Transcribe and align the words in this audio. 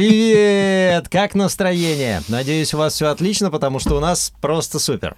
Привет! 0.00 1.10
Как 1.10 1.34
настроение? 1.34 2.22
Надеюсь, 2.28 2.72
у 2.72 2.78
вас 2.78 2.94
все 2.94 3.08
отлично, 3.08 3.50
потому 3.50 3.80
что 3.80 3.98
у 3.98 4.00
нас 4.00 4.32
просто 4.40 4.78
супер. 4.78 5.14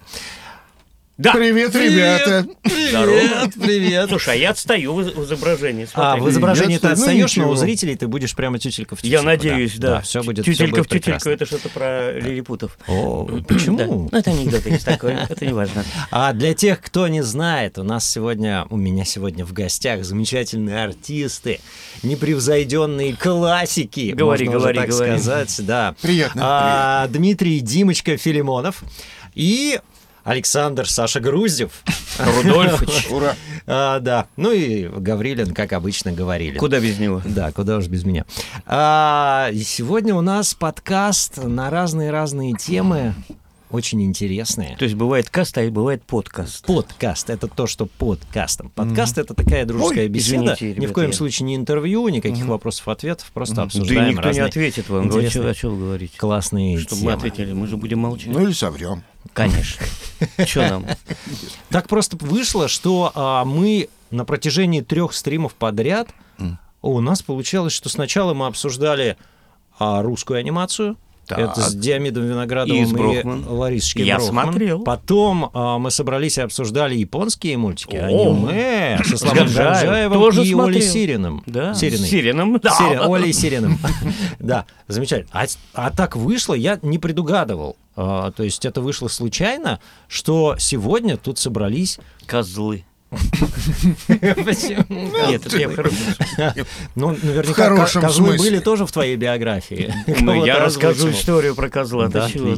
Да. 1.15 1.31
Привет, 1.33 1.75
ребята. 1.75 2.47
Привет, 2.63 3.53
привет. 3.61 4.09
Слушай, 4.09 4.33
а 4.33 4.35
я 4.35 4.49
отстаю 4.49 4.95
в 4.95 5.23
изображении. 5.23 5.87
А, 5.93 6.15
смотри. 6.15 6.21
в 6.23 6.29
изображении 6.31 6.77
ты 6.79 6.87
Ну, 6.87 6.93
отстаешь, 6.93 7.35
но 7.35 7.51
у 7.51 7.55
зрителей 7.55 7.95
ты 7.95 8.07
будешь 8.07 8.35
прямо 8.35 8.57
тютелька 8.57 8.95
в 8.95 9.01
тютельку. 9.01 9.21
Я 9.21 9.21
надеюсь, 9.21 9.75
да. 9.77 10.01
все 10.01 10.23
будет, 10.23 10.43
Тютелька 10.43 10.77
будет 10.77 10.87
в 10.87 10.89
тютельку, 10.89 11.29
это 11.29 11.45
что-то 11.45 11.69
про 11.69 12.13
лилипутов. 12.13 12.79
О, 12.87 13.27
Да. 13.31 13.43
почему? 13.43 14.09
Ну, 14.11 14.17
это 14.17 14.31
анекдот 14.31 14.65
есть 14.65 14.85
такой, 14.85 15.13
это 15.13 15.45
не 15.45 15.53
важно. 15.53 15.83
А 16.09 16.33
для 16.33 16.55
тех, 16.55 16.81
кто 16.81 17.07
не 17.07 17.21
знает, 17.21 17.77
у 17.77 17.83
нас 17.83 18.09
сегодня, 18.09 18.65
у 18.71 18.75
меня 18.77 19.05
сегодня 19.05 19.45
в 19.45 19.53
гостях 19.53 20.03
замечательные 20.03 20.83
артисты, 20.83 21.59
непревзойденные 22.01 23.15
классики, 23.15 24.13
Говори, 24.15 24.45
можно 24.45 24.57
уже 24.57 24.73
говори, 24.73 24.79
так 24.79 24.89
говори. 24.89 25.11
сказать, 25.19 25.55
да. 25.59 25.93
Приятно, 26.01 26.41
А, 26.43 27.07
Дмитрий 27.07 27.59
Димочка 27.59 28.17
Филимонов 28.17 28.83
и 29.35 29.79
Александр 30.23 30.89
Саша 30.89 31.19
Груздев. 31.19 31.83
Рудольфович, 32.19 33.07
Ура. 33.11 33.35
А, 33.65 33.99
да, 33.99 34.27
ну 34.37 34.51
и 34.51 34.87
Гаврилин, 34.87 35.53
как 35.53 35.73
обычно, 35.73 36.11
говорили. 36.11 36.57
куда 36.57 36.79
без 36.79 36.99
него? 36.99 37.21
Да, 37.25 37.51
куда 37.51 37.77
уж 37.77 37.87
без 37.87 38.03
меня. 38.03 38.25
А, 38.65 39.49
сегодня 39.53 40.15
у 40.15 40.21
нас 40.21 40.53
подкаст 40.53 41.37
на 41.43 41.69
разные-разные 41.69 42.53
темы, 42.53 43.13
очень 43.73 44.03
интересные. 44.03 44.77
То 44.77 44.85
есть 44.85 44.95
бывает 44.95 45.29
каст, 45.29 45.57
а 45.57 45.69
бывает 45.71 46.03
подкаст. 46.03 46.65
Подкаст 46.65 47.31
это 47.31 47.47
то, 47.47 47.65
что 47.65 47.87
подкастом. 47.87 48.69
Подкаст 48.69 49.17
это 49.17 49.33
такая 49.33 49.65
дружеская 49.65 50.03
Ой, 50.03 50.09
беседа. 50.09 50.53
извините, 50.53 50.67
Ни 50.67 50.73
в 50.73 50.75
ребята, 50.77 50.93
коем 50.93 51.09
я- 51.09 51.15
случае 51.15 51.47
не 51.47 51.55
интервью, 51.55 52.07
никаких 52.09 52.45
вопросов-ответов, 52.45 53.31
просто 53.33 53.55
Да 53.55 53.63
обсуждаем 53.63 54.09
никто 54.09 54.21
не 54.21 54.27
разные 54.27 54.45
ответит 54.45 54.89
вам. 54.89 55.09
Вы 55.09 55.19
интересные, 55.21 55.49
О 55.49 55.53
чем 55.55 55.71
вы 55.71 55.79
говорите? 55.79 56.17
классные 56.17 56.77
Чтобы 56.77 57.01
темы. 57.01 57.11
мы 57.11 57.17
ответили, 57.17 57.53
мы 57.53 57.67
же 57.67 57.77
будем 57.77 57.99
молчать. 57.99 58.27
Ну 58.27 58.43
или 58.45 58.53
соврем. 58.53 59.03
Конечно. 59.33 59.85
Что 60.45 60.69
нам? 60.69 60.85
Так 61.69 61.87
просто 61.87 62.15
вышло, 62.17 62.67
что 62.67 63.11
а, 63.15 63.43
мы 63.43 63.89
на 64.11 64.23
протяжении 64.23 64.81
трех 64.81 65.13
стримов 65.13 65.55
подряд 65.55 66.09
у 66.83 66.99
нас 66.99 67.21
получалось, 67.21 67.71
что 67.71 67.87
сначала 67.87 68.33
мы 68.33 68.45
обсуждали 68.45 69.17
а, 69.79 70.01
русскую 70.03 70.37
анимацию. 70.37 70.97
Так. 71.27 71.39
Это 71.39 71.61
с 71.61 71.73
Диамидом 71.73 72.25
Виноградовым 72.27 72.83
И 72.83 72.89
и, 72.89 72.93
Брохман. 72.93 73.45
Ларисочкой 73.47 74.05
Я 74.05 74.17
Брохман. 74.17 74.45
смотрел. 74.47 74.83
Потом 74.83 75.49
а, 75.53 75.77
мы 75.79 75.89
собрались 75.89 76.37
и 76.37 76.41
обсуждали 76.41 76.95
японские 76.95 77.57
мультики, 77.57 77.95
О. 77.95 78.05
аниме 78.05 78.99
со. 79.15 79.33
Гаджаевым 79.33 80.19
Тоже 80.19 80.43
и 80.43 80.51
смотрел. 80.51 80.77
Олей 80.77 80.81
Сириным. 80.81 81.43
Да. 81.45 81.73
Сириной. 81.73 82.07
Сирином. 82.07 82.59
Да. 82.61 82.71
Сирин- 82.71 83.13
Олей 83.13 83.33
Сириным. 83.33 83.79
Да, 84.39 84.65
замечательно. 84.87 85.29
А, 85.31 85.45
а 85.73 85.91
так 85.91 86.15
вышло, 86.17 86.53
я 86.53 86.77
не 86.81 86.97
предугадывал. 86.99 87.77
А, 87.95 88.31
то 88.31 88.43
есть 88.43 88.65
это 88.65 88.81
вышло 88.81 89.07
случайно, 89.07 89.79
что 90.07 90.55
сегодня 90.59 91.15
тут 91.17 91.39
собрались... 91.39 91.99
Козлы. 92.25 92.83
Почему? 94.07 95.29
Нет, 95.29 95.45
это 95.45 95.57
я 95.57 95.69
в 95.69 95.75
хорошем 95.75 95.97
смысле. 95.97 96.65
Ну, 96.95 97.13
В 97.13 97.23
наверняка 97.23 97.53
ко- 97.53 97.75
хорошем 97.75 98.01
козлы 98.01 98.37
были 98.37 98.59
тоже 98.59 98.85
в 98.85 98.91
твоей 98.91 99.15
биографии. 99.15 99.93
Ну, 100.21 100.45
Я 100.45 100.59
расскажу 100.59 101.11
историю 101.11 101.55
про 101.55 101.69
козла. 101.69 102.07
Да? 102.07 102.29
Ну. 102.33 102.55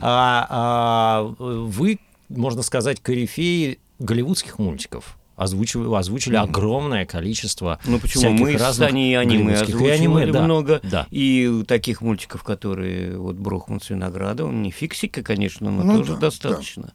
А, 0.00 0.46
а, 0.50 1.22
вы, 1.38 1.98
можно 2.28 2.62
сказать, 2.62 3.00
корифеи 3.00 3.78
голливудских 3.98 4.58
мультиков. 4.58 5.16
Озвучивали, 5.34 5.98
озвучили 5.98 6.36
огромное 6.36 7.06
количество 7.06 7.80
Ну 7.86 7.98
почему? 7.98 8.30
Мы 8.32 8.56
с 8.56 8.60
разных 8.60 8.90
Саней 8.90 9.12
и 9.12 9.14
аниме 9.14 9.54
озвучивали 9.54 9.86
И 9.86 9.90
аниме, 9.90 10.26
да, 10.26 10.42
много. 10.42 10.80
да. 10.84 11.06
И 11.10 11.64
таких 11.66 12.00
мультиков, 12.02 12.44
которые 12.44 13.16
вот 13.16 13.36
Брохман 13.36 13.80
с 13.80 13.88
Виноградовым, 13.90 14.62
не 14.62 14.70
фиксика, 14.70 15.22
конечно, 15.22 15.70
но 15.70 15.82
Ну 15.84 15.98
тоже 15.98 16.12
да, 16.14 16.20
достаточно. 16.20 16.92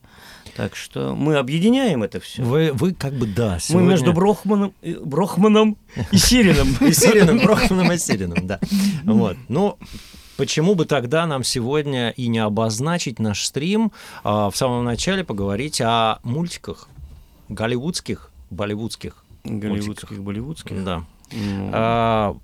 Так 0.57 0.75
что 0.75 1.15
мы 1.15 1.35
объединяем 1.35 2.01
это 2.03 2.19
все. 2.19 2.41
Вы, 2.43 2.71
вы 2.73 2.93
как 2.93 3.13
бы, 3.13 3.27
да, 3.27 3.53
Мы 3.53 3.59
сегодня... 3.59 3.89
между 3.89 4.11
Брохманом, 4.11 4.73
и- 4.81 4.95
Брохманом 4.95 5.77
и 6.11 6.17
Сирином. 6.17 6.67
И 6.81 6.91
Сириным, 6.93 7.37
Брохманом 7.39 7.91
и 7.91 7.97
Сириным, 7.97 8.47
да. 8.47 8.59
Вот. 9.03 9.37
Ну, 9.49 9.77
почему 10.35 10.73
бы 10.75 10.85
тогда 10.85 11.27
нам 11.27 11.43
сегодня 11.43 12.09
и 12.09 12.27
не 12.27 12.39
обозначить 12.39 13.19
наш 13.19 13.43
стрим, 13.45 13.91
а, 14.23 14.49
в 14.49 14.57
самом 14.57 14.83
начале 14.83 15.23
поговорить 15.23 15.79
о 15.79 16.17
мультиках 16.23 16.89
голливудских, 17.49 18.31
болливудских. 18.49 19.23
Голливудских, 19.43 20.19
болливудских. 20.21 20.83
Да. 20.83 21.03
Ну, 21.31 21.69
А, 21.73 22.35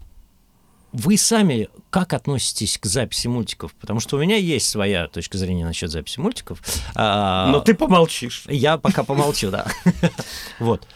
Вы 0.93 1.17
сами 1.17 1.69
как 1.89 2.13
относитесь 2.13 2.77
к 2.77 2.85
записи 2.85 3.27
мультиков? 3.27 3.73
Потому 3.81 3.99
что 3.99 4.17
у 4.17 4.19
меня 4.19 4.35
есть 4.37 4.69
своя 4.69 5.07
точка 5.07 5.37
зрения 5.37 5.65
насчет 5.65 5.89
записи 5.91 6.19
мультиков. 6.19 6.59
А, 6.95 7.51
Но 7.51 7.59
ты 7.59 7.73
помолчишь. 7.73 8.43
Я 8.47 8.77
пока 8.77 9.03
помолчу, 9.03 9.49
да. 9.51 9.65
Вот. 10.59 10.87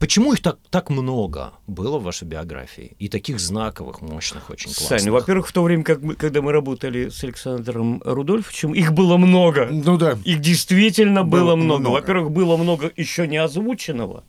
Почему 0.00 0.32
их 0.32 0.40
так, 0.42 0.58
так 0.70 0.90
много 0.90 1.52
было 1.68 1.98
в 1.98 2.02
вашей 2.02 2.24
биографии? 2.26 2.96
И 2.98 3.08
таких 3.08 3.38
знаковых, 3.38 4.00
мощных, 4.00 4.50
очень 4.50 4.66
классных. 4.74 5.00
Саня, 5.00 5.12
во-первых, 5.12 5.46
в 5.48 5.52
то 5.52 5.62
время, 5.62 5.84
как 5.84 6.02
мы, 6.02 6.14
когда 6.14 6.42
мы 6.42 6.50
работали 6.52 7.08
с 7.10 7.22
Александром 7.22 8.02
Рудольфовичем, 8.04 8.74
их 8.74 8.92
было 8.92 9.16
много. 9.16 9.68
Ну 9.70 9.96
да. 9.96 10.18
Их 10.24 10.40
действительно 10.40 11.22
было, 11.22 11.40
Было 11.40 11.56
много. 11.56 11.80
много. 11.80 11.92
Во-первых, 11.94 12.30
было 12.32 12.56
много 12.56 12.90
еще 12.96 13.28
не 13.28 13.36
озвученного. 13.36 14.24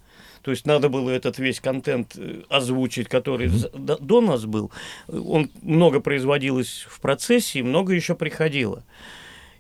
То 0.50 0.54
есть 0.54 0.66
надо 0.66 0.90
было 0.90 1.12
этот 1.12 1.38
весь 1.38 1.60
контент 1.60 2.14
э, 2.18 2.42
озвучить, 2.50 3.08
который 3.08 3.50
за- 3.50 3.70
до, 3.70 4.20
нас 4.20 4.46
был. 4.48 4.72
Он 5.08 5.52
много 5.62 6.00
производилось 6.00 6.88
в 6.90 7.00
процессе, 7.02 7.60
и 7.60 7.62
много 7.62 7.94
еще 7.94 8.16
приходило. 8.16 8.84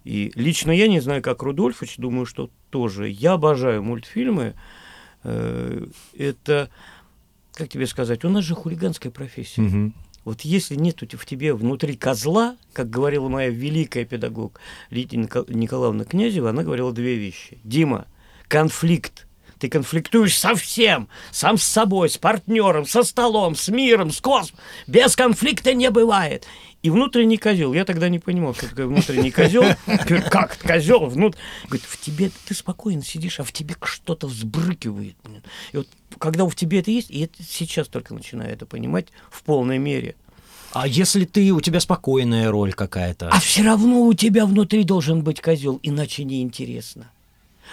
И 0.03 0.31
лично 0.33 0.72
я 0.72 0.88
не 0.88 1.00
знаю, 1.00 1.22
как 1.22 1.44
Рудольфович, 1.44 1.97
думаю, 1.97 2.25
что 2.25 2.50
тоже. 2.72 3.07
Я 3.07 3.33
обожаю 3.33 3.83
мультфильмы. 3.83 4.55
Э, 5.23 5.85
Это, 6.17 6.72
как 7.53 7.69
тебе 7.69 7.85
сказать, 7.85 8.25
у 8.25 8.29
нас 8.29 8.44
же 8.44 8.56
хулиганская 8.56 9.11
профессия. 9.11 9.61
Мгм. 9.61 9.94
Вот 10.25 10.41
если 10.41 10.73
нет 10.73 11.03
в 11.13 11.25
тебе 11.27 11.53
внутри 11.53 11.95
козла, 11.97 12.57
как 12.73 12.89
говорила 12.89 13.29
моя 13.29 13.50
великая 13.51 14.06
педагог 14.06 14.59
Лидия 14.89 15.17
Никол- 15.17 15.45
Николаевна 15.53 16.03
Князева, 16.06 16.50
она 16.50 16.63
говорила 16.63 16.91
две 16.91 17.13
вещи. 17.13 17.59
Дима, 17.63 18.07
конфликт. 18.47 19.27
Ты 19.59 19.67
конфликтуешь 19.67 20.37
со 20.37 20.55
всем, 20.55 21.09
сам 21.31 21.57
с 21.57 21.63
собой, 21.63 22.09
с 22.09 22.17
партнером, 22.17 22.85
со 22.85 23.03
столом, 23.03 23.55
с 23.55 23.67
миром, 23.67 24.11
с 24.11 24.21
космосом. 24.21 24.57
Без 24.87 25.15
конфликта 25.15 25.73
не 25.73 25.91
бывает. 25.91 26.47
И 26.81 26.89
внутренний 26.89 27.37
козел. 27.37 27.73
Я 27.73 27.83
тогда 27.83 28.07
не 28.07 28.19
понимал, 28.19 28.55
что 28.55 28.69
такое 28.69 28.87
внутренний 28.87 29.31
козел. 29.31 29.65
Как 30.31 30.57
козел? 30.59 31.07
Внут... 31.07 31.35
Говорит, 31.65 31.85
в 31.85 31.99
тебе 31.99 32.31
ты 32.47 32.53
спокойно 32.53 33.03
сидишь, 33.03 33.41
а 33.41 33.43
в 33.43 33.51
тебе 33.51 33.75
что-то 33.83 34.27
взбрыкивает. 34.27 35.17
И 35.73 35.77
вот 35.77 35.87
когда 36.17 36.45
в 36.45 36.55
тебе 36.55 36.79
это 36.79 36.89
есть, 36.89 37.11
и 37.11 37.19
это 37.19 37.43
сейчас 37.43 37.89
только 37.89 38.13
начинаю 38.13 38.53
это 38.53 38.65
понимать 38.65 39.07
в 39.29 39.43
полной 39.43 39.77
мере. 39.77 40.15
А 40.71 40.87
если 40.87 41.25
ты, 41.25 41.51
у 41.51 41.59
тебя 41.59 41.81
спокойная 41.81 42.49
роль 42.49 42.71
какая-то? 42.73 43.27
А 43.29 43.39
все 43.41 43.63
равно 43.63 44.03
у 44.03 44.13
тебя 44.13 44.45
внутри 44.45 44.85
должен 44.85 45.21
быть 45.21 45.41
козел, 45.41 45.79
иначе 45.83 46.23
неинтересно. 46.23 47.11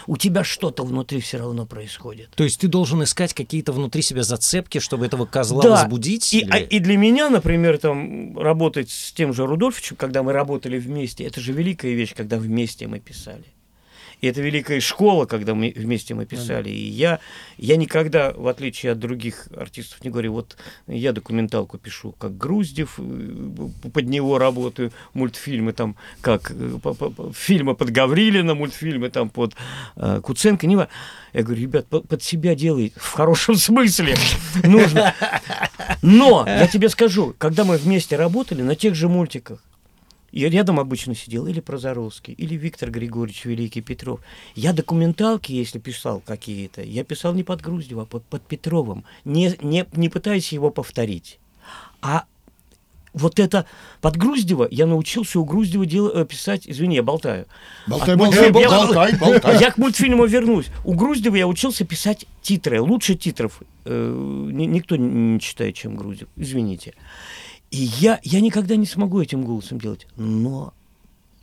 У 0.07 0.17
тебя 0.17 0.45
что-то 0.45 0.85
внутри 0.85 1.21
все 1.21 1.39
равно 1.39 1.67
происходит. 1.67 2.31
То 2.35 2.45
есть 2.45 2.61
ты 2.61 2.69
должен 2.69 3.03
искать 3.03 3.35
какие-то 3.35 3.73
внутри 3.73 4.03
себя 4.03 4.23
зацепки, 4.23 4.79
чтобы 4.79 5.07
этого 5.07 5.27
козла 5.27 5.63
Да. 5.63 5.71
возбудить? 5.71 6.33
И, 6.35 6.41
или- 6.41 6.51
а- 6.51 6.59
и 6.59 6.79
для 6.79 6.97
меня, 6.97 7.31
например, 7.31 7.79
там 7.79 8.39
работать 8.39 8.91
с 8.91 9.13
тем 9.13 9.33
же 9.35 9.47
Рудольфовичем, 9.47 9.97
когда 9.97 10.23
мы 10.23 10.33
работали 10.33 10.79
вместе, 10.79 11.25
это 11.25 11.41
же 11.41 11.53
великая 11.53 11.95
вещь, 11.95 12.15
когда 12.15 12.39
вместе 12.39 12.87
мы 12.87 13.01
писали. 13.01 13.45
И 14.21 14.29
это 14.29 14.41
великая 14.41 14.81
школа, 14.81 15.27
когда 15.27 15.55
мы 15.55 15.73
вместе 15.77 16.15
мы 16.15 16.25
писали. 16.25 16.71
И 16.71 16.89
я, 16.89 17.21
я 17.59 17.77
никогда, 17.77 18.33
в 18.33 18.49
отличие 18.49 18.93
от 18.93 18.99
других 18.99 19.49
артистов, 19.57 20.03
не 20.03 20.11
говорю, 20.11 20.33
вот 20.33 20.57
я 20.87 21.13
документалку 21.13 21.79
пишу, 21.79 22.13
как 22.13 22.37
Груздев, 22.37 22.95
э, 22.99 23.69
под 23.93 24.09
него 24.09 24.39
работаю, 24.39 24.93
мультфильмы 25.13 25.73
там, 25.73 25.97
как 26.21 26.51
э, 26.51 26.79
фильмы 27.35 27.75
под 27.75 27.91
Гаврилина, 27.91 28.55
мультфильмы 28.55 29.11
там 29.11 29.29
под 29.29 29.55
э, 29.97 30.21
Куценко. 30.23 30.67
Не 30.67 30.77
я 31.33 31.43
говорю, 31.43 31.61
ребят, 31.61 31.87
по- 31.87 32.01
под 32.01 32.23
себя 32.23 32.55
делай, 32.55 32.93
в 32.97 33.13
хорошем 33.13 33.57
смысле 33.57 34.15
нужно. 34.65 35.15
Но, 36.01 36.45
я 36.47 36.67
тебе 36.67 36.89
скажу, 36.89 37.35
когда 37.37 37.65
мы 37.65 37.77
вместе 37.77 38.17
работали 38.17 38.63
на 38.63 38.75
тех 38.75 38.95
же 38.95 39.09
мультиках, 39.09 39.63
и 40.37 40.49
рядом 40.51 40.79
обычно 40.79 41.15
сидел 41.15 41.47
или 41.47 41.61
Прозоровский, 41.61 42.35
или 42.35 42.55
Виктор 42.57 42.91
Григорьевич 42.91 43.47
Великий 43.47 43.81
Петров. 43.81 44.21
Я 44.55 44.73
документалки, 44.75 45.53
если 45.53 45.79
писал 45.79 46.21
какие-то, 46.21 46.83
я 46.83 47.05
писал 47.05 47.33
не 47.33 47.43
под 47.43 47.63
Груздева, 47.63 48.03
а 48.03 48.05
под, 48.05 48.23
под 48.25 48.43
Петровым, 48.43 49.05
не, 49.25 49.55
не, 49.63 49.87
не 49.95 50.09
пытаясь 50.11 50.53
его 50.53 50.71
повторить. 50.71 51.39
А 52.03 52.25
вот 53.15 53.39
это 53.41 53.65
под 54.03 54.19
Груздева 54.19 54.69
я 54.71 54.85
научился 54.87 55.41
у 55.41 55.45
Груздева 55.47 55.87
дел- 55.87 56.11
э, 56.15 56.27
писать, 56.27 56.69
извини, 56.69 56.97
я 56.97 57.03
болтаю. 57.03 57.47
Болтай, 57.87 58.15
А, 58.15 58.19
болтай, 58.19 58.45
я- 58.61 58.69
болтай, 58.69 59.17
болтай. 59.19 59.59
Я 59.59 59.71
к 59.71 59.79
мультфильму 59.79 60.27
вернусь. 60.27 60.67
У 60.85 60.93
Груздева 60.93 61.37
я 61.37 61.47
учился 61.49 61.87
писать 61.87 62.27
титры. 62.43 62.79
Лучше 62.83 63.15
титров 63.15 63.63
э, 63.87 64.51
ни- 64.53 64.67
никто 64.67 64.97
не 64.97 65.41
читает, 65.41 65.77
чем 65.77 65.97
Груздев. 65.97 66.29
Извините. 66.37 66.93
И 67.71 67.79
я, 67.99 68.21
я 68.23 68.41
никогда 68.41 68.77
не 68.77 68.87
смогу 68.87 69.21
этим 69.21 69.45
голосом 69.45 69.81
делать. 69.81 70.07
Но 70.17 70.73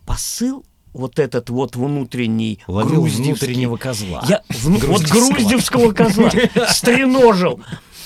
посыл 0.06 0.64
вот 0.92 1.18
этот 1.18 1.50
вот 1.50 1.76
внутренний, 1.76 2.60
Ловил 2.66 3.02
внутреннего 3.04 3.76
козла. 3.76 4.24
Я 4.28 4.42
вну- 4.48 4.78
вот 4.78 5.02
Груздевского. 5.02 5.92
козла 5.92 6.30
стреножил. 6.70 7.60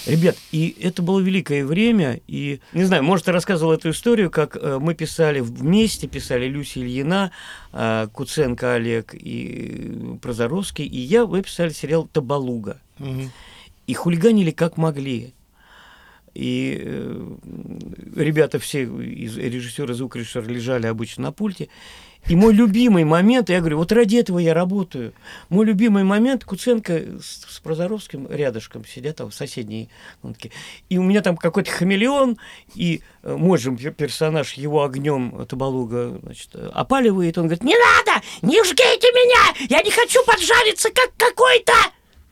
Ребят, 0.06 0.36
и 0.52 0.74
это 0.80 1.02
было 1.02 1.20
великое 1.20 1.66
время, 1.66 2.20
и, 2.26 2.60
не 2.72 2.84
знаю, 2.84 3.04
может, 3.04 3.26
я 3.26 3.34
рассказывал 3.34 3.72
эту 3.72 3.90
историю, 3.90 4.30
как 4.30 4.56
э, 4.56 4.78
мы 4.80 4.94
писали 4.94 5.40
вместе, 5.40 6.06
писали 6.06 6.46
Люся 6.46 6.80
Ильина, 6.80 7.30
э, 7.74 8.08
Куценко 8.14 8.74
Олег 8.74 9.14
и 9.14 10.16
Прозоровский, 10.22 10.86
и 10.86 10.98
я, 10.98 11.26
мы 11.26 11.42
писали 11.42 11.70
сериал 11.70 12.08
«Табалуга». 12.10 12.80
Мгм. 12.98 13.30
И 13.86 13.92
хулиганили 13.94 14.50
как 14.50 14.78
могли. 14.78 15.34
И 16.38 16.80
э, 16.80 17.36
ребята 18.14 18.60
все, 18.60 18.84
из 18.84 19.36
режиссера, 19.36 19.92
звукорежиссера 19.92 20.44
лежали 20.44 20.86
обычно 20.86 21.24
на 21.24 21.32
пульте. 21.32 21.68
И 22.28 22.36
мой 22.36 22.54
любимый 22.54 23.02
момент, 23.02 23.50
я 23.50 23.58
говорю, 23.58 23.78
вот 23.78 23.90
ради 23.90 24.18
этого 24.18 24.38
я 24.38 24.54
работаю. 24.54 25.14
Мой 25.48 25.66
любимый 25.66 26.04
момент, 26.04 26.44
Куценко 26.44 27.20
с, 27.20 27.44
с 27.48 27.58
Прозоровским 27.58 28.28
рядышком 28.30 28.84
сидят 28.84 29.16
там 29.16 29.30
в 29.30 29.34
соседней 29.34 29.88
комнатке. 30.22 30.52
И 30.88 30.96
у 30.96 31.02
меня 31.02 31.22
там 31.22 31.36
какой-то 31.36 31.72
хамелеон, 31.72 32.38
и 32.76 33.02
э, 33.24 33.34
мой 33.34 33.58
же 33.58 33.72
пер- 33.72 33.90
персонаж 33.90 34.52
его 34.52 34.84
огнем 34.84 35.44
Табалуга 35.44 36.20
значит, 36.22 36.54
опаливает. 36.54 37.36
Он 37.36 37.46
говорит, 37.46 37.64
не 37.64 37.74
надо, 37.74 38.24
не 38.42 38.62
жгите 38.62 39.10
меня, 39.10 39.66
я 39.68 39.82
не 39.82 39.90
хочу 39.90 40.24
поджариться, 40.24 40.90
как 40.90 41.10
какой-то... 41.16 41.72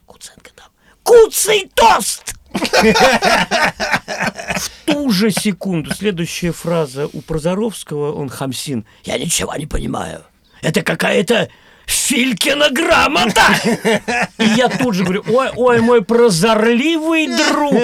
Куценко 0.05 0.53
там, 0.55 0.69
куцый 1.03 1.69
тост! 1.75 2.36
В 4.57 4.71
ту 4.87 5.11
же 5.11 5.31
секунду 5.31 5.95
следующая 5.95 6.53
фраза 6.53 7.09
у 7.13 7.21
Прозоровского, 7.21 8.13
он 8.13 8.29
хамсин. 8.29 8.85
Я 9.05 9.19
ничего 9.19 9.55
не 9.57 9.67
понимаю. 9.67 10.23
Это 10.63 10.83
какая-то 10.83 11.49
Филькина 11.87 12.71
грамота! 12.71 13.47
И 14.39 14.45
я 14.57 14.69
тут 14.69 14.95
же 14.95 15.05
говорю, 15.05 15.25
ой, 15.29 15.51
ой, 15.55 15.81
мой 15.81 16.03
прозорливый 16.03 17.29
друг. 17.29 17.75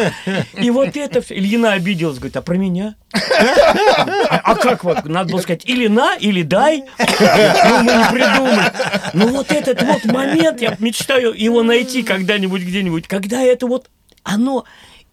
И 0.55 0.71
вот 0.71 0.97
это... 0.97 1.23
всё. 1.23 1.35
Ильина 1.35 1.73
обиделась, 1.73 2.19
говорит, 2.19 2.37
а 2.37 2.43
про 2.43 2.57
меня? 2.57 2.97
А, 3.13 4.41
а 4.43 4.55
как 4.57 4.83
вот? 4.83 5.05
Надо 5.05 5.33
было 5.33 5.41
сказать, 5.41 5.65
или 5.65 5.87
на, 5.87 6.17
или 6.17 6.43
дай. 6.43 6.83
Ну, 6.99 7.83
мы 7.83 7.93
не 7.93 8.11
придумали. 8.11 8.73
Ну, 9.13 9.29
вот 9.29 9.53
этот 9.53 9.83
вот 9.83 10.05
момент, 10.07 10.61
я 10.61 10.77
мечтаю 10.81 11.33
его 11.33 11.63
найти 11.63 12.03
когда-нибудь 12.03 12.63
где-нибудь, 12.63 13.07
когда 13.07 13.41
это 13.41 13.69
вот 13.69 13.89
оно... 14.23 14.65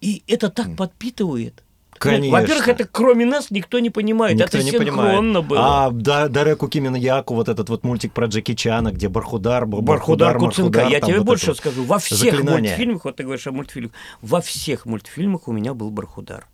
И 0.01 0.23
это 0.27 0.49
так 0.49 0.75
подпитывает. 0.77 1.63
Конечно. 1.99 2.39
Во-первых, 2.39 2.67
это 2.69 2.87
кроме 2.89 3.25
нас 3.25 3.51
никто 3.51 3.79
не 3.79 3.89
понимает. 3.89 4.37
Никто 4.37 4.57
это 4.57 4.63
не 4.63 4.71
синхронно 4.71 5.41
понимает. 5.41 5.47
было. 5.47 5.85
А 5.87 5.89
да, 5.91 6.29
Дареку 6.29 6.69
Кимина 6.69 6.95
Яку, 6.95 7.35
вот 7.35 7.49
этот 7.49 7.69
вот 7.69 7.83
мультик 7.83 8.13
про 8.13 8.27
Джеки 8.27 8.55
Чана, 8.55 8.93
где 8.93 9.09
Бархудар, 9.09 9.65
был 9.65 9.81
Бархудар 9.81 10.37
Куценко. 10.37 10.87
Я 10.87 11.01
тебе 11.01 11.17
вот 11.17 11.25
больше 11.25 11.53
скажу. 11.53 11.83
Во 11.83 11.99
всех 11.99 12.17
заклинание. 12.17 12.71
мультфильмах, 12.71 13.05
вот 13.05 13.15
ты 13.17 13.23
говоришь 13.23 13.47
о 13.47 13.51
мультфильмах, 13.51 13.91
во 14.21 14.39
всех 14.39 14.85
мультфильмах 14.85 15.49
у 15.49 15.51
меня 15.51 15.73
был 15.73 15.91
Бархудар. 15.91 16.47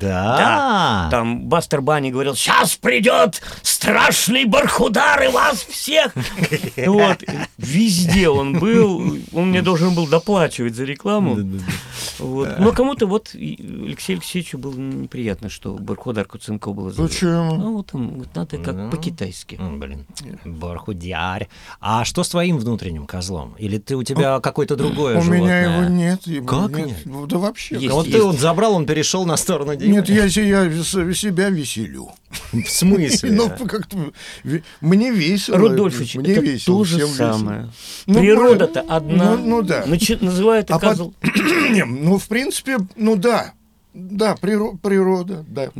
Да. 0.00 1.08
Там 1.10 1.46
Бастер 1.46 1.80
Банни 1.80 2.10
говорил, 2.10 2.34
сейчас 2.34 2.76
придет 2.76 3.40
страшный 3.62 4.44
Бархудар 4.44 5.22
и 5.22 5.28
вас 5.28 5.62
всех. 5.62 6.12
Вот. 6.88 7.22
Везде 7.58 8.28
он 8.28 8.58
был. 8.58 9.18
Он 9.32 9.50
мне 9.50 9.62
должен 9.62 9.94
был 9.94 10.06
доплачивать 10.06 10.74
за 10.74 10.84
рекламу. 10.84 11.38
Вот. 12.18 12.58
Но 12.58 12.72
кому-то 12.72 13.06
вот 13.06 13.30
Алексею 13.34 14.18
Алексеевичу 14.18 14.58
было 14.58 14.74
неприятно, 14.74 15.48
что 15.48 15.74
Бархудар 15.74 16.24
Куценко 16.24 16.72
было 16.72 16.90
зовут. 16.90 17.10
Почему? 17.10 17.54
Ну, 17.54 17.72
вот 17.74 17.90
он, 17.94 18.26
надо 18.34 18.58
как 18.58 18.74
Ну. 18.74 18.90
по-китайски. 18.90 19.58
Блин, 19.60 20.06
Бархудярь. 20.44 21.48
А 21.80 22.04
что 22.04 22.22
с 22.24 22.28
твоим 22.28 22.58
внутренним 22.58 23.06
козлом? 23.06 23.54
Или 23.58 23.78
ты 23.78 23.96
у 23.96 24.02
тебя 24.02 24.40
какое-то 24.40 24.76
другое 24.76 25.18
У 25.18 25.24
меня 25.24 25.60
его 25.60 25.88
нет. 25.88 26.22
Как 26.46 26.70
нет. 26.70 26.96
Да 27.28 27.38
вообще. 27.38 27.78
Вот 27.88 28.10
ты 28.10 28.22
вот 28.22 28.38
забрал, 28.38 28.74
он 28.74 28.86
перешел 28.86 29.24
на 29.24 29.36
сторону 29.36 29.76
Димы? 29.76 29.87
Нет, 29.88 30.08
я, 30.08 30.24
я 30.24 30.82
себя 30.82 31.48
веселю. 31.48 32.10
В 32.52 32.68
смысле? 32.68 33.32
Ну, 33.32 33.50
как-то 33.66 34.12
мне 34.80 35.10
весело. 35.10 35.58
Рудольфович, 35.58 36.16
мне 36.16 36.32
это 36.32 36.40
весело, 36.40 36.78
то 36.78 36.84
же 36.84 37.06
самое. 37.06 37.70
Ну, 38.06 38.20
Природа-то 38.20 38.82
ну, 38.82 38.94
одна. 38.94 39.36
ну, 39.36 39.46
ну 39.46 39.62
да. 39.62 39.84
Начи- 39.86 40.22
называют 40.22 40.70
А 40.70 40.78
под- 40.78 41.12
ну, 41.86 42.18
в 42.18 42.28
принципе, 42.28 42.78
ну 42.96 43.16
да. 43.16 43.52
Да, 43.94 44.36
приро- 44.40 44.76
природа, 44.78 45.44
да. 45.48 45.70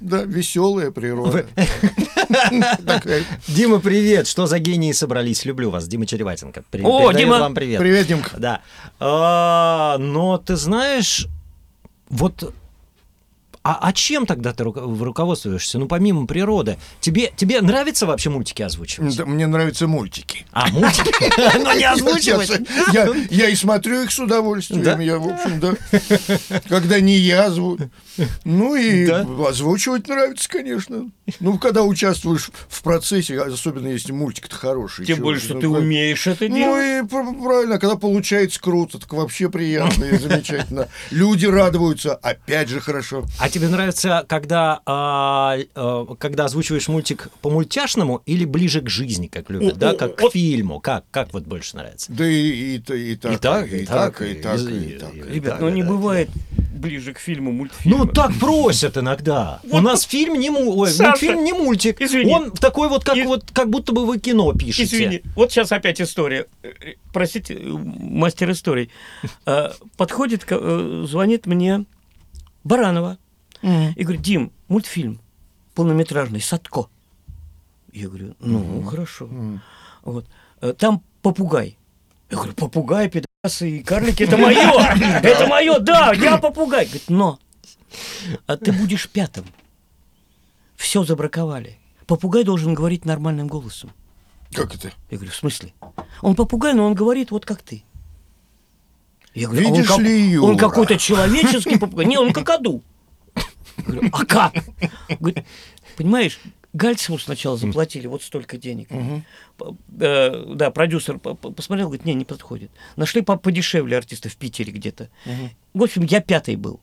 Да, 0.00 0.22
веселая 0.22 0.90
природа. 0.90 1.46
Дима, 3.46 3.78
привет! 3.78 4.26
Что 4.26 4.46
за 4.46 4.58
гении 4.58 4.92
собрались? 4.92 5.44
Люблю 5.44 5.70
вас, 5.70 5.86
Дима 5.86 6.06
Череватенко. 6.06 6.64
О, 6.82 7.12
Дима! 7.12 7.38
вам 7.38 7.54
привет. 7.54 7.78
Привет, 7.78 8.06
Димка. 8.06 8.36
Да. 8.38 8.62
А, 8.98 9.96
но 9.98 10.38
ты 10.38 10.56
знаешь, 10.56 11.28
вот 12.08 12.52
а, 13.68 13.78
а 13.88 13.92
чем 13.92 14.24
тогда 14.24 14.52
ты 14.52 14.64
руко- 14.64 14.80
руководствуешься? 15.04 15.78
Ну, 15.78 15.86
помимо 15.86 16.26
природы. 16.26 16.78
Тебе, 17.00 17.32
тебе 17.36 17.60
нравится 17.60 18.06
вообще 18.06 18.30
мультики 18.30 18.62
озвучивать? 18.62 19.16
Да, 19.16 19.26
Мне 19.26 19.46
нравятся 19.46 19.86
мультики. 19.86 20.46
А, 20.52 20.68
мультики? 20.70 21.58
Ну, 21.58 21.76
не 21.76 21.84
озвучивать. 21.84 22.50
Я, 23.30 23.48
и 23.48 23.54
смотрю 23.54 24.02
их 24.04 24.10
с 24.12 24.18
удовольствием. 24.18 25.00
Я, 25.00 25.18
в 25.18 25.28
общем, 25.28 25.60
да. 25.60 25.74
Когда 26.68 27.00
не 27.00 27.16
я 27.16 27.46
озвучу. 27.46 27.90
Ну 28.44 28.74
и 28.74 29.06
озвучивать 29.08 30.08
нравится, 30.08 30.48
конечно. 30.48 31.10
Ну, 31.40 31.58
когда 31.58 31.82
участвуешь 31.82 32.50
в 32.68 32.82
процессе, 32.82 33.38
особенно 33.40 33.88
если 33.88 34.12
мультик-то 34.12 34.56
хороший. 34.56 35.04
Тем 35.06 35.20
более, 35.20 35.40
что 35.40 35.54
ну, 35.54 35.60
ты 35.60 35.68
умеешь 35.68 36.26
это 36.26 36.48
Ну 36.48 36.54
делать. 36.56 37.04
и 37.04 37.08
пр- 37.08 37.42
правильно, 37.42 37.78
когда 37.78 37.96
получается 37.96 38.60
круто, 38.60 38.98
так 38.98 39.12
вообще 39.12 39.48
приятно 39.50 40.04
и 40.04 40.18
замечательно. 40.18 40.88
Люди 41.10 41.46
радуются, 41.46 42.14
опять 42.14 42.68
же 42.68 42.80
хорошо. 42.80 43.24
А 43.38 43.48
тебе 43.58 43.68
нравится, 43.68 44.24
когда, 44.28 44.80
а, 44.86 45.56
а, 45.74 46.06
когда 46.18 46.46
озвучиваешь 46.46 46.88
мультик 46.88 47.28
по 47.42 47.50
мультяшному 47.50 48.22
или 48.26 48.44
ближе 48.44 48.80
к 48.80 48.88
жизни, 48.88 49.26
как 49.26 49.50
любят, 49.50 49.78
да, 49.78 49.94
как 49.94 50.16
к 50.16 50.22
вот. 50.22 50.32
фильму? 50.32 50.80
Как, 50.80 51.04
как 51.10 51.32
вот 51.32 51.44
больше 51.44 51.76
нравится? 51.76 52.12
Да 52.12 52.26
и, 52.26 52.76
и, 52.76 52.76
и 52.76 53.16
так, 53.16 53.32
И 53.32 53.36
так, 53.36 53.72
и 53.72 53.76
и 53.78 53.86
так, 53.86 54.18
так, 54.18 54.22
и 54.22 54.32
и- 54.32 54.34
так, 54.42 54.58
и- 54.60 54.62
и 54.94 54.98
так. 54.98 55.14
и- 55.14 55.18
и 55.18 55.34
Ребят, 55.34 55.52
так. 55.54 55.60
ну 55.60 55.68
не 55.68 55.82
да, 55.82 55.88
бывает 55.88 56.30
ближе 56.74 57.12
к 57.12 57.18
фильму 57.18 57.50
мультфильма. 57.50 57.98
Ну, 57.98 58.06
так 58.06 58.32
просят 58.38 58.96
иногда. 58.96 59.60
У 59.70 59.80
нас 59.80 60.02
фильм 60.02 60.38
не 60.38 60.48
му- 60.50 60.78
ой, 60.78 60.90
Саша, 60.90 61.08
мультфильм 61.10 61.44
не 61.44 61.52
мультик. 61.52 62.00
извини. 62.00 62.32
Он 62.32 62.50
такой 62.52 62.88
вот, 62.88 63.04
как, 63.04 63.16
И- 63.16 63.22
вот, 63.22 63.50
как 63.52 63.68
будто 63.68 63.92
бы 63.92 64.06
вы 64.06 64.18
кино 64.18 64.52
пишете. 64.52 64.84
Извини, 64.84 65.22
вот 65.34 65.50
сейчас 65.50 65.72
опять 65.72 66.00
история. 66.00 66.46
Э, 66.62 66.68
Простите, 67.12 67.54
э, 67.54 67.58
мастер 67.68 68.50
историй. 68.52 68.90
Э, 69.44 69.70
Подходит, 69.96 70.46
звонит 70.48 71.46
мне 71.46 71.84
Баранова 72.62 73.18
И 73.62 74.02
говорит, 74.02 74.22
Дим, 74.22 74.52
мультфильм 74.68 75.20
полнометражный, 75.74 76.40
Садко. 76.40 76.86
Я 77.92 78.08
говорю, 78.08 78.34
ну, 78.40 78.82
хорошо. 78.82 79.26
Мгм. 79.26 79.60
Вот. 80.02 80.26
Э, 80.60 80.72
Там 80.72 81.02
попугай. 81.22 81.78
Я 82.30 82.36
говорю, 82.36 82.52
попугай, 82.54 83.08
пидорасы 83.08 83.70
и 83.78 83.82
карлики, 83.82 84.24
это 84.24 84.36
мое! 84.36 84.58
Это 85.22 85.46
мое, 85.46 85.78
да, 85.78 86.12
я 86.12 86.36
попугай. 86.38 86.84
Говорит, 86.84 87.08
но 87.08 87.38
а 88.46 88.56
ты 88.56 88.72
будешь 88.72 89.08
пятым. 89.08 89.46
Все 90.76 91.04
забраковали. 91.04 91.78
Попугай 92.06 92.44
должен 92.44 92.74
говорить 92.74 93.04
нормальным 93.04 93.48
голосом. 93.48 93.90
Как 94.52 94.74
это? 94.74 94.92
Я 95.10 95.16
говорю, 95.18 95.32
в 95.32 95.36
смысле? 95.36 95.72
Он 96.22 96.34
попугай, 96.34 96.74
но 96.74 96.86
он 96.86 96.94
говорит 96.94 97.30
вот 97.30 97.44
как 97.44 97.62
ты. 97.62 97.82
Я 99.34 99.48
говорю, 99.48 99.66
а 99.66 99.70
он 99.70 99.74
Видишь 99.76 99.88
как- 99.88 99.98
ли, 99.98 100.30
Юра? 100.30 100.46
Он 100.50 100.56
какой-то 100.56 100.96
человеческий 100.98 101.78
попугай. 101.78 102.06
Не, 102.06 102.18
он 102.18 102.32
какаду. 102.32 102.82
Говорю, 103.88 104.08
а 104.12 104.24
как? 104.24 104.54
Говорит, 105.18 105.44
понимаешь, 105.96 106.38
Гальцеву 106.74 107.18
сначала 107.18 107.56
заплатили 107.56 108.06
вот 108.06 108.22
столько 108.22 108.56
денег. 108.58 108.88
Э, 109.98 110.44
да, 110.54 110.70
продюсер 110.70 111.18
по- 111.18 111.34
по- 111.34 111.50
посмотрел, 111.50 111.88
говорит, 111.88 112.04
не, 112.04 112.14
не 112.14 112.24
подходит. 112.24 112.70
Нашли 112.96 113.22
по- 113.22 113.36
подешевле 113.36 113.96
артиста 113.96 114.28
в 114.28 114.36
Питере 114.36 114.72
где-то. 114.72 115.08
В 115.74 115.82
общем, 115.82 116.02
я 116.04 116.20
пятый 116.20 116.56
был. 116.56 116.80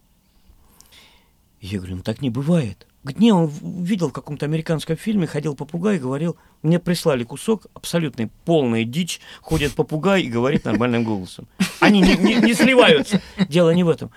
Я 1.62 1.78
говорю, 1.80 1.98
ну 1.98 2.02
так 2.04 2.22
не 2.22 2.30
бывает. 2.30 2.86
Говорит, 3.04 3.20
не, 3.20 3.32
он 3.32 3.52
видел 3.84 4.10
в 4.10 4.14
каком-то 4.14 4.46
американском 4.48 4.98
фильме, 4.98 5.28
ходил 5.28 5.56
попугай 5.56 5.98
и 5.98 6.00
говорил, 6.00 6.38
мне 6.64 6.80
прислали 6.80 7.24
кусок, 7.24 7.68
абсолютный, 7.76 8.30
полная 8.46 8.84
дичь, 8.84 9.22
ходит 9.42 9.74
попугай 9.76 10.24
и 10.24 10.28
говорит 10.30 10.66
нормальным 10.66 11.04
голосом. 11.04 11.48
Они 11.80 12.02
не, 12.02 12.16
не- 12.18 12.36
не 12.42 12.54
сливаются. 12.56 13.22
Дело 13.48 13.70
не 13.70 13.84
в 13.84 13.90
этом. 13.90 14.10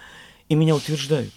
И 0.49 0.55
меня 0.55 0.75
утверждают. 0.75 1.33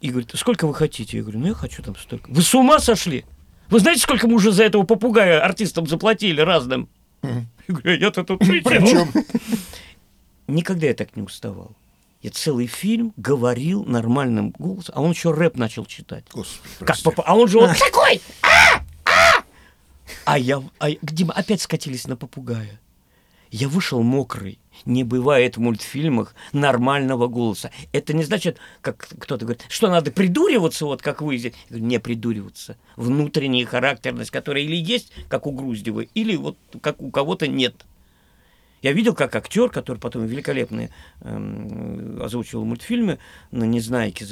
И 0.00 0.08
говорит, 0.10 0.30
сколько 0.34 0.66
вы 0.66 0.74
хотите? 0.74 1.18
Я 1.18 1.22
говорю, 1.22 1.40
ну 1.40 1.46
я 1.48 1.54
хочу 1.54 1.82
там 1.82 1.96
столько. 1.96 2.30
Вы 2.30 2.42
с 2.42 2.54
ума 2.54 2.78
сошли? 2.78 3.24
Вы 3.68 3.80
знаете, 3.80 4.00
сколько 4.02 4.26
мы 4.26 4.34
уже 4.34 4.50
за 4.52 4.64
этого 4.64 4.82
попугая 4.82 5.44
артистам 5.44 5.86
заплатили 5.86 6.40
разным? 6.40 6.88
Я 7.22 7.44
говорю, 7.68 7.90
«А 7.90 7.96
я-то 7.96 8.24
тут 8.24 8.38
при 8.40 8.62
чем?» 8.62 8.64
Причем 8.64 9.08
Никогда 10.46 10.86
я 10.88 10.94
так 10.94 11.14
не 11.16 11.22
уставал. 11.22 11.76
Я 12.22 12.30
целый 12.30 12.66
фильм 12.66 13.12
говорил 13.16 13.84
нормальным 13.84 14.50
голосом, 14.50 14.94
а 14.96 15.02
он 15.02 15.10
еще 15.12 15.30
рэп 15.32 15.56
начал 15.56 15.86
читать. 15.86 16.24
Господи, 16.32 16.84
Как 16.84 16.96
попа- 17.02 17.22
А 17.24 17.34
он 17.36 17.48
же 17.48 17.60
вот 17.60 17.70
такой! 17.78 18.20
А! 18.42 18.82
А! 19.04 19.44
А 20.24 20.38
я... 20.38 20.62
А, 20.78 20.90
Дима, 21.02 21.32
опять 21.32 21.62
скатились 21.62 22.06
на 22.06 22.16
попугая. 22.16 22.80
Я 23.50 23.68
вышел 23.68 24.02
мокрый. 24.02 24.58
Не 24.86 25.04
бывает 25.04 25.56
в 25.56 25.60
мультфильмах 25.60 26.34
нормального 26.52 27.26
голоса. 27.26 27.70
Это 27.92 28.12
не 28.14 28.22
значит, 28.22 28.58
как 28.80 29.08
кто-то 29.18 29.44
говорит, 29.44 29.64
что 29.68 29.88
надо 29.88 30.10
придуриваться, 30.10 30.86
вот 30.86 31.02
как 31.02 31.20
вы. 31.20 31.36
здесь. 31.36 31.54
Не 31.68 31.98
придуриваться. 31.98 32.76
Внутренняя 32.96 33.66
характерность, 33.66 34.30
которая 34.30 34.62
или 34.62 34.76
есть, 34.76 35.12
как 35.28 35.46
у 35.46 35.52
Груздева, 35.52 36.00
или 36.00 36.36
вот 36.36 36.56
как 36.80 37.02
у 37.02 37.10
кого-то 37.10 37.48
нет. 37.48 37.84
Я 38.82 38.92
видел, 38.92 39.14
как 39.14 39.36
актер, 39.36 39.68
который 39.68 39.98
потом 39.98 40.24
великолепно 40.26 40.88
эм, 41.20 42.22
озвучивал 42.22 42.64
мультфильмы 42.64 43.18
на 43.50 43.64
Незнайке, 43.64 44.24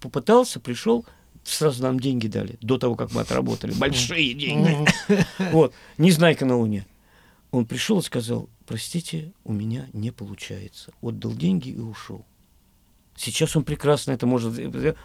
попытался, 0.00 0.58
пришел, 0.58 1.04
сразу 1.42 1.82
нам 1.82 2.00
деньги 2.00 2.28
дали, 2.28 2.56
до 2.62 2.78
того, 2.78 2.94
как 2.94 3.12
мы 3.12 3.20
отработали. 3.20 3.74
Большие 3.78 4.32
деньги. 4.32 4.86
Вот, 5.52 5.74
Незнайка 5.98 6.46
на 6.46 6.56
Луне. 6.56 6.86
Он 7.54 7.66
пришел 7.66 8.00
и 8.00 8.02
сказал, 8.02 8.48
простите, 8.66 9.32
у 9.44 9.52
меня 9.52 9.86
не 9.92 10.10
получается. 10.10 10.92
Отдал 11.00 11.32
деньги 11.32 11.68
и 11.68 11.78
ушел. 11.78 12.24
Сейчас 13.16 13.54
он 13.54 13.62
прекрасно 13.62 14.10
это 14.10 14.26
может... 14.26 14.58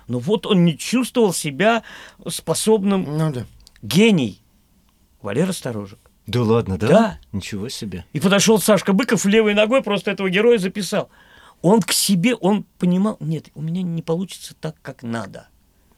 Но 0.08 0.18
вот 0.18 0.48
он 0.48 0.66
не 0.66 0.76
чувствовал 0.76 1.32
себя 1.32 1.84
способным... 2.28 3.04
Ну 3.04 3.32
да. 3.32 3.46
Гений. 3.84 4.42
Валера 5.22 5.52
Сторожек. 5.52 6.00
Да 6.26 6.42
ладно, 6.42 6.80
да? 6.80 6.88
Да. 6.88 7.20
Ничего 7.34 7.70
себе. 7.70 8.04
И 8.14 8.20
подошел 8.20 8.60
Сашка 8.60 8.94
Быков 8.94 9.26
левой 9.26 9.54
ногой, 9.54 9.84
просто 9.84 10.10
этого 10.10 10.28
героя 10.32 10.58
записал. 10.58 11.10
Он 11.62 11.82
к 11.82 11.92
себе, 11.92 12.34
он 12.34 12.66
понимал, 12.80 13.18
нет, 13.20 13.50
у 13.54 13.62
меня 13.62 13.84
не 13.84 14.02
получится 14.02 14.56
так, 14.60 14.76
как 14.82 15.04
надо. 15.04 15.50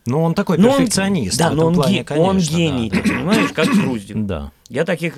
Ну, 0.06 0.22
он 0.22 0.34
такой 0.34 0.58
Но 0.58 0.72
он- 0.72 0.80
перфекционист. 0.80 1.38
да, 1.38 1.52
в 1.52 1.56
но 1.56 1.68
он, 1.68 1.76
плане, 1.76 2.00
ге- 2.00 2.04
конечно, 2.04 2.30
он 2.30 2.40
да, 2.40 2.44
гений, 2.44 2.90
да. 2.90 2.98
ты 2.98 3.04
понимаешь, 3.04 3.52
как 3.54 3.68
Груздев. 3.70 4.18
Да. 4.26 4.52
Я 4.68 4.84
таких... 4.84 5.18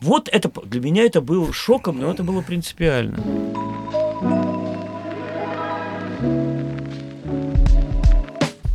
Вот 0.00 0.28
это, 0.28 0.50
для 0.64 0.80
меня 0.80 1.04
это 1.04 1.20
было 1.20 1.52
шоком, 1.52 2.00
но 2.00 2.10
это 2.10 2.22
было 2.22 2.40
принципиально. 2.40 3.18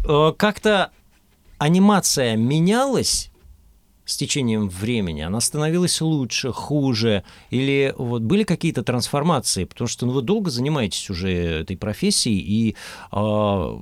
Э, 0.07 0.33
Как-то 0.37 0.91
анимация 1.57 2.35
менялась 2.35 3.31
с 4.05 4.17
течением 4.17 4.69
времени? 4.69 5.21
Она 5.21 5.41
становилась 5.41 5.99
лучше, 5.99 6.51
хуже? 6.51 7.23
Или 7.49 7.93
вот 7.97 8.21
были 8.21 8.43
какие-то 8.43 8.83
трансформации? 8.83 9.63
Потому 9.63 9.87
что 9.87 10.05
ну, 10.05 10.11
вы 10.13 10.21
долго 10.21 10.51
занимаетесь 10.51 11.09
уже 11.09 11.31
этой 11.31 11.75
профессией, 11.75 12.39
и 12.39 12.75
э, 13.11 13.79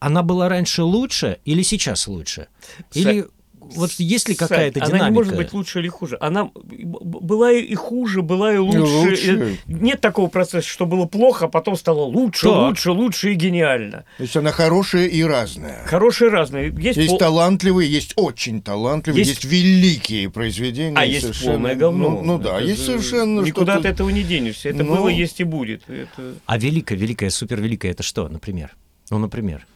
она 0.00 0.22
была 0.22 0.48
раньше 0.48 0.82
лучше 0.84 1.38
или 1.44 1.62
сейчас 1.62 2.08
лучше? 2.08 2.48
Или 2.94 3.26
вот 3.74 3.90
есть 3.98 4.28
ли 4.28 4.34
какая-то 4.34 4.80
динамика? 4.80 4.96
Она 4.96 5.08
не 5.10 5.14
может 5.14 5.36
быть 5.36 5.52
лучше 5.52 5.80
или 5.80 5.88
хуже. 5.88 6.16
Она 6.20 6.50
была 6.54 7.52
и 7.52 7.74
хуже, 7.74 8.22
была 8.22 8.54
и 8.54 8.58
лучше. 8.58 8.78
лучше. 8.80 9.56
Э, 9.66 9.72
Нет 9.72 10.00
такого 10.00 10.28
процесса, 10.28 10.66
что 10.68 10.86
было 10.86 11.06
плохо, 11.06 11.46
а 11.46 11.48
потом 11.48 11.76
стало 11.76 12.02
лучше, 12.04 12.48
Так. 12.48 12.56
лучше, 12.68 12.90
лучше 12.90 13.32
и 13.32 13.34
гениально. 13.34 14.04
То 14.16 14.22
есть 14.22 14.36
она 14.36 14.50
хорошая 14.52 15.06
и 15.06 15.22
разная. 15.22 15.84
Хорошие 15.86 16.30
разные. 16.30 16.72
Есть, 16.78 16.96
Есть 16.98 17.08
пол- 17.10 17.18
талантливые, 17.18 17.90
есть 17.90 18.12
очень 18.16 18.62
талантливые, 18.62 19.20
Есть- 19.24 19.42
есть, 19.42 19.52
великие 19.52 20.30
произведения. 20.30 20.96
А 20.96 21.04
есть 21.04 21.22
совершенно- 21.22 21.52
полное 21.52 21.74
говно. 21.74 22.08
Ну, 22.10 22.22
ну 22.22 22.38
да, 22.38 22.58
Это 22.58 22.66
есть 22.68 22.84
совершенно 22.84 23.40
Никуда 23.40 23.74
что-то- 23.74 23.88
от 23.88 23.94
этого 23.94 24.10
не 24.10 24.22
денешься. 24.22 24.68
Это 24.68 24.82
Ну. 24.84 24.96
было, 24.96 25.08
есть 25.08 25.40
и 25.40 25.44
будет. 25.44 25.82
Это... 25.88 26.34
А 26.46 26.58
великая, 26.58 26.96
великая, 26.96 27.30
супервеликая 27.30 27.92
это 27.92 28.02
что, 28.02 28.28
например? 28.28 28.74
Ну, 29.10 29.18
например. 29.18 29.66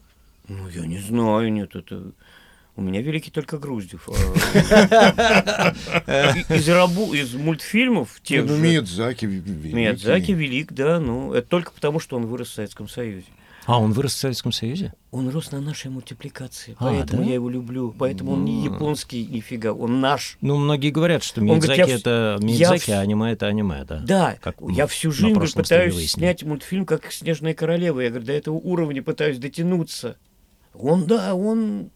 Ну, 0.48 0.68
я 0.68 0.86
не 0.86 0.98
знаю, 0.98 1.52
нет, 1.52 1.74
это... 1.76 2.12
У 2.74 2.80
меня 2.82 3.02
великий 3.02 3.30
только 3.30 3.58
Груздев. 3.58 4.08
а- 4.08 4.12
Из, 6.48 6.68
рабу, 6.68 7.12
из 7.12 7.34
мультфильмов 7.34 8.20
тех 8.22 8.46
Ну, 8.46 8.56
же... 8.56 8.62
Миядзаки 8.62 9.26
великий. 9.26 9.72
Миядзаки 9.74 10.32
велик, 10.32 10.72
да, 10.72 10.98
ну, 10.98 11.32
это 11.34 11.46
только 11.48 11.72
потому, 11.72 12.00
что 12.00 12.16
он 12.16 12.26
вырос 12.26 12.48
в 12.48 12.54
Советском 12.54 12.88
Союзе. 12.88 13.26
А, 13.64 13.78
он 13.78 13.92
вырос 13.92 14.14
в 14.14 14.16
Советском 14.18 14.50
Союзе? 14.50 14.92
Он 15.12 15.28
рос 15.28 15.52
на 15.52 15.60
нашей 15.60 15.88
мультипликации, 15.90 16.74
А, 16.80 16.86
поэтому 16.86 17.22
да? 17.22 17.28
я 17.28 17.34
его 17.34 17.48
люблю. 17.48 17.94
Поэтому 17.96 18.32
он 18.32 18.44
не 18.44 18.64
японский 18.64 19.24
нифига, 19.24 19.72
он 19.72 20.00
наш. 20.00 20.36
Ну, 20.40 20.56
многие 20.56 20.90
говорят, 20.90 21.22
что 21.22 21.40
говорит, 21.42 21.62
Миядзаки 21.68 21.90
вс- 21.90 21.94
это 22.00 22.38
вс- 22.40 22.90
а 22.92 23.00
аниме 23.00 23.30
это 23.32 23.46
аниме, 23.46 23.84
да? 23.84 23.98
Да, 24.00 24.36
Как 24.40 24.56
я 24.68 24.88
всю 24.88 25.12
жизнь 25.12 25.38
пытаюсь 25.54 25.94
выяснили. 25.94 26.24
снять 26.24 26.42
мультфильм 26.42 26.84
как 26.86 27.12
«Снежная 27.12 27.54
королева». 27.54 28.00
Я 28.00 28.08
говорю, 28.08 28.26
до 28.26 28.32
этого 28.32 28.54
уровня 28.54 29.00
пытаюсь 29.02 29.38
дотянуться. 29.38 30.16
Он, 30.74 31.04
да, 31.06 31.34
он... 31.36 31.90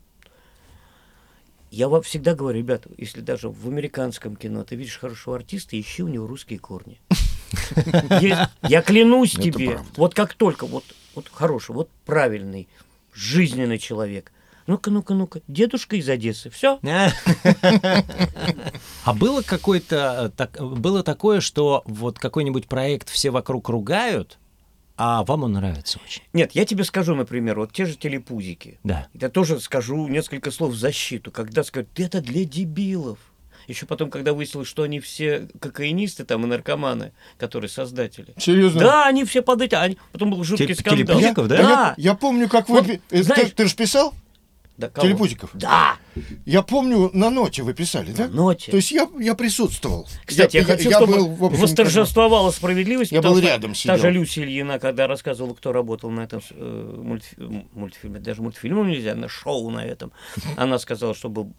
Я 1.77 1.91
вам 1.91 2.01
всегда 2.01 2.35
говорю, 2.35 2.61
ребята, 2.61 2.89
если 2.97 3.21
даже 3.21 3.51
в 3.51 3.69
американском 3.69 4.35
кино 4.35 4.65
ты 4.65 4.77
видишь 4.77 4.97
хорошего 4.97 5.37
артиста, 5.37 5.79
ищи 5.79 6.03
у 6.03 6.09
него 6.09 6.27
русские 6.27 6.59
корни. 6.59 7.03
Я 8.63 8.81
клянусь 8.81 9.33
тебе, 9.33 9.81
вот 9.95 10.15
как 10.15 10.33
только, 10.33 10.65
вот, 10.65 10.85
вот 11.15 11.29
хороший, 11.31 11.75
вот 11.75 11.91
правильный, 12.07 12.67
жизненный 13.13 13.77
человек. 13.77 14.33
Ну-ка, 14.67 14.91
ну-ка, 14.91 15.13
ну-ка, 15.13 15.43
дедушка 15.49 15.97
из 15.97 16.09
Одессы, 16.09 16.49
все. 16.49 16.79
А 19.05 19.13
было 19.13 19.43
какое-то 19.43 20.33
так, 20.35 20.59
было 20.59 21.03
такое, 21.03 21.43
что 21.43 21.83
вот 21.85 22.19
какой-нибудь 22.19 22.69
проект 22.69 23.11
все 23.11 23.31
вокруг 23.31 23.69
ругают, 23.69 24.39
а 24.97 25.25
вам 25.25 25.45
он 25.45 25.53
нравится 25.53 26.01
очень. 26.05 26.23
Нет, 26.33 26.53
я 26.53 26.65
тебе 26.65 26.85
скажу, 26.85 27.15
например, 27.15 27.59
вот 27.59 27.73
те 27.73 27.85
же 27.85 27.97
телепузики. 27.97 28.79
Да. 28.83 29.09
Я 29.15 29.29
тоже 29.29 29.61
скажу 29.61 30.09
несколько 30.09 30.51
слов 30.51 30.73
в 30.73 30.79
защиту, 30.79 31.31
когда 31.31 31.65
скажут, 31.65 31.89
это 31.97 32.21
для 32.21 32.45
дебилов. 32.45 33.19
Еще 33.67 33.85
потом, 33.85 34.11
когда 34.11 34.33
выяснилось, 34.33 34.69
что 34.69 34.85
они 34.85 35.01
все 35.01 35.49
кокаинисты 35.59 36.25
там 36.25 36.45
и 36.45 36.47
наркоманы, 36.47 37.13
которые 37.37 37.69
создатели. 37.69 38.33
Серьезно? 38.39 38.81
Да, 38.81 39.07
они 39.07 39.25
все 39.25 39.43
под 39.43 39.61
эти, 39.61 39.75
они... 39.75 39.99
потом 40.13 40.31
был 40.31 40.45
жуткий 40.45 40.67
Теле- 40.67 40.75
скандал. 40.77 41.19
телепузиков, 41.19 41.49
да? 41.49 41.57
Да. 41.57 41.63
Я, 41.63 41.95
я 42.11 42.15
помню, 42.15 42.49
как 42.49 42.69
вы... 42.69 42.81
Вот, 42.81 43.01
э, 43.11 43.23
знаешь- 43.23 43.51
ты, 43.51 43.57
ты 43.57 43.67
же 43.67 43.75
писал 43.75 44.15
Да, 44.77 44.89
кого? 44.91 45.07
телепузиков? 45.07 45.51
Да, 45.55 45.97
Я 46.45 46.63
помню, 46.63 47.11
на 47.15 47.31
ноте 47.31 47.63
вы 47.63 47.73
писали, 47.75 48.13
да? 48.13 48.29
на 48.29 48.35
ноте. 48.35 48.71
То 48.71 48.77
есть 48.77 48.91
я, 48.93 49.09
я 49.19 49.35
присутствовал. 49.35 50.07
Кстати, 50.25 50.57
я, 50.59 50.65
хочу, 50.65 50.91
чтобы 50.91 51.15
был, 51.15 51.29
в 51.35 51.45
общем, 51.45 51.61
восторжествовала 51.63 52.51
справедливость. 52.51 53.13
Я 53.13 53.23
был 53.23 53.39
рядом, 53.39 53.71
Та 53.73 53.77
сидел. 53.77 53.97
же 53.99 54.11
Люся 54.11 54.43
Ильина, 54.43 54.79
когда 54.79 55.07
рассказывала, 55.07 55.55
кто 55.55 55.73
работал 55.73 56.11
на 56.11 56.21
этом 56.21 56.41
э, 56.51 56.95
мультфи- 57.03 57.67
мультфильме, 57.73 58.21
даже 58.21 58.43
мультфильмом 58.43 58.89
нельзя, 58.89 59.15
на 59.15 59.29
шоу 59.29 59.71
на 59.71 59.85
этом, 59.85 60.13
она 60.57 60.79
сказала, 60.79 61.15
что 61.15 61.29
был, 61.29 61.53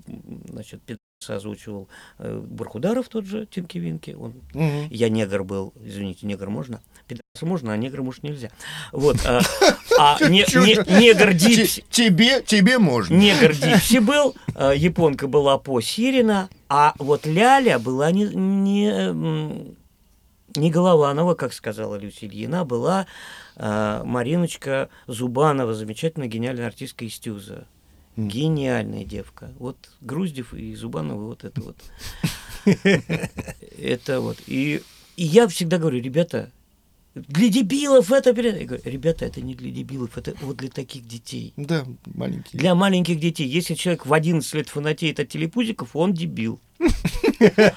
значит, 0.50 0.82
озвучивал 1.28 1.90
э, 2.20 2.40
Бархударов 2.48 3.10
тот 3.10 3.26
же, 3.26 3.48
Тинки 3.48 3.80
Винки. 3.80 4.12
Он, 4.12 4.36
Мгм. 4.54 4.88
я 4.92 5.10
негр 5.10 5.44
был, 5.44 5.74
извините, 5.84 6.28
негр 6.28 6.50
можно? 6.50 6.82
Пидораса 7.08 7.46
можно, 7.46 7.74
а 7.74 7.78
негра, 7.78 8.02
может, 8.04 8.24
нельзя. 8.24 8.50
Вот. 8.92 9.18
А, 9.26 9.42
а 9.98 10.18
не- 10.30 10.46
не- 10.66 11.00
негр 11.00 11.34
Дипси... 11.34 11.84
тебе, 11.90 12.42
тебе 12.42 12.78
можно. 12.80 13.16
Негр 13.16 13.54
Дипси 13.54 14.00
был, 14.00 14.36
э, 14.56 14.74
японка 14.76 15.28
была 15.28 15.58
по 15.58 15.80
Сирина, 15.82 16.50
а 16.70 16.94
вот 17.00 17.26
Ляля 17.26 17.80
была 17.80 18.12
не, 18.12 18.26
не, 18.26 19.74
не 20.56 20.72
Голованова, 20.72 21.36
как 21.36 21.54
сказала 21.54 21.96
Люся 21.96 22.26
Ильина, 22.26 22.66
была 22.66 23.08
э, 23.56 24.02
Мариночка 24.04 24.90
Зубанова, 25.08 25.74
замечательная 25.74 26.28
гениальная 26.28 26.68
артистка 26.68 27.06
из 27.06 27.18
Тюза. 27.18 27.66
Гениальная 28.18 29.06
девка. 29.06 29.52
Вот 29.60 29.78
Груздев 30.02 30.54
и 30.54 30.76
Зубанова, 30.76 31.24
вот 31.24 31.44
это 31.44 31.62
вот. 31.62 31.78
Это 33.78 34.20
вот. 34.20 34.38
И, 34.48 34.82
и 35.16 35.24
я 35.24 35.48
всегда 35.48 35.78
говорю, 35.78 36.02
ребята, 36.02 36.50
для 37.28 37.50
дебилов 37.50 38.12
это... 38.12 38.34
перед-». 38.34 38.60
Я 38.60 38.66
говорю, 38.66 38.84
ребята, 38.86 39.26
это 39.26 39.42
не 39.42 39.56
для 39.56 39.72
дебилов, 39.72 40.18
это 40.18 40.34
вот 40.42 40.58
для 40.58 40.70
таких 40.70 41.08
детей. 41.08 41.54
Да, 41.58 41.86
маленький. 42.06 42.58
Для 42.58 42.76
маленьких 42.76 43.20
детей. 43.20 43.48
Если 43.48 43.76
человек 43.76 44.06
в 44.06 44.14
11 44.14 44.54
лет 44.54 44.70
фанатеет 44.70 45.20
от 45.20 45.30
телепузиков, 45.30 45.96
он 45.96 46.14
дебил. 46.14 46.60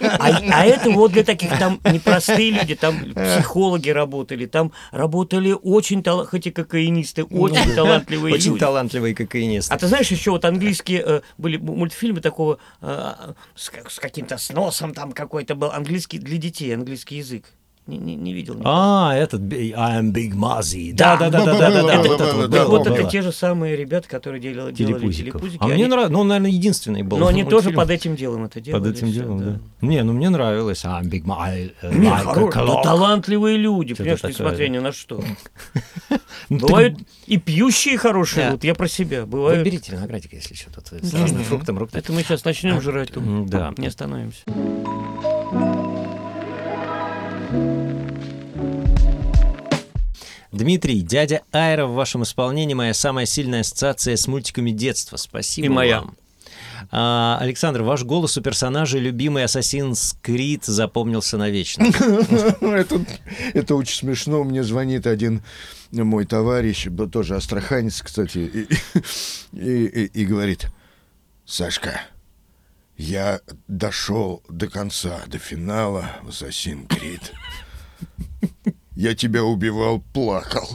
А, 0.03 0.41
а 0.53 0.65
это 0.67 0.91
вот 0.91 1.13
для 1.13 1.25
таких 1.25 1.51
там 1.59 1.81
непростые 1.85 2.51
люди, 2.51 2.75
там 2.75 2.99
психологи 3.15 3.91
работали, 3.91 4.47
там 4.47 4.73
работали 4.91 5.53
очень 5.53 6.03
талантливые, 6.03 6.31
хоть 6.31 6.47
и 6.47 6.51
кокаинисты, 6.51 7.25
очень 7.25 7.75
талантливые 7.75 8.35
Очень 8.35 8.53
люди. 8.53 8.61
талантливый 8.61 9.15
кокаинист. 9.15 9.71
А 9.71 9.79
ты 9.79 9.87
знаешь, 9.87 10.11
еще 10.11 10.31
вот 10.31 10.45
английские 10.45 11.03
э, 11.07 11.21
были 11.39 11.57
мультфильмы 11.57 12.21
такого 12.21 12.59
э, 12.81 13.13
с, 13.55 13.71
с 13.89 13.99
каким-то 13.99 14.39
сносом 14.39 14.95
там 14.95 15.13
какой-то 15.13 15.55
был 15.55 15.71
английский 15.71 16.19
для 16.19 16.39
детей, 16.39 16.75
английский 16.75 17.17
язык. 17.17 17.45
Не, 17.91 17.99
не, 17.99 18.15
не 18.17 18.33
видел. 18.33 18.55
никогда. 18.55 19.11
А, 19.11 19.15
этот 19.17 19.41
I'm 19.43 20.13
Big 20.13 20.35
Mozzie. 20.35 20.93
Да, 20.95 21.17
Да, 21.17 21.31
да, 21.31 21.45
да, 21.45 21.59
да, 21.59 21.71
да, 21.71 21.83
да, 21.83 22.47
да, 22.47 22.65
было, 22.65 22.79
вот, 22.79 22.87
это 22.87 23.05
те 23.11 23.23
же 23.23 23.33
самые 23.33 23.77
ребята, 23.77 24.09
которые 24.09 24.41
делали, 24.41 24.73
делали 24.73 25.13
телепузики. 25.13 25.59
А 25.61 25.67
мне 25.67 25.87
нравится, 25.87 26.13
ну, 26.13 26.21
он, 26.21 26.29
наверное, 26.29 26.51
единственный 26.51 27.03
был. 27.03 27.19
Но 27.19 27.27
они 27.27 27.45
тоже 27.45 27.71
под 27.71 27.91
этим 27.91 28.17
делом 28.17 28.45
это 28.45 28.61
делали. 28.61 28.83
Под 28.83 28.97
этим 28.97 29.11
делом, 29.11 29.39
да. 29.39 29.61
Не, 29.81 30.03
ну 30.03 30.13
мне 30.13 30.31
нравилось. 30.31 30.85
I'm 30.85 31.05
Big 31.05 31.25
хоро- 31.25 32.51
да 32.53 32.83
талантливые 32.83 33.57
люди, 33.57 33.95
понимаешь, 33.95 34.23
несмотря 34.23 34.59
да. 34.59 34.69
ни 34.69 34.79
на 34.79 34.93
что. 34.93 35.23
Ну, 36.49 36.59
Бывают 36.59 36.99
и 37.27 37.37
пьющие 37.37 37.97
хорошие, 37.97 38.47
Да. 38.47 38.53
вот 38.53 38.65
я 38.65 38.75
про 38.75 38.89
себя. 38.89 39.25
Бывают. 39.25 39.65
берите 39.65 39.93
виноградик, 39.93 40.33
если 40.33 40.55
что, 40.55 40.73
тут 40.73 40.89
с 41.01 41.15
разным 41.15 41.45
фруктом, 41.45 41.79
рук. 41.79 41.91
Это 41.93 42.13
мы 42.13 42.23
сейчас 42.23 42.45
начнем 42.45 42.81
жрать, 42.81 43.13
Да. 43.47 43.73
не 43.77 43.87
остановимся. 43.87 44.43
Дмитрий, 50.53 51.01
дядя 51.03 51.43
Айра 51.53 51.87
в 51.87 51.93
вашем 51.95 52.23
исполнении 52.25 52.75
моя 52.75 52.93
самая 52.95 53.27
сильная 53.27 53.61
ассоциация 53.61 54.17
с 54.17 54.27
мультиками 54.27 54.71
детства. 54.73 55.17
Спасибо 55.17 55.67
И 55.67 55.69
моя. 55.69 56.01
вам. 56.01 56.17
А, 56.91 57.39
Александр, 57.41 57.83
ваш 57.83 58.03
голос 58.03 58.37
у 58.37 58.41
персонажа 58.43 58.99
любимый 58.99 59.45
Assassin's 59.45 60.17
Creed 60.23 60.63
запомнился 60.65 61.37
навечно. 61.37 61.85
Это, 62.61 63.05
это 63.55 63.75
очень 63.77 63.97
смешно. 63.97 64.43
Мне 64.45 64.65
звонит 64.65 65.07
один 65.07 65.43
мой 65.93 66.25
товарищ, 66.25 66.89
тоже 67.13 67.37
астраханец, 67.37 68.03
кстати, 68.03 68.39
и, 68.39 68.67
и- 69.53 69.87
и- 69.87 70.21
и 70.23 70.25
говорит, 70.25 70.67
Сашка, 71.45 72.01
я 72.97 73.41
дошел 73.69 74.43
до 74.49 74.69
конца, 74.69 75.21
до 75.27 75.39
финала 75.39 76.07
в 76.23 76.29
Assassin's 76.31 76.87
Creed. 76.89 77.23
Я 79.01 79.15
тебя 79.15 79.43
убивал, 79.43 80.03
плакал. 80.13 80.69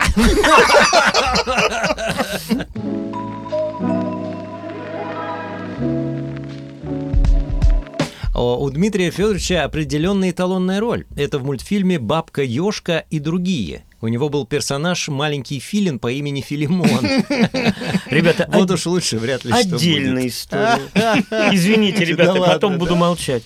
У 8.33 8.69
Дмитрия 8.71 9.11
Федоровича 9.11 9.63
определенная 9.63 10.31
эталонная 10.31 10.79
роль. 10.79 11.05
Это 11.15 11.37
в 11.37 11.43
мультфильме 11.43 11.99
«Бабка 11.99 12.41
Ёшка 12.41 13.05
и 13.11 13.19
другие». 13.19 13.85
У 14.01 14.07
него 14.07 14.29
был 14.29 14.47
персонаж 14.47 15.07
маленький 15.07 15.59
филин 15.59 15.99
по 15.99 16.11
имени 16.11 16.41
Филимон. 16.41 16.87
Ребята, 18.07 18.49
Вот 18.51 18.71
уж 18.71 18.87
лучше 18.87 19.19
вряд 19.19 19.45
ли 19.45 19.51
Отдельная 19.51 20.25
история. 20.25 20.79
Извините, 21.53 22.03
ребята, 22.03 22.41
потом 22.41 22.79
буду 22.79 22.95
молчать. 22.95 23.43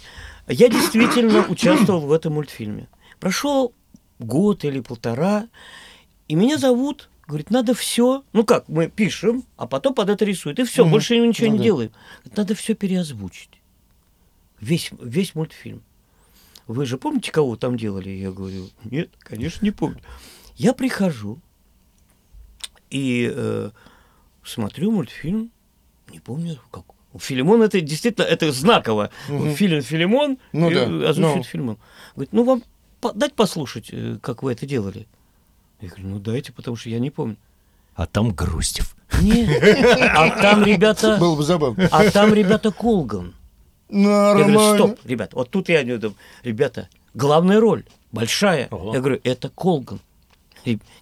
Я 0.47 0.69
действительно 0.69 1.45
участвовал 1.49 1.99
в 1.99 2.13
этом 2.13 2.35
мультфильме. 2.35 2.87
Прошел 3.19 3.73
год 4.19 4.63
или 4.65 4.79
полтора, 4.81 5.47
и 6.27 6.35
меня 6.35 6.57
зовут, 6.57 7.09
говорит, 7.27 7.49
надо 7.49 7.73
все, 7.73 8.23
ну 8.33 8.43
как, 8.45 8.67
мы 8.67 8.87
пишем, 8.89 9.43
а 9.57 9.65
потом 9.67 9.93
под 9.93 10.09
это 10.09 10.25
рисуют, 10.25 10.59
и 10.59 10.63
все, 10.63 10.83
Мгм. 10.83 10.91
больше 10.91 11.17
ничего 11.17 11.47
Ну 11.47 11.53
не 11.53 11.57
да. 11.59 11.63
делаем. 11.63 11.91
Говорит, 12.23 12.37
Надо 12.37 12.55
все 12.55 12.73
переозвучить. 12.75 13.49
Весь, 14.59 14.91
весь 15.01 15.35
мультфильм. 15.35 15.81
Вы 16.67 16.85
же 16.85 16.97
помните, 16.97 17.31
кого 17.31 17.55
там 17.55 17.77
делали? 17.77 18.09
Я 18.09 18.31
говорю, 18.31 18.69
нет, 18.83 19.09
конечно, 19.19 19.65
не 19.65 19.71
помню. 19.71 20.01
Я 20.55 20.73
прихожу 20.73 21.39
и 22.89 23.31
э, 23.33 23.71
смотрю 24.43 24.91
мультфильм, 24.91 25.51
не 26.11 26.19
помню, 26.19 26.59
как. 26.71 26.83
Филимон 27.17 27.63
это 27.63 27.81
действительно 27.81 28.23
это 28.25 28.51
знаково. 28.51 29.09
Мгм. 29.29 29.55
Филин 29.55 29.81
Филимон 29.81 30.37
Ну 30.53 30.69
да, 30.69 30.83
озвучивает 31.09 31.37
ну. 31.37 31.43
Филимон. 31.43 31.77
Говорит, 32.15 32.33
ну 32.33 32.43
вам 32.43 32.63
по- 33.01 33.13
дать 33.13 33.33
послушать, 33.33 33.89
э, 33.91 34.17
как 34.21 34.43
вы 34.43 34.51
это 34.51 34.65
делали. 34.65 35.07
Я 35.81 35.89
говорю, 35.89 36.07
ну 36.09 36.19
дайте, 36.19 36.51
потому 36.51 36.75
что 36.77 36.89
я 36.89 36.99
не 36.99 37.09
помню. 37.09 37.37
А 37.95 38.05
там 38.05 38.31
Грустев. 38.31 38.95
Нет, 39.21 39.61
а 40.15 40.29
там 40.41 40.63
ребята, 40.63 41.17
Было 41.19 41.35
бы 41.35 41.43
забавно. 41.43 41.87
а 41.91 42.09
там 42.11 42.33
ребята 42.33 42.71
Колган. 42.71 43.33
Я 43.89 44.33
говорю, 44.33 44.47
Нормально. 44.53 44.77
стоп, 44.77 44.99
ребята, 45.05 45.35
вот 45.35 45.49
тут 45.49 45.67
я 45.69 45.83
не 45.83 45.97
думаю, 45.97 46.15
ребята, 46.43 46.87
главная 47.13 47.59
роль, 47.59 47.85
большая. 48.11 48.67
Ого. 48.69 48.93
Я 48.93 48.99
говорю, 48.99 49.19
это 49.23 49.49
Колган. 49.49 49.99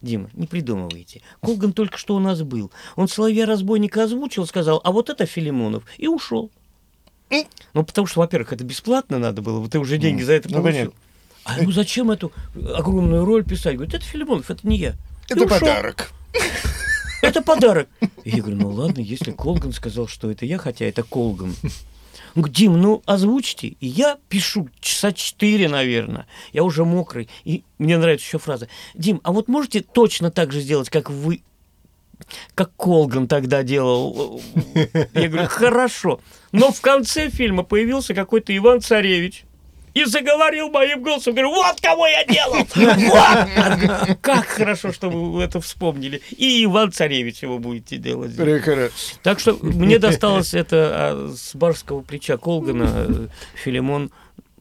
Дима, 0.01 0.29
не 0.33 0.47
придумывайте. 0.47 1.21
Колган 1.41 1.73
только 1.73 1.97
что 1.97 2.15
у 2.15 2.19
нас 2.19 2.41
был. 2.43 2.71
Он 2.95 3.07
Соловья-разбойника 3.07 4.03
озвучил, 4.03 4.45
сказал, 4.45 4.79
а 4.83 4.91
вот 4.91 5.10
это 5.10 5.25
Филимонов, 5.25 5.83
и 5.97 6.07
ушел. 6.07 6.49
Ну, 7.73 7.83
потому 7.83 8.07
что, 8.07 8.21
во-первых, 8.21 8.53
это 8.53 8.63
бесплатно 8.63 9.19
надо 9.19 9.41
было, 9.41 9.60
вот 9.60 9.71
ты 9.71 9.79
уже 9.79 9.97
деньги 9.97 10.21
за 10.23 10.33
это 10.33 10.49
Ну, 10.49 10.62
получил. 10.62 10.93
А 11.47 11.62
ну 11.62 11.71
зачем 11.71 12.12
эту 12.12 12.31
огромную 12.75 13.23
роль 13.23 13.43
писать? 13.45 13.75
Говорит, 13.75 13.93
это 13.93 14.03
Филимонов, 14.03 14.51
это 14.51 14.67
не 14.67 14.77
я. 14.77 14.91
И 14.91 14.95
Это 15.33 15.45
ушел. 15.45 15.60
подарок. 15.60 16.12
Это 17.21 17.41
подарок. 17.41 17.89
И 18.25 18.31
я 18.31 18.41
говорю, 18.41 18.57
ну 18.57 18.69
ладно, 18.69 18.99
если 18.99 19.31
Колган 19.31 19.71
сказал, 19.71 20.07
что 20.07 20.29
это 20.29 20.45
я, 20.45 20.57
хотя 20.57 20.86
это 20.86 21.03
Колган. 21.03 21.55
Он 22.36 22.41
говорит, 22.43 22.55
Дим, 22.55 22.79
ну 22.79 23.01
озвучьте. 23.05 23.69
И 23.79 23.88
я 23.88 24.17
пишу 24.29 24.69
часа 24.79 25.12
четыре, 25.13 25.69
наверное. 25.69 26.27
Я 26.53 26.63
уже 26.63 26.86
мокрый. 26.86 27.29
И 27.45 27.63
мне 27.79 27.97
нравится 27.97 28.27
еще 28.27 28.39
фраза. 28.39 28.67
Дим, 28.93 29.21
а 29.23 29.31
вот 29.31 29.47
можете 29.47 29.81
точно 29.81 30.29
так 30.29 30.51
же 30.51 30.60
сделать, 30.60 30.89
как 30.89 31.10
вы 31.10 31.41
как 32.55 32.75
Колган 32.75 33.27
тогда 33.27 33.63
делал. 33.63 34.41
Я 35.13 35.29
говорю, 35.29 35.47
хорошо. 35.47 36.19
Но 36.51 36.71
в 36.71 36.81
конце 36.81 37.29
фильма 37.29 37.63
появился 37.63 38.13
какой-то 38.13 38.55
Иван 38.55 38.81
Царевич. 38.81 39.43
И 39.97 40.05
заговорил 40.05 40.69
моим 40.69 41.01
голосом. 41.01 41.33
Говорю, 41.33 41.49
вот 41.49 41.81
кого 41.81 42.05
я 42.05 42.23
делал! 42.25 42.67
Вот! 42.75 44.17
Как 44.21 44.45
хорошо, 44.45 44.91
что 44.91 45.10
вы 45.10 45.41
это 45.41 45.60
вспомнили. 45.60 46.21
И 46.38 46.63
Иван 46.65 46.91
Царевич 46.91 47.41
его 47.41 47.57
будете 47.57 47.97
делать. 47.97 48.36
Прекрасно. 48.36 49.19
Так 49.23 49.39
что 49.39 49.57
мне 49.62 49.97
досталось 49.97 50.53
это 50.53 50.75
а, 50.77 51.33
с 51.36 51.55
барского 51.55 52.01
плеча 52.01 52.38
Колгана, 52.38 53.07
э, 53.07 53.27
Филимон. 53.55 54.12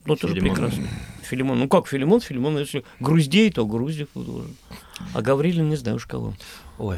Ну, 0.05 0.15
тоже 0.15 0.33
прекрасно. 0.35 0.87
Филимон. 1.21 1.59
Ну, 1.59 1.67
как 1.67 1.87
Филимон? 1.87 2.19
Филимон, 2.19 2.57
если 2.57 2.83
Груздей, 2.99 3.51
то 3.51 3.63
Груздев 3.65 4.07
должен. 4.15 4.55
А 5.13 5.21
Гаврилин 5.21 5.69
не 5.69 5.75
знаю 5.75 5.97
уж 5.97 6.07
кого. 6.07 6.33
Ой. 6.79 6.97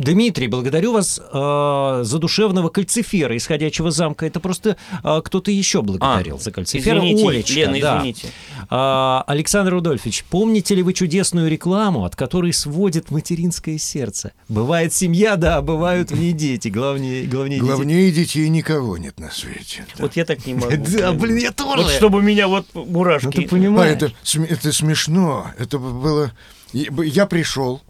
Дмитрий, 0.00 0.46
благодарю 0.46 0.94
вас 0.94 1.20
э, 1.20 2.00
за 2.04 2.18
душевного 2.18 2.70
кальцифера 2.70 3.36
исходящего 3.36 3.90
замка. 3.90 4.24
Это 4.24 4.40
просто 4.40 4.78
э, 5.04 5.20
кто-то 5.22 5.50
еще 5.50 5.82
благодарил 5.82 6.38
за 6.38 6.50
кальцифера. 6.52 6.98
извините, 6.98 7.28
Олечка, 7.28 7.52
Лена, 7.52 7.80
да. 7.80 7.98
извините. 7.98 8.28
А, 8.70 9.22
Александр 9.26 9.72
Рудольфович, 9.72 10.24
помните 10.30 10.74
ли 10.74 10.82
вы 10.82 10.94
чудесную 10.94 11.50
рекламу, 11.50 12.06
от 12.06 12.16
которой 12.16 12.54
сводит 12.54 13.10
материнское 13.10 13.76
сердце? 13.76 14.32
Бывает 14.48 14.94
семья, 14.94 15.36
да, 15.36 15.58
а 15.58 15.62
бывают 15.62 16.10
в 16.10 16.18
ней 16.18 16.32
дети. 16.32 16.68
Главнее, 16.68 17.26
главнее, 17.26 17.58
детей. 17.60 17.70
Главнее 17.70 18.10
детей 18.10 18.48
никого 18.48 18.96
нет 18.96 19.20
на 19.20 19.30
свете. 19.30 19.84
Вот 19.98 20.16
я 20.16 20.24
так 20.24 20.46
не 20.46 20.54
могу. 20.54 20.72
Да, 20.78 21.12
блин, 21.12 21.36
я 21.36 21.52
тоже. 21.52 21.82
Вот 21.82 21.92
чтобы 21.92 22.22
меня 22.22 22.48
вот 22.48 22.64
Ну, 22.72 22.84
ты 22.84 22.90
мурашки... 22.90 23.44
А, 23.44 23.48
понимаешь. 23.48 23.96
это, 23.96 24.12
это 24.48 24.72
смешно. 24.72 25.50
Это 25.58 25.78
было... 25.78 26.32
Я 26.72 27.26
пришел, 27.26 27.82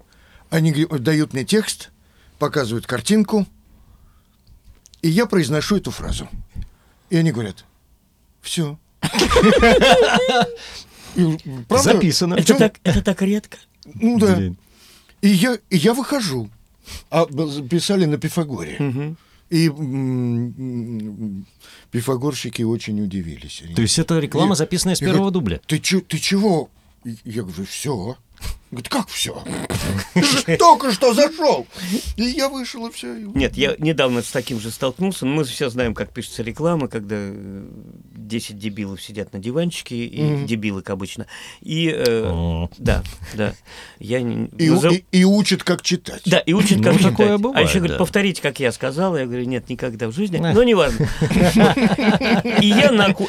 они 0.51 0.73
дают 0.73 1.35
мне 1.35 1.45
текст, 1.45 1.91
показывают 2.41 2.87
картинку, 2.87 3.47
и 5.03 5.09
я 5.09 5.27
произношу 5.27 5.77
эту 5.77 5.93
фразу. 5.93 6.29
И 7.11 7.17
они 7.17 7.31
говорят, 7.31 7.65
все. 8.41 8.79
Записано. 11.69 12.35
Это 12.35 13.03
так, 13.05 13.23
редко. 13.23 13.59
Ну 13.85 14.19
да. 14.19 14.41
И 15.23 15.29
я, 15.29 15.59
и 15.69 15.77
я 15.77 15.95
выхожу. 15.95 16.51
А 17.11 17.27
писали 17.27 18.07
на 18.07 18.19
Пифагоре. 18.19 19.17
И 19.51 19.69
м, 19.69 20.55
м, 20.59 21.47
пифагорщики 21.91 22.63
очень 22.63 23.03
удивились. 23.03 23.63
То 23.75 23.83
есть 23.83 23.99
это 23.99 24.19
реклама, 24.21 24.55
записанная 24.55 24.95
с 24.95 25.01
первого 25.01 25.31
говорят, 25.31 25.33
дубля? 25.33 25.61
Ты, 25.67 25.79
чего? 25.81 26.71
Я 27.25 27.43
говорю, 27.43 27.65
все. 27.67 28.17
Говорит, 28.71 28.89
как 28.89 29.09
все? 29.09 29.43
Только 30.59 30.93
что 30.93 31.13
зашел. 31.13 31.67
И 32.17 32.23
я 32.23 32.49
вышел, 32.49 32.87
и 32.87 32.93
все. 32.93 33.15
Нет, 33.17 33.57
я 33.57 33.75
недавно 33.79 34.23
с 34.23 34.31
таким 34.31 34.61
же 34.61 34.71
столкнулся. 34.71 35.27
Мы 35.27 35.43
все 35.43 35.71
знаем, 35.71 35.93
как 35.93 36.13
пишется 36.13 36.45
реклама, 36.45 36.87
когда 36.87 37.17
э, 37.19 37.65
10 38.15 38.59
дебилов 38.61 39.03
сидят 39.03 39.33
на 39.33 39.41
диванчике, 39.41 39.97
и 39.97 40.47
как 40.83 40.91
обычно. 40.91 41.27
И 41.63 41.93
э, 41.93 42.67
да, 42.79 43.03
да. 43.35 43.55
Я 43.99 44.23
не- 44.23 44.47
И, 44.57 44.71
назов- 44.71 44.93
и- 44.95 45.05
и 45.11 45.25
учат, 45.25 45.65
как 45.65 45.83
читать. 45.83 46.23
Да, 46.27 46.39
и 46.39 46.53
учат, 46.53 46.81
как 46.81 46.93
Ну, 46.93 46.99
читать. 46.99 47.11
такое 47.17 47.53
а 47.57 47.63
еще 47.63 47.79
говорит, 47.79 47.99
повторите, 47.99 48.41
как 48.41 48.61
я 48.61 48.71
сказал. 48.71 49.17
Я 49.17 49.27
говорю, 49.27 49.47
нет, 49.47 49.69
никогда 49.69 50.07
в 50.07 50.13
жизни. 50.13 50.37
Но 50.39 50.63
неважно. 50.63 51.09
И 52.61 52.67
я 52.69 52.93
на, 52.93 53.13
ку- 53.15 53.29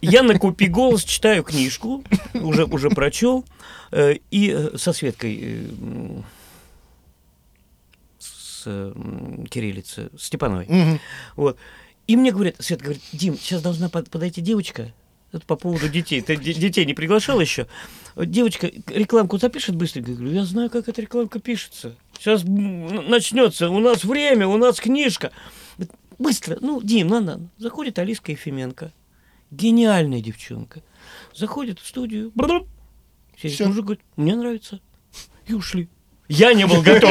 я 0.00 0.22
на 0.22 0.38
купи 0.38 0.68
голос 0.68 1.04
читаю 1.04 1.42
книжку, 1.42 2.02
уже, 2.32 2.64
уже 2.64 2.88
прочел, 2.88 3.44
э, 3.44 3.63
и 4.30 4.50
э, 4.50 4.76
со 4.76 4.92
Светкой 4.92 5.38
э, 5.42 6.20
с 8.18 8.64
кириллицы, 9.50 10.10
Степановой. 10.18 10.66
Мгм. 10.68 11.00
Вот. 11.36 11.58
И 12.06 12.16
мне 12.16 12.32
говорят, 12.32 12.56
Свет 12.58 12.80
говорит, 12.80 13.02
Дим, 13.12 13.36
сейчас 13.36 13.62
должна 13.62 13.88
под- 13.88 14.10
подойти 14.10 14.40
девочка. 14.40 14.92
Это 15.32 15.44
по 15.46 15.56
поводу 15.56 15.88
детей. 15.88 16.20
Ты 16.20 16.36
де- 16.36 16.54
детей 16.54 16.84
не 16.84 16.94
приглашал 16.94 17.40
еще? 17.40 17.66
Девочка 18.16 18.70
рекламку 18.88 19.38
запишет 19.38 19.74
быстренько. 19.74 20.10
Я 20.12 20.16
говорю, 20.16 20.32
я 20.32 20.44
знаю, 20.44 20.70
как 20.70 20.88
эта 20.88 21.00
рекламка 21.02 21.40
пишется. 21.40 21.96
Сейчас 22.18 22.44
начнется. 22.44 23.68
У 23.68 23.80
нас 23.80 24.04
время, 24.04 24.46
у 24.46 24.56
нас 24.58 24.78
книжка. 24.80 25.32
Быстро. 26.18 26.58
Ну, 26.60 26.80
Дим, 26.82 27.08
надо. 27.08 27.40
Заходит 27.58 27.98
Алиска 27.98 28.30
Ефименко. 28.32 28.92
Гениальная 29.50 30.20
девчонка. 30.20 30.82
Заходит 31.34 31.80
в 31.80 31.86
студию. 31.86 32.30
Всё. 33.36 33.66
мужик, 33.66 33.84
говорит, 33.84 34.04
мне 34.16 34.34
нравится. 34.36 34.80
И 35.46 35.52
ушли. 35.54 35.88
Я 36.26 36.54
не 36.54 36.66
был 36.66 36.80
готов. 36.80 37.10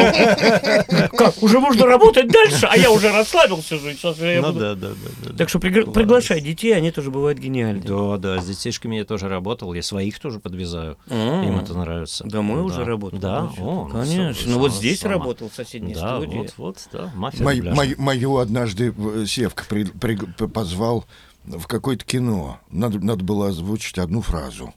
Как? 1.15 1.43
Уже 1.43 1.59
можно 1.59 1.85
работать 1.85 2.29
дальше, 2.29 2.65
а 2.65 2.75
я 2.75 2.89
уже 2.89 3.11
расслабился 3.11 3.77
же. 3.77 3.93
Сейчас 3.93 4.17
я 4.17 4.41
Ну 4.41 4.47
буду- 4.47 4.59
да, 4.59 4.73
да, 4.75 4.87
да, 4.89 5.29
да. 5.29 5.37
Так 5.37 5.49
что 5.49 5.59
пригла- 5.59 5.91
приглашай 5.91 6.41
детей, 6.41 6.75
они 6.75 6.89
тоже 6.89 7.11
бывают 7.11 7.37
гениальные. 7.37 7.83
Да, 7.83 8.17
да, 8.17 8.41
с 8.41 8.47
детишками 8.47 8.95
я 8.95 9.05
тоже 9.05 9.29
работал, 9.29 9.71
я 9.75 9.83
своих 9.83 10.17
тоже 10.19 10.39
подвязаю. 10.39 10.97
М. 11.09 11.43
Им 11.47 11.59
это 11.59 11.75
нравится. 11.75 12.23
Домой 12.23 12.61
уже 12.63 12.83
работал. 12.83 13.19
Да, 13.19 13.43
о, 13.43 13.53
ну, 13.59 13.89
конечно. 13.89 14.51
Ну 14.51 14.57
вот 14.57 14.73
здесь 14.73 14.99
сама. 15.01 15.13
работал 15.13 15.47
в 15.49 15.53
соседней 15.53 15.93
Да, 15.93 16.17
студии. 16.17 16.37
вот, 16.37 16.53
вот, 16.57 16.77
да, 16.91 17.11
мафия 17.13 17.43
Мою, 17.45 17.63
дубляжа. 17.63 17.95
мою- 17.99 18.37
однажды 18.37 18.95
э, 18.97 19.25
Севка 19.27 19.63
при- 19.69 19.83
при- 19.85 20.15
позвал 20.47 21.05
в 21.45 21.67
какое-то 21.67 22.03
кино. 22.03 22.57
Надо, 22.71 22.97
надо 22.99 23.23
было 23.23 23.49
озвучить 23.49 23.99
одну 23.99 24.21
фразу. 24.21 24.73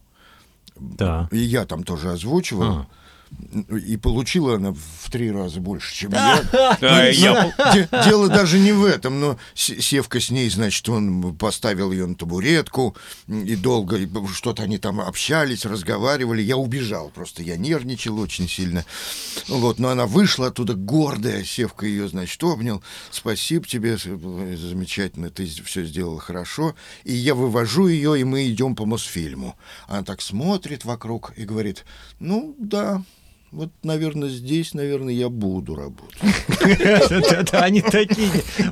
Да. 0.79 1.29
И 1.33 1.39
я 1.39 1.65
там 1.65 1.83
тоже 1.83 2.11
озвучивал. 2.11 2.65
А. 2.65 2.87
И 3.87 3.97
получила 3.97 4.57
она 4.57 4.73
в 4.73 5.11
три 5.11 5.31
раза 5.31 5.61
больше, 5.61 5.95
чем 5.95 6.13
я. 6.13 6.43
Ну, 6.81 7.53
де- 7.73 7.89
Дело 8.05 8.29
даже 8.29 8.59
не 8.59 8.73
в 8.73 8.85
этом, 8.85 9.21
но 9.21 9.39
Севка 9.55 10.21
с 10.21 10.31
ней, 10.31 10.49
значит, 10.51 10.89
он 10.89 11.37
поставил 11.37 11.93
ее 11.93 12.07
на 12.07 12.15
табуретку, 12.15 12.97
и 13.29 13.57
долго 13.57 13.99
что-то 14.33 14.63
они 14.63 14.79
там 14.79 15.01
общались, 15.01 15.65
разговаривали. 15.65 16.43
Я 16.43 16.57
убежал, 16.57 17.11
просто 17.11 17.43
я 17.43 17.57
нервничал 17.57 18.19
очень 18.19 18.49
сильно. 18.49 18.85
Ну 19.49 19.59
Вот, 19.59 19.79
но 19.79 19.89
она 19.91 20.07
вышла 20.07 20.49
оттуда 20.49 20.75
гордая, 20.75 21.45
Севка 21.45 21.87
ее, 21.87 22.09
значит, 22.09 22.43
обнял. 22.45 22.83
Спасибо 23.11 23.67
тебе, 23.67 23.97
э, 24.05 24.57
замечательно, 24.57 25.31
ты 25.31 25.47
все 25.47 25.85
сделала 25.85 26.21
хорошо. 26.21 26.75
И 27.05 27.13
я 27.13 27.35
вывожу 27.35 27.89
ее, 27.89 28.21
и 28.21 28.25
мы 28.25 28.47
идем 28.49 28.75
по 28.75 28.85
Мосфильму. 28.87 29.57
Она 29.89 30.03
так 30.03 30.21
смотрит 30.21 30.85
вокруг 30.85 31.33
и 31.37 31.45
говорит, 31.45 31.85
ну 32.19 32.55
да, 32.59 33.03
вот, 33.57 33.71
наверное, 33.83 34.29
здесь, 34.29 34.75
наверное, 34.75 35.15
я 35.15 35.31
буду 35.31 35.75
работать. 35.77 36.21
Они 37.53 37.81
такие. 37.81 38.29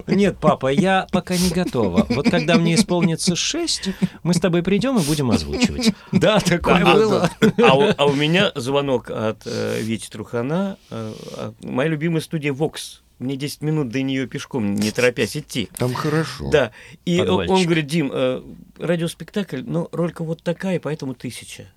Нет, 0.07 0.37
папа, 0.39 0.71
я 0.71 1.07
пока 1.11 1.35
не 1.39 1.49
готова. 1.49 2.07
Вот 2.11 2.29
когда 2.29 2.57
мне 2.59 2.75
исполнится 2.75 3.35
6, 3.35 3.89
мы 4.23 4.35
с 4.35 4.41
тобой 4.41 4.63
придем 4.63 4.99
и 4.99 5.03
будем 5.03 5.31
озвучивать. 5.31 5.95
Да, 6.13 6.39
такое 6.39 6.85
Да, 6.85 6.93
было. 6.93 7.31
А 7.63 7.79
у, 7.79 7.95
а 7.97 8.05
у 8.05 8.13
меня 8.13 8.53
звонок 8.57 9.11
от 9.11 9.47
э, 9.47 9.81
Вити 9.81 10.11
Трухана, 10.11 10.77
э, 10.91 11.53
моя 11.63 11.89
любимая 11.89 12.21
студия 12.21 12.53
Vox. 12.53 13.01
Мне 13.19 13.37
10 13.37 13.63
минут 13.63 13.89
до 13.89 14.03
нее 14.03 14.27
пешком, 14.27 14.75
не 14.75 14.91
торопясь 14.91 15.35
идти. 15.35 15.71
Там 15.79 15.95
хорошо. 15.95 16.51
Да. 16.51 16.73
И 17.07 17.23
он 17.23 17.47
говорит, 17.65 17.87
Дим, 17.87 18.11
э, 18.13 18.43
радиоспектакль, 18.79 19.63
но 19.65 19.89
ролька 19.93 20.25
вот 20.25 20.43
такая, 20.43 20.79
поэтому 20.79 21.15
тысяча. 21.15 21.73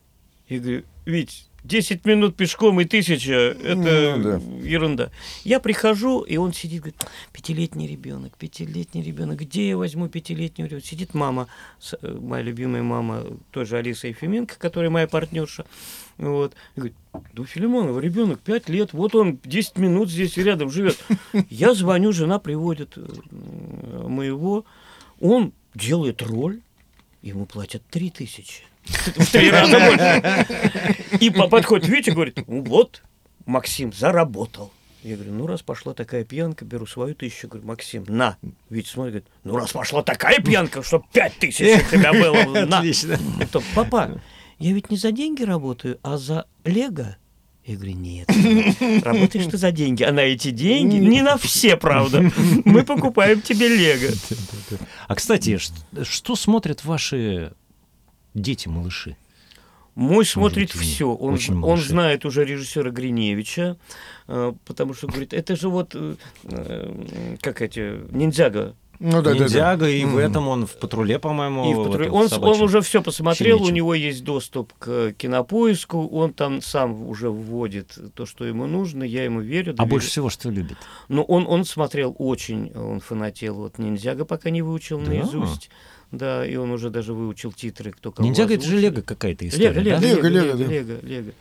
Я 0.50 0.60
говорю, 0.60 0.84
Вить, 1.06 1.47
10 1.68 2.06
минут 2.06 2.36
пешком 2.36 2.80
и 2.80 2.86
тысяча, 2.86 3.34
это 3.34 3.76
Ну, 3.76 4.24
да. 4.24 4.68
ерунда. 4.68 5.12
Я 5.44 5.60
прихожу, 5.60 6.22
и 6.22 6.38
он 6.38 6.54
сидит, 6.54 6.82
говорит, 6.82 7.02
пятилетний 7.34 7.88
ребенок, 7.88 8.38
пятилетний 8.38 9.04
ребенок, 9.04 9.40
где 9.40 9.70
я 9.70 9.78
возьму 9.78 10.08
пятилетнего 10.08 10.68
ребенка? 10.68 10.88
Сидит 10.88 11.14
мама, 11.14 11.48
э, 12.02 12.18
моя 12.22 12.42
любимая 12.42 12.84
мама, 12.84 13.26
тоже 13.52 13.78
Алиса 13.78 14.08
Ефименко, 14.08 14.58
которая 14.58 14.90
моя 14.90 15.08
партнерша. 15.08 15.66
Вот. 16.18 16.54
И 16.76 16.80
говорит, 16.80 16.96
да 17.34 17.44
Филимонова 17.44 18.00
ребенок 18.00 18.40
5 18.40 18.70
лет, 18.70 18.94
вот 18.94 19.14
он 19.16 19.40
10 19.44 19.78
минут 19.78 20.10
здесь 20.10 20.38
рядом 20.38 20.70
живет. 20.70 20.98
Я 21.50 21.74
звоню, 21.74 22.14
жена 22.14 22.40
приводит 22.40 22.94
э, 22.98 24.08
моего, 24.08 24.66
он 25.20 25.52
делает 25.76 26.22
роль, 26.22 26.62
ему 27.22 27.46
платят 27.46 27.84
3 27.90 28.10
тысячи. 28.12 28.64
В 29.16 29.32
три 29.32 29.50
раза 29.52 29.80
больше. 29.80 30.46
И 31.20 31.30
по- 31.30 31.48
подходит 31.48 31.88
Витя 31.88 32.10
и 32.10 32.14
говорит, 32.14 32.40
ну 32.48 32.62
вот, 32.64 33.04
Максим 33.46 33.92
заработал. 33.94 34.72
Я 35.04 35.16
говорю, 35.16 35.34
ну 35.34 35.48
раз 35.48 35.62
пошла 35.62 35.94
такая 35.94 36.24
пьянка, 36.26 36.66
беру 36.66 36.86
свою 36.86 37.16
тысячу. 37.16 37.48
Говорю, 37.48 37.68
Максим, 37.68 38.04
на. 38.08 38.38
Витя 38.70 38.88
смотрит, 38.90 39.14
говорит, 39.14 39.28
ну 39.44 39.56
раз 39.58 39.72
пошла 39.72 40.04
такая 40.04 40.40
пьянка, 40.40 40.84
что 40.84 41.04
пять 41.14 41.34
тысяч 41.38 41.82
у 41.88 41.92
тебя 41.92 42.12
было, 42.12 42.66
на. 42.66 42.78
Отлично. 42.80 43.18
То, 43.52 43.62
папа, 43.74 44.20
я 44.60 44.74
ведь 44.74 44.90
не 44.92 44.98
за 44.98 45.12
деньги 45.12 45.44
работаю, 45.44 46.00
а 46.04 46.18
за 46.18 46.46
Лего. 46.66 47.16
Я 47.66 47.76
говорю, 47.76 47.94
нет, 47.96 48.30
работаешь 49.04 49.46
ты 49.52 49.58
за 49.58 49.72
деньги, 49.72 50.02
а 50.04 50.14
на 50.14 50.22
эти 50.22 50.52
деньги, 50.52 50.96
не 50.96 51.22
на 51.22 51.38
все, 51.38 51.76
правда, 51.76 52.32
мы 52.64 52.84
покупаем 52.84 53.42
тебе 53.42 53.68
Лего. 53.68 54.14
А, 55.10 55.16
кстати, 55.16 55.60
что 56.04 56.36
смотрят 56.38 56.86
ваши 56.86 57.52
дети, 58.42 58.68
малыши? 58.68 59.16
Мой 59.96 60.26
смотрит 60.26 60.72
все. 60.72 61.12
Он, 61.12 61.34
Очень 61.34 61.56
он 61.56 61.60
малыши. 61.62 61.90
знает 61.90 62.24
уже 62.26 62.46
режиссера 62.46 62.92
Гриневича, 62.92 63.78
э, 64.28 64.54
потому 64.66 64.94
что 64.94 65.08
говорит, 65.08 65.34
это 65.34 65.56
же 65.56 65.70
вот 65.70 65.96
э, 65.96 66.16
э, 66.44 67.38
как 67.42 67.62
эти 67.64 68.00
ниндзяго. 68.12 68.76
Ну 69.00 69.22
да, 69.22 69.22
да, 69.22 69.34
да. 69.34 69.40
Ниндзяго, 69.44 69.90
и 69.90 70.06
в 70.06 70.18
этом 70.18 70.48
он 70.48 70.66
в 70.68 70.74
патруле, 70.78 71.18
по-моему. 71.20 71.72
И 71.72 71.74
в 71.74 71.78
патруле- 71.90 72.10
он, 72.10 72.28
он 72.44 72.62
уже 72.62 72.82
все 72.82 73.02
посмотрел, 73.02 73.56
у 73.58 73.60
щенячьем. 73.60 73.76
него 73.76 73.94
есть 73.96 74.24
доступ 74.24 74.74
к 74.80 75.14
кинопоиску, 75.14 76.08
он 76.08 76.34
там 76.34 76.62
сам 76.62 77.08
уже 77.08 77.30
вводит 77.32 77.98
то, 78.16 78.26
что 78.28 78.46
ему 78.46 78.66
нужно, 78.68 79.04
я 79.04 79.24
ему 79.24 79.40
верю. 79.42 79.72
А 79.72 79.74
доверяю. 79.78 79.90
больше 79.90 80.08
всего 80.10 80.30
что 80.30 80.50
любит? 80.52 80.78
Но 81.10 81.24
он, 81.24 81.46
он 81.48 81.66
смотрел 81.66 82.16
очень, 82.20 82.72
он 82.76 83.00
фанател 83.00 83.56
вот 83.56 83.78
ниндзяго, 83.80 84.26
пока 84.26 84.50
не 84.52 84.62
выучил 84.62 85.00
Да? 85.00 85.10
наизусть. 85.12 85.70
Да, 86.12 86.46
и 86.46 86.56
он 86.56 86.72
уже 86.72 86.90
даже 86.90 87.14
выучил 87.14 87.52
титры, 87.52 87.92
кто 87.92 88.12
кого 88.12 88.26
Ниндзяго 88.26 88.54
это 88.54 88.66
же. 88.66 88.78
Лего 88.78 89.02
какая-то 89.02 89.48
история, 89.48 89.72
Лего, 89.74 89.82
Лего, 89.82 90.00
да? 90.00 90.08
Лего, 90.08 90.28
Лего, 90.28 90.56
Лего, 90.56 90.70
Лего. 90.70 91.06
Лего. 91.06 91.32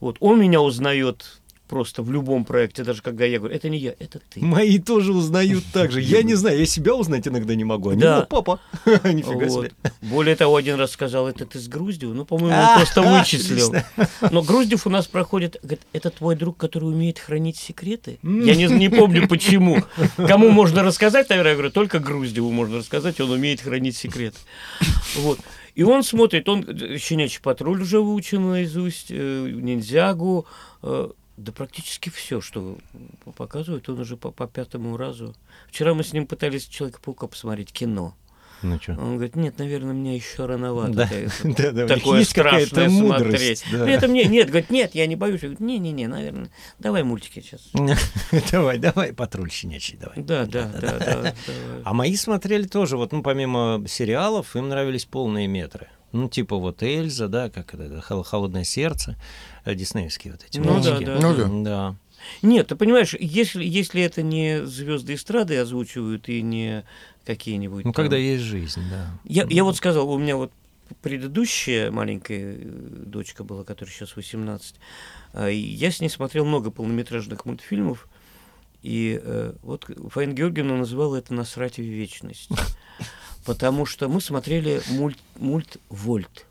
Вот, 0.00 0.16
он 0.20 0.40
меня 0.40 0.60
узнает 0.60 1.40
просто 1.68 2.02
в 2.02 2.10
любом 2.10 2.44
проекте, 2.44 2.84
даже 2.84 3.02
когда 3.02 3.24
я 3.24 3.38
говорю, 3.38 3.54
это 3.54 3.68
не 3.68 3.78
я, 3.78 3.94
это 3.98 4.20
ты. 4.32 4.40
Мои 4.44 4.78
тоже 4.78 5.12
узнают 5.12 5.64
так 5.72 5.90
же. 5.92 6.00
Я 6.00 6.22
не 6.22 6.34
знаю, 6.34 6.58
я 6.58 6.66
себя 6.66 6.94
узнать 6.94 7.26
иногда 7.26 7.54
не 7.54 7.64
могу. 7.64 7.90
Они, 7.90 8.00
Да. 8.00 8.22
«О, 8.22 8.26
папа. 8.26 8.60
Нифига 8.84 9.46
Вот. 9.46 9.66
себе. 9.66 9.72
Более 10.02 10.36
того, 10.36 10.56
один 10.56 10.76
раз 10.76 10.92
сказал, 10.92 11.28
это 11.28 11.46
ты 11.46 11.58
с 11.58 11.68
Груздев? 11.68 12.10
Ну, 12.14 12.24
по-моему, 12.24 12.54
А, 12.56 12.70
он 12.70 12.76
просто 12.76 13.02
вычислил. 13.18 13.74
Но 14.30 14.42
Груздев 14.42 14.86
у 14.86 14.90
нас 14.90 15.06
проходит, 15.06 15.58
говорит, 15.62 15.80
это 15.92 16.10
твой 16.10 16.36
друг, 16.36 16.56
который 16.56 16.84
умеет 16.84 17.18
хранить 17.18 17.56
секреты? 17.56 18.18
Я 18.22 18.54
не, 18.54 18.66
не 18.66 18.88
помню, 18.88 19.26
почему. 19.28 19.78
Кому 20.16 20.50
можно 20.50 20.82
рассказать, 20.82 21.28
наверное, 21.30 21.52
я 21.52 21.56
говорю, 21.56 21.72
только 21.72 21.98
Груздеву 21.98 22.50
можно 22.50 22.78
рассказать, 22.78 23.20
он 23.20 23.30
умеет 23.30 23.60
хранить 23.60 23.96
секреты. 23.96 24.38
Вот. 25.16 25.40
И 25.74 25.82
он 25.82 26.04
смотрит, 26.04 26.48
он 26.48 26.64
э, 26.68 26.98
«Щенячий 26.98 27.40
патруль» 27.42 27.82
уже 27.82 28.00
выучил 28.00 28.40
наизусть, 28.40 29.06
э, 29.10 29.50
«Ниндзягу», 29.50 30.46
э, 30.82 31.10
да 31.36 31.52
практически 31.52 32.10
все, 32.10 32.40
что 32.40 32.78
показывают, 33.36 33.88
он 33.88 34.00
уже 34.00 34.16
по, 34.16 34.30
по 34.30 34.46
пятому 34.46 34.96
разу. 34.96 35.34
Вчера 35.68 35.94
мы 35.94 36.04
с 36.04 36.12
ним 36.12 36.26
пытались 36.26 36.66
«Человека-паука» 36.66 37.26
посмотреть, 37.26 37.72
кино. 37.72 38.14
Ну 38.62 38.80
что? 38.80 38.92
Он 38.92 39.16
говорит, 39.16 39.36
нет, 39.36 39.58
наверное, 39.58 39.92
мне 39.92 40.16
еще 40.16 40.46
рановато. 40.46 40.92
Да, 40.94 41.08
да, 41.42 41.72
да, 41.86 41.86
Такое 41.86 42.20
есть 42.20 42.30
страшное 42.30 42.88
мудрость, 42.88 43.58
смотреть. 43.60 43.64
да. 43.72 43.84
При 43.84 43.92
этом 43.92 44.12
нет, 44.12 44.30
нет, 44.30 44.48
говорит, 44.48 44.70
нет, 44.70 44.94
я 44.94 45.06
не 45.06 45.16
боюсь. 45.16 45.42
Я 45.42 45.50
говорю, 45.50 45.66
не-не-не, 45.66 46.06
наверное, 46.06 46.50
давай 46.78 47.02
мультики 47.02 47.40
сейчас. 47.40 47.70
Давай, 48.50 48.78
давай, 48.78 49.12
патруль 49.12 49.50
щенячий, 49.50 49.98
давай. 49.98 50.22
Да, 50.22 50.46
да, 50.46 50.70
да, 50.80 50.98
да. 50.98 51.34
А 51.84 51.92
мои 51.92 52.16
смотрели 52.16 52.66
тоже, 52.66 52.96
вот, 52.96 53.12
ну, 53.12 53.22
помимо 53.22 53.84
сериалов, 53.86 54.56
им 54.56 54.68
нравились 54.68 55.04
полные 55.04 55.46
метры. 55.46 55.88
Ну, 56.14 56.28
типа 56.28 56.56
вот 56.56 56.82
Эльза, 56.82 57.26
да, 57.28 57.50
как 57.50 57.74
это, 57.74 58.00
«Хол- 58.00 58.22
«Холодное 58.22 58.62
сердце», 58.64 59.16
э, 59.64 59.74
диснеевские 59.74 60.32
вот 60.34 60.44
эти 60.44 60.58
Ну 60.58 60.64
да, 60.64 60.72
мультики. 60.72 61.04
да, 61.04 61.18
Ну 61.20 61.34
да. 61.34 61.48
Да. 61.48 61.96
Нет, 62.40 62.68
ты 62.68 62.76
понимаешь, 62.76 63.14
если, 63.18 63.64
если 63.64 64.00
это 64.02 64.22
не 64.22 64.64
звезды 64.64 65.14
эстрады 65.14 65.58
озвучивают 65.58 66.28
и 66.28 66.40
не 66.40 66.84
какие-нибудь... 67.26 67.84
Ну, 67.84 67.92
там- 67.92 68.04
когда 68.04 68.16
есть 68.16 68.44
жизнь, 68.44 68.82
да. 68.88 69.10
Я, 69.24 69.44
я 69.50 69.64
вот 69.64 69.76
сказал, 69.76 70.08
у 70.08 70.16
меня 70.18 70.36
вот 70.36 70.52
предыдущая 71.02 71.90
маленькая 71.90 72.54
э, 72.58 72.58
дочка 72.62 73.42
была, 73.42 73.64
которая 73.64 73.92
сейчас 73.92 74.14
18, 74.16 74.76
а, 75.32 75.50
и 75.50 75.56
я 75.58 75.90
с 75.90 76.00
ней 76.00 76.08
смотрел 76.08 76.44
много 76.44 76.70
полнометражных 76.70 77.44
мультфильмов, 77.44 78.08
и 78.82 79.18
э, 79.20 79.54
вот 79.62 79.86
Фаин 80.10 80.34
Георгиевна 80.34 80.76
называла 80.76 81.16
это 81.16 81.34
«Насрать 81.34 81.76
в 81.78 81.82
вечность», 81.82 82.50
потому 83.44 83.86
что 83.86 84.08
мы 84.08 84.20
смотрели 84.20 84.82
мульт, 84.90 85.18
мульт 85.36 85.76
«Вольт». 85.88 86.46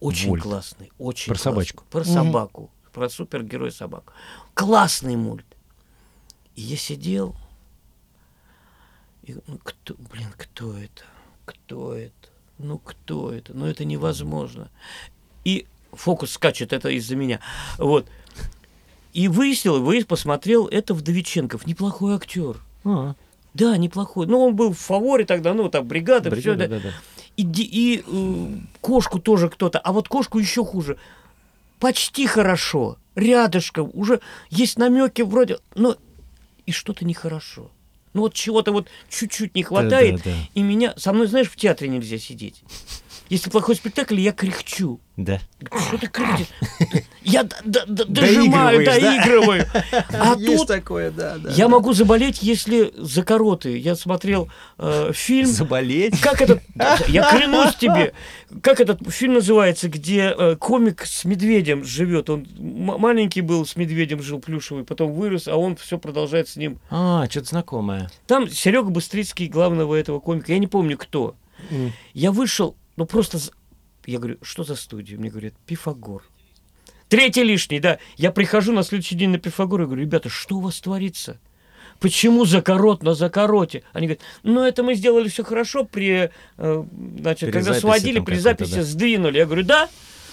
Очень 0.00 0.28
«Вольт». 0.30 0.42
классный, 0.42 0.92
очень 0.98 1.26
Про 1.26 1.34
классный. 1.34 1.50
собачку. 1.52 1.84
Про 1.90 2.04
собаку, 2.04 2.70
про 2.92 3.08
супергероя 3.08 3.70
собаку. 3.70 4.12
Классный 4.54 5.16
мульт. 5.16 5.46
И 6.54 6.62
я 6.62 6.76
сидел, 6.76 7.36
И, 9.24 9.36
ну, 9.46 9.58
кто, 9.62 9.94
блин, 10.10 10.28
кто 10.36 10.76
это? 10.76 11.02
Кто 11.44 11.94
это? 11.94 12.12
Ну, 12.58 12.78
кто 12.78 13.32
это? 13.32 13.52
Ну, 13.54 13.66
это 13.66 13.84
невозможно. 13.84 14.70
И 15.44 15.66
фокус 15.92 16.32
скачет, 16.32 16.72
это 16.72 16.88
из-за 16.90 17.16
меня. 17.16 17.40
Вот. 17.78 18.06
И 19.12 19.28
выяснил, 19.28 19.82
вы 19.82 20.04
посмотрел, 20.04 20.66
это 20.66 20.94
Вдовиченков, 20.94 21.66
неплохой 21.66 22.14
актер. 22.14 22.60
А, 22.84 23.14
Да, 23.56 23.76
неплохой. 23.78 24.26
Ну, 24.26 24.40
он 24.40 24.54
был 24.54 24.72
в 24.72 24.78
фаворе 24.78 25.24
тогда, 25.24 25.54
ну, 25.54 25.68
там, 25.70 25.86
бригада, 25.86 26.30
все, 26.30 26.54
бригада, 26.54 26.68
да. 26.68 26.76
да, 26.76 26.82
да. 26.82 26.94
И, 27.36 27.42
и 27.42 28.04
э, 28.06 28.46
кошку 28.80 29.18
тоже 29.18 29.48
кто-то, 29.48 29.78
а 29.78 29.92
вот 29.92 30.08
кошку 30.08 30.38
еще 30.38 30.64
хуже. 30.64 30.98
Почти 31.78 32.26
хорошо, 32.26 32.98
рядышком, 33.14 33.90
уже 33.94 34.20
есть 34.50 34.78
намеки 34.78 35.22
вроде, 35.22 35.58
но 35.74 35.96
и 36.66 36.72
что-то 36.72 37.04
нехорошо. 37.04 37.70
Ну 38.12 38.22
вот 38.22 38.34
чего-то 38.34 38.72
вот 38.72 38.88
чуть-чуть 39.08 39.54
не 39.54 39.62
хватает, 39.62 40.16
да, 40.16 40.30
да. 40.30 40.36
и 40.54 40.62
меня, 40.62 40.94
со 40.96 41.12
мной, 41.12 41.26
знаешь, 41.26 41.48
в 41.50 41.56
театре 41.56 41.88
нельзя 41.88 42.18
сидеть. 42.18 42.62
Если 43.28 43.50
плохой 43.50 43.74
спектакль, 43.74 44.20
я 44.20 44.32
кряхчу. 44.32 45.00
Да. 45.16 45.40
Что 45.88 45.98
ты 45.98 46.06
кричишь? 46.08 46.46
Я 47.22 47.42
д- 47.44 47.56
д- 47.64 47.84
д- 47.86 48.04
дожимаю, 48.04 48.84
Доигрываешь, 48.84 49.00
да? 49.02 49.10
доигрываю. 49.10 49.66
А 50.12 50.34
Есть 50.38 50.58
тут 50.58 50.68
такое, 50.68 51.10
да, 51.10 51.36
да. 51.38 51.50
я 51.50 51.68
могу 51.68 51.92
заболеть, 51.94 52.42
если 52.42 52.92
за 52.96 53.24
короты. 53.24 53.78
Я 53.78 53.96
смотрел 53.96 54.48
э, 54.78 55.10
фильм... 55.14 55.46
Заболеть? 55.46 56.20
Как 56.20 56.40
этот... 56.42 56.62
Я 57.08 57.28
клянусь 57.30 57.74
тебе. 57.76 58.12
Как 58.62 58.80
этот 58.80 59.00
фильм 59.10 59.34
называется, 59.34 59.88
где 59.88 60.34
э, 60.36 60.56
комик 60.56 61.04
с 61.06 61.24
медведем 61.24 61.82
живет? 61.84 62.28
Он 62.30 62.46
м- 62.58 63.00
маленький 63.00 63.40
был, 63.40 63.64
с 63.66 63.74
медведем 63.74 64.22
жил 64.22 64.38
плюшевый, 64.38 64.84
потом 64.84 65.12
вырос, 65.12 65.48
а 65.48 65.56
он 65.56 65.76
все 65.76 65.98
продолжает 65.98 66.48
с 66.48 66.56
ним. 66.56 66.78
А, 66.90 67.26
что-то 67.28 67.46
знакомое. 67.48 68.10
Там 68.26 68.48
Серега 68.50 68.90
Быстрицкий, 68.90 69.48
главного 69.48 69.94
этого 69.96 70.20
комика, 70.20 70.52
я 70.52 70.58
не 70.58 70.66
помню 70.68 70.96
кто. 70.98 71.34
Я 72.12 72.30
вышел, 72.32 72.76
ну 72.96 73.06
просто... 73.06 73.38
Я 74.06 74.18
говорю, 74.18 74.38
что 74.42 74.62
за 74.64 74.76
студия? 74.76 75.18
Мне 75.18 75.30
говорят, 75.30 75.54
Пифагор. 75.66 76.22
Третий 77.08 77.42
лишний, 77.42 77.80
да. 77.80 77.98
Я 78.16 78.30
прихожу 78.30 78.72
на 78.72 78.82
следующий 78.82 79.14
день 79.14 79.30
на 79.30 79.38
Пифагор 79.38 79.82
и 79.82 79.84
говорю, 79.84 80.02
ребята, 80.02 80.28
что 80.28 80.56
у 80.56 80.60
вас 80.60 80.80
творится? 80.80 81.38
Почему 82.00 82.44
закорот 82.44 83.02
на 83.02 83.14
закороте? 83.14 83.82
Они 83.92 84.06
говорят, 84.06 84.22
ну 84.42 84.62
это 84.62 84.82
мы 84.82 84.94
сделали 84.94 85.28
все 85.28 85.44
хорошо 85.44 85.84
при, 85.84 86.30
э, 86.58 86.84
значит, 87.18 87.50
При 87.50 87.52
когда 87.52 87.74
сводили, 87.74 88.20
при 88.20 88.36
записи 88.36 88.74
да. 88.74 88.82
сдвинули. 88.82 89.38
Я 89.38 89.46
говорю, 89.46 89.64
да, 89.64 89.88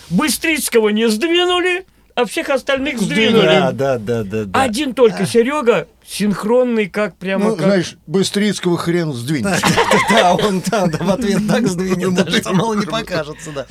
Быстрицкого 0.10 0.90
не 0.90 1.10
сдвинули, 1.10 1.86
а 2.16 2.26
всех 2.26 2.50
остальных 2.50 3.00
сдвинули. 3.00 3.46
Да, 3.46 3.72
да, 3.72 3.98
да, 3.98 4.24
да, 4.24 4.46
да. 4.46 4.62
Один 4.62 4.94
только 4.94 5.26
Серега 5.26 5.88
синхронный, 6.06 6.88
как 6.88 7.16
прямо 7.18 7.50
Ну, 7.50 7.56
как... 7.56 7.66
знаешь, 7.66 7.98
Быстрицкого 8.06 8.78
хрен 8.78 9.14
сдвинешь. 9.14 9.62
Да, 10.10 10.36
он 10.36 10.62
там 10.62 10.92
да, 10.92 10.98
в 11.00 11.10
ответ 11.10 11.42
так 11.48 11.68
сдвинет, 11.68 11.98
Ему 11.98 12.16
даже 12.16 12.38
ты 12.38 12.44
самому 12.44 12.74
не 12.76 12.86
покажется, 12.86 13.52
да. 13.52 13.66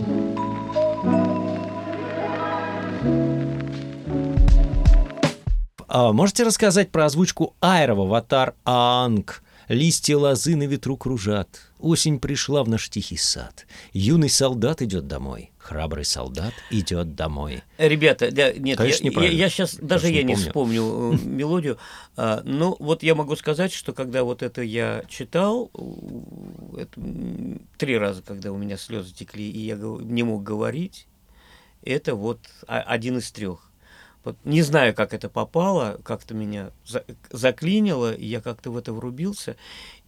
А, 5.86 6.12
можете 6.12 6.44
рассказать 6.44 6.90
про 6.90 7.04
озвучку 7.04 7.54
Айра 7.60 7.94
в 7.94 8.00
«Аватар 8.00 8.54
Аанг»? 8.64 9.42
Листья 9.68 10.16
лозы 10.16 10.56
на 10.56 10.64
ветру 10.64 10.96
кружат. 10.96 11.70
Осень 11.78 12.18
пришла 12.18 12.64
в 12.64 12.68
наш 12.68 12.88
тихий 12.88 13.16
сад. 13.16 13.66
Юный 13.92 14.28
солдат 14.28 14.82
идет 14.82 15.06
домой. 15.06 15.51
Храбрый 15.62 16.04
солдат 16.04 16.52
идет 16.70 17.14
домой. 17.14 17.62
Ребята, 17.78 18.32
да, 18.32 18.52
нет, 18.52 18.78
Конечно, 18.78 19.04
я, 19.04 19.10
неправильно. 19.10 19.48
сейчас 19.48 19.70
Кажется, 19.70 19.86
даже 19.86 20.08
я 20.08 20.22
не 20.24 20.34
помню. 20.34 20.46
вспомню 20.48 20.82
э, 21.14 21.16
мелодию. 21.24 21.78
А, 22.16 22.42
но 22.44 22.76
вот 22.80 23.04
я 23.04 23.14
могу 23.14 23.36
сказать, 23.36 23.72
что 23.72 23.92
когда 23.92 24.24
вот 24.24 24.42
это 24.42 24.60
я 24.62 25.04
читал, 25.08 25.70
это, 26.76 27.00
м, 27.00 27.62
три 27.78 27.96
раза, 27.96 28.22
когда 28.22 28.50
у 28.50 28.56
меня 28.58 28.76
слезы 28.76 29.14
текли, 29.14 29.48
и 29.48 29.60
я 29.60 29.76
не 29.76 30.24
мог 30.24 30.42
говорить, 30.42 31.06
это 31.84 32.16
вот 32.16 32.40
один 32.66 33.18
из 33.18 33.30
трех. 33.30 33.70
Вот 34.24 34.36
не 34.44 34.62
знаю, 34.62 34.94
как 34.94 35.14
это 35.14 35.28
попало, 35.28 36.00
как-то 36.04 36.34
меня 36.34 36.70
за- 36.84 37.04
заклинило, 37.30 38.12
и 38.12 38.26
я 38.26 38.40
как-то 38.40 38.72
в 38.72 38.76
это 38.76 38.92
врубился, 38.92 39.56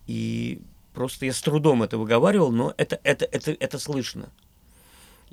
и 0.09 0.61
просто 0.95 1.27
я 1.27 1.33
с 1.33 1.41
трудом 1.41 1.85
это 1.85 1.97
выговаривал, 1.97 2.51
но 2.51 2.75
это, 2.77 2.99
это, 3.05 3.25
это, 3.25 3.53
это 3.53 3.79
слышно. 3.79 4.31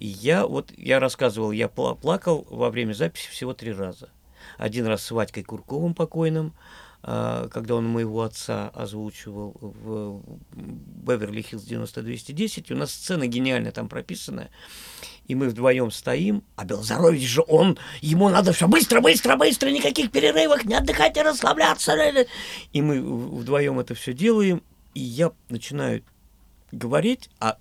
И 0.02 0.08
я 0.08 0.48
вот, 0.48 0.74
я 0.78 1.00
рассказывал, 1.00 1.52
я 1.52 1.68
пла- 1.68 1.96
плакал 1.96 2.48
во 2.50 2.72
время 2.72 2.94
записи 2.94 3.30
всего 3.30 3.54
три 3.54 3.72
раза. 3.72 4.10
Один 4.58 4.88
раз 4.88 5.04
с 5.04 5.12
Вадькой 5.12 5.44
Курковым 5.44 5.94
покойным, 5.94 6.56
а, 7.04 7.48
когда 7.50 7.76
он 7.76 7.88
моего 7.88 8.24
отца 8.24 8.70
озвучивал 8.70 9.56
в 9.62 10.24
Беверли-Хиллз 10.56 11.68
9210. 11.68 12.72
И 12.72 12.74
у 12.74 12.78
нас 12.78 12.92
сцена 12.92 13.28
гениальная 13.28 13.72
там 13.72 13.88
прописанная. 13.88 14.50
И 15.28 15.36
мы 15.36 15.50
вдвоем 15.50 15.92
стоим, 15.92 16.44
а 16.56 16.66
Белозарович 16.66 17.22
же 17.22 17.44
он, 17.48 17.78
ему 18.02 18.28
надо 18.30 18.54
все 18.54 18.68
быстро, 18.68 19.02
быстро, 19.02 19.36
быстро, 19.36 19.70
никаких 19.70 20.10
перерывов, 20.10 20.66
не 20.66 20.74
отдыхать, 20.74 21.16
не 21.16 21.22
расслабляться. 21.22 21.94
И 22.74 22.82
мы 22.82 23.04
вдвоем 23.04 23.80
это 23.80 23.94
все 23.94 24.14
делаем, 24.14 24.64
и 24.96 25.00
я 25.00 25.32
начинаю 25.50 26.04
говорить, 26.72 27.30
а 27.40 27.58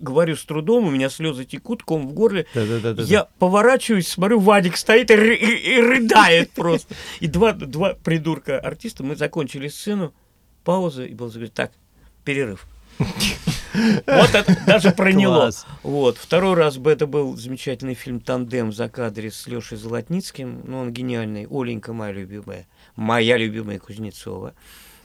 говорю 0.00 0.36
с 0.36 0.44
трудом, 0.44 0.86
у 0.86 0.90
меня 0.90 1.08
слезы 1.10 1.44
текут, 1.44 1.82
ком 1.82 2.08
в 2.08 2.12
горле. 2.12 2.46
Да-да-да-да. 2.54 3.02
Я 3.02 3.28
поворачиваюсь, 3.38 4.08
смотрю, 4.08 4.40
Вадик 4.40 4.76
стоит 4.76 5.10
и, 5.10 5.14
и- 5.14 5.74
и 5.76 5.80
рыдает 5.80 6.50
просто. 6.52 6.94
И 7.20 7.26
два, 7.26 7.52
два 7.52 7.94
придурка 7.94 8.58
артиста, 8.58 9.04
мы 9.04 9.16
закончили 9.16 9.68
сцену, 9.68 10.12
пауза, 10.64 11.04
и 11.04 11.14
был 11.14 11.28
говорит, 11.28 11.54
так, 11.54 11.72
перерыв. 12.24 12.66
Вот 14.06 14.34
это 14.34 14.56
даже 14.66 14.90
проняло. 14.90 15.36
Класс. 15.42 15.66
Вот. 15.82 16.18
Второй 16.18 16.54
раз 16.54 16.76
бы 16.76 16.90
это 16.90 17.06
был 17.06 17.36
замечательный 17.36 17.94
фильм 17.94 18.20
«Тандем» 18.20 18.72
за 18.72 18.88
кадре 18.88 19.30
с 19.30 19.46
Лешей 19.46 19.78
Золотницким. 19.78 20.62
Ну, 20.66 20.80
он 20.80 20.92
гениальный. 20.92 21.46
Оленька 21.48 21.92
моя 21.92 22.12
любимая. 22.12 22.66
Моя 22.96 23.36
любимая 23.38 23.78
Кузнецова. 23.78 24.54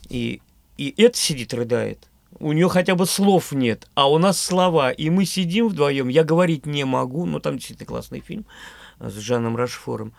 И, 0.09 0.41
и 0.77 0.93
это 1.01 1.17
сидит, 1.17 1.53
рыдает. 1.53 2.09
У 2.39 2.51
нее 2.51 2.69
хотя 2.69 2.95
бы 2.95 3.05
слов 3.05 3.51
нет, 3.51 3.87
а 3.95 4.09
у 4.09 4.17
нас 4.17 4.39
слова. 4.39 4.91
И 4.91 5.09
мы 5.09 5.25
сидим 5.25 5.69
вдвоем. 5.69 6.07
Я 6.09 6.23
говорить 6.23 6.65
не 6.65 6.83
могу, 6.83 7.25
но 7.25 7.39
там 7.39 7.55
действительно 7.55 7.87
классный 7.87 8.19
фильм 8.19 8.45
э, 8.99 9.09
с 9.09 9.13
Жаном 9.13 9.55
Рашфором. 9.55 10.13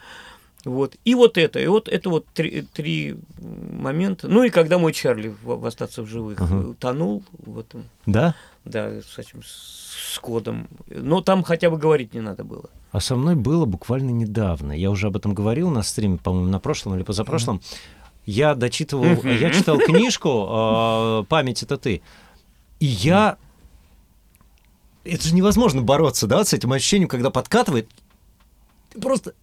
Вот. 0.64 0.96
И 1.04 1.14
вот 1.14 1.38
это, 1.38 1.60
и 1.60 1.66
вот 1.68 1.88
это 1.88 2.10
вот 2.10 2.26
три, 2.34 2.62
три 2.62 3.16
момента. 3.38 4.26
Ну 4.28 4.42
и 4.42 4.50
когда 4.50 4.78
мой 4.78 4.92
Чарли 4.92 5.28
в, 5.42 5.60
в 5.60 5.66
«Остаться 5.66 6.02
в 6.02 6.06
живых» 6.06 6.38
э, 6.40 6.74
тонул 6.80 7.22
в 7.38 7.58
этом, 7.60 7.84
Да? 8.06 8.34
да, 8.64 9.00
с 9.00 9.18
этим, 9.18 9.42
с 9.44 10.18
кодом. 10.20 10.66
Но 10.88 11.20
там 11.20 11.44
хотя 11.44 11.70
бы 11.70 11.78
говорить 11.78 12.14
не 12.14 12.20
надо 12.20 12.42
было. 12.42 12.68
А 12.90 13.00
со 13.00 13.14
мной 13.14 13.36
было 13.36 13.64
буквально 13.66 14.10
недавно. 14.10 14.72
Я 14.72 14.90
уже 14.90 15.06
об 15.06 15.16
этом 15.16 15.34
говорил 15.34 15.70
на 15.70 15.82
стриме, 15.82 16.18
по-моему, 16.18 16.48
на 16.48 16.58
прошлом 16.58 16.96
или 16.96 17.02
позапрошлом. 17.02 17.60
Я 18.26 18.54
дочитывал, 18.54 19.22
я 19.22 19.50
читал 19.50 19.78
книжку 19.78 20.48
э, 20.50 21.24
«Память— 21.28 21.62
это 21.64 21.78
ты». 21.78 22.02
И 22.80 22.86
я... 22.86 23.38
Это 25.04 25.28
же 25.28 25.34
невозможно 25.34 25.82
бороться, 25.82 26.26
да, 26.26 26.44
с 26.44 26.52
этим 26.52 26.72
ощущением, 26.72 27.08
когда 27.08 27.30
подкатывает. 27.30 27.88
Ты 28.92 29.00
просто 29.00 29.34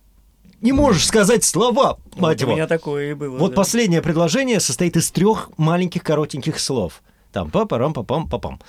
не 0.59 0.73
можешь 0.73 1.05
сказать 1.05 1.43
слова, 1.43 1.97
мать 2.15 2.41
Вот 2.41 2.41
у 2.41 2.43
его. 2.43 2.51
меня 2.53 2.67
такое 2.67 3.11
и 3.11 3.13
было. 3.13 3.37
Вот 3.37 3.51
да. 3.51 3.55
последнее 3.55 4.01
предложение 4.01 4.59
состоит 4.59 4.97
из 4.97 5.11
трех 5.11 5.49
маленьких 5.57 6.03
коротеньких 6.03 6.59
слов. 6.59 7.01
Там 7.31 7.49
папарам 7.51 7.93
папам 7.93 8.29
папам. 8.29 8.61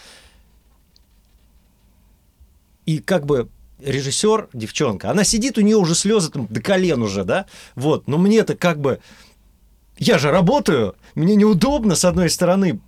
И 2.87 2.99
как 2.99 3.27
бы 3.27 3.49
режиссер, 3.81 4.49
девчонка, 4.53 5.11
она 5.11 5.25
сидит, 5.25 5.59
у 5.59 5.61
нее 5.61 5.77
уже 5.77 5.95
слезы 5.95 6.31
там 6.31 6.47
до 6.49 6.61
колен 6.61 7.03
уже, 7.03 7.25
да? 7.25 7.47
Вот, 7.75 8.07
но 8.07 8.19
мне-то 8.19 8.57
как 8.57 8.81
бы... 8.81 9.01
Я 9.99 10.19
же 10.19 10.31
работаю, 10.31 10.97
мне 11.15 11.37
неудобно, 11.37 11.95
с 11.95 12.05
одной 12.05 12.29
стороны, 12.31 12.81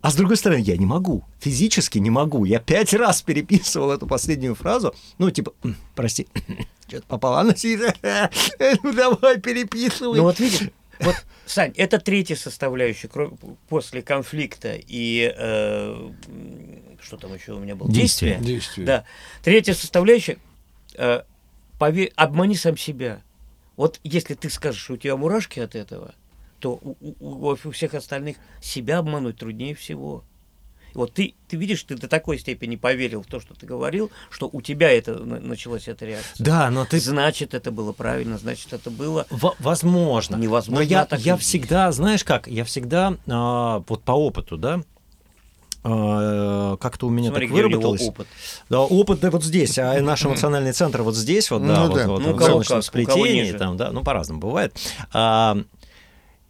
а 0.00 0.10
с 0.10 0.14
другой 0.16 0.36
стороны, 0.36 0.60
я 0.60 0.76
не 0.76 0.86
могу, 0.86 1.24
физически 1.40 1.98
не 1.98 2.10
могу. 2.10 2.44
Я 2.44 2.60
пять 2.60 2.92
раз 2.94 3.22
переписывал 3.22 3.90
эту 3.90 4.06
последнюю 4.06 4.54
фразу. 4.54 4.94
Ну, 5.18 5.30
типа, 5.30 5.52
«М, 5.62 5.76
прости, 5.94 6.28
что-то 6.88 7.06
попало. 7.06 7.40
Она 7.40 7.54
сидит, 7.54 7.96
ну 8.82 8.92
давай 8.92 9.40
переписывай. 9.40 10.18
Ну 10.18 10.24
вот 10.24 10.38
видишь, 10.38 10.70
вот, 11.00 11.16
Сань, 11.46 11.72
это 11.76 11.98
третья 11.98 12.36
составляющая 12.36 13.08
после 13.68 14.02
конфликта 14.02 14.74
и 14.76 15.34
э, 15.36 16.10
что 17.02 17.16
там 17.16 17.34
еще 17.34 17.52
у 17.52 17.58
меня 17.58 17.74
было? 17.74 17.90
Действие. 17.90 18.38
Действие. 18.40 18.86
Да. 18.86 19.04
Третья 19.42 19.74
составляющая 19.74 20.38
э, 20.96 21.22
пове- 21.78 22.12
обмани 22.14 22.56
сам 22.56 22.76
себя. 22.76 23.22
Вот 23.76 24.00
если 24.04 24.34
ты 24.34 24.48
скажешь, 24.50 24.82
что 24.82 24.94
у 24.94 24.96
тебя 24.96 25.16
мурашки 25.16 25.60
от 25.60 25.74
этого, 25.74 26.14
то 26.64 26.78
у, 26.82 26.96
у- 27.20 27.50
у- 27.50 27.70
всех 27.72 27.92
остальных 27.92 28.38
себя 28.62 28.96
обмануть 29.00 29.36
труднее 29.36 29.74
всего. 29.74 30.24
Вот 30.94 31.12
ты, 31.12 31.34
ты 31.46 31.58
видишь, 31.58 31.82
ты 31.82 31.94
до 31.94 32.08
такой 32.08 32.38
степени 32.38 32.76
поверил 32.76 33.22
в 33.22 33.26
то, 33.26 33.38
что 33.38 33.52
ты 33.52 33.66
говорил, 33.66 34.10
что 34.30 34.48
у 34.50 34.62
тебя 34.62 34.90
это 34.90 35.18
на- 35.18 35.40
началась 35.40 35.88
эта 35.88 36.06
реакция. 36.06 36.42
Да, 36.42 36.70
но 36.70 36.86
ты 36.86 37.00
Значит, 37.00 37.52
это 37.52 37.70
было 37.70 37.92
правильно, 37.92 38.38
значит, 38.38 38.72
это 38.72 38.90
было... 38.90 39.26
В- 39.28 39.54
возможно. 39.58 40.36
Невозможно, 40.36 40.82
Но 40.82 40.90
я, 40.90 41.04
так 41.04 41.20
я 41.20 41.36
всегда, 41.36 41.92
знаешь 41.92 42.24
как, 42.24 42.46
я 42.48 42.64
всегда, 42.64 43.18
а, 43.26 43.82
вот 43.86 44.02
по 44.04 44.12
опыту, 44.12 44.56
да, 44.56 44.80
а, 45.82 46.78
как-то 46.78 47.08
у 47.08 47.10
меня 47.10 47.28
Смотри, 47.28 47.48
так 47.48 47.56
выработалось. 47.56 48.00
опыт. 48.00 48.26
Да, 48.70 48.80
опыт 48.80 49.20
да, 49.20 49.30
вот 49.30 49.44
здесь, 49.44 49.78
а 49.78 50.00
наш 50.00 50.24
эмоциональный 50.24 50.72
центр 50.72 51.02
вот 51.02 51.14
здесь, 51.14 51.50
вот, 51.50 51.60
да, 51.66 51.74
Ну 51.82 51.88
вот, 51.88 51.94
да. 51.98 52.06
вот, 52.08 52.22
Ну, 52.22 52.32
в 52.34 52.40
солнечном 52.42 52.78
как, 52.78 52.84
сплетении, 52.86 53.52
там, 53.52 53.76
да, 53.76 53.92
ну, 53.92 54.02
по-разному 54.02 54.40
бывает. 54.40 54.74
А, 55.12 55.58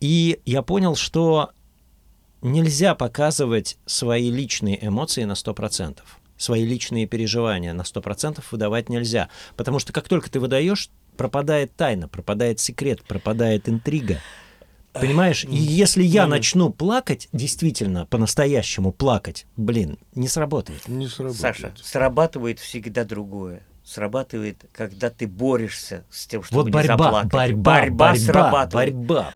и 0.05 0.43
я 0.45 0.61
понял, 0.61 0.97
что 0.97 1.53
нельзя 2.43 2.95
показывать 2.95 3.79
свои 3.87 4.31
личные 4.31 4.87
эмоции 4.87 5.25
на 5.25 5.33
100%. 5.33 6.01
Свои 6.37 6.67
личные 6.67 7.07
переживания 7.07 7.73
на 7.73 7.81
100% 7.81 8.45
выдавать 8.51 8.91
нельзя. 8.91 9.31
Потому 9.57 9.79
что 9.79 9.95
как 9.95 10.07
только 10.07 10.31
ты 10.31 10.41
выдаешь, 10.41 10.91
пропадает 11.17 11.75
тайна, 11.75 12.07
пропадает 12.07 12.61
секрет, 12.61 13.03
пропадает 13.05 13.67
интрига. 13.67 14.21
Понимаешь? 14.93 15.47
И 15.47 15.57
если 15.57 16.03
я 16.03 16.27
начну 16.27 16.69
плакать, 16.69 17.31
действительно, 17.33 18.05
по-настоящему 18.05 18.93
плакать, 18.93 19.47
блин, 19.57 19.99
не 20.15 20.29
сработает. 20.29 20.87
Не 20.87 21.09
сработает. 21.09 21.41
Саша, 21.41 21.73
срабатывает 21.83 22.59
всегда 22.59 23.05
другое. 23.05 23.63
Срабатывает, 23.85 24.65
когда 24.73 25.11
ты 25.11 25.27
борешься 25.27 26.05
с 26.11 26.27
тем, 26.27 26.43
чтобы 26.43 26.63
Вот 26.63 26.67
не 26.67 26.73
борьба, 26.73 26.97
заплакать. 27.05 27.33
борьба, 27.33 27.73
борьба, 27.81 27.97
борьба, 28.13 28.17
срабатывает. 28.19 28.95
борьба. 28.95 29.33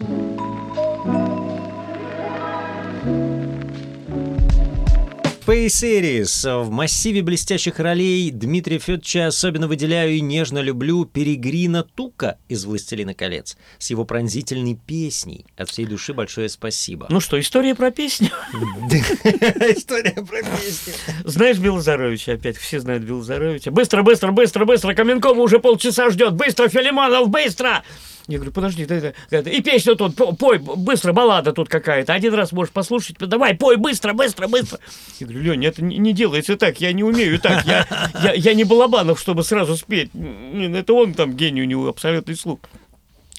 Space 5.48 5.68
Series. 5.68 6.62
В 6.62 6.70
массиве 6.70 7.22
блестящих 7.22 7.78
ролей 7.78 8.30
Дмитрия 8.30 8.78
Федоровича 8.78 9.28
особенно 9.28 9.66
выделяю 9.66 10.12
и 10.12 10.20
нежно 10.20 10.58
люблю 10.58 11.06
Перегрина 11.06 11.84
Тука 11.84 12.36
из 12.48 12.66
«Властелина 12.66 13.14
колец» 13.14 13.56
с 13.78 13.88
его 13.88 14.04
пронзительной 14.04 14.74
песней. 14.74 15.46
От 15.56 15.70
всей 15.70 15.86
души 15.86 16.12
большое 16.12 16.50
спасибо. 16.50 17.06
Ну 17.08 17.20
что, 17.20 17.40
история 17.40 17.74
про 17.74 17.90
песню? 17.90 18.28
История 18.52 20.22
про 20.22 20.42
песню. 20.42 20.92
Знаешь 21.24 21.56
Белозаровича 21.56 22.34
опять? 22.34 22.58
Все 22.58 22.78
знают 22.80 23.04
Белозаровича. 23.04 23.70
Быстро, 23.70 24.02
быстро, 24.02 24.32
быстро, 24.32 24.66
быстро, 24.66 24.92
Каменкова 24.92 25.40
уже 25.40 25.60
полчаса 25.60 26.10
ждет. 26.10 26.34
Быстро, 26.34 26.68
Филимонов, 26.68 27.30
быстро! 27.30 27.82
Я 28.28 28.36
говорю, 28.36 28.52
подожди, 28.52 28.84
дай, 28.84 29.00
дай, 29.00 29.42
дай. 29.42 29.54
и 29.54 29.62
песню 29.62 29.96
тут, 29.96 30.14
по- 30.14 30.32
пой, 30.34 30.58
быстро, 30.58 31.14
баллада 31.14 31.52
тут 31.54 31.70
какая-то. 31.70 32.12
Один 32.12 32.34
раз 32.34 32.52
можешь 32.52 32.70
послушать, 32.72 33.16
давай, 33.18 33.54
пой, 33.54 33.76
быстро, 33.78 34.12
быстро, 34.12 34.48
быстро. 34.48 34.78
Я 35.18 35.26
говорю, 35.26 35.42
Леня, 35.44 35.68
это 35.68 35.82
не, 35.82 35.96
не 35.96 36.12
делается 36.12 36.58
так, 36.58 36.78
я 36.78 36.92
не 36.92 37.02
умею 37.02 37.40
так, 37.40 37.64
я, 37.64 37.86
я, 38.22 38.34
я 38.34 38.52
не 38.52 38.64
Балабанов, 38.64 39.18
чтобы 39.18 39.44
сразу 39.44 39.78
спеть. 39.78 40.10
Это 40.14 40.92
он 40.92 41.14
там 41.14 41.34
гений, 41.34 41.62
у 41.62 41.64
него 41.64 41.88
абсолютный 41.88 42.36
слух. 42.36 42.60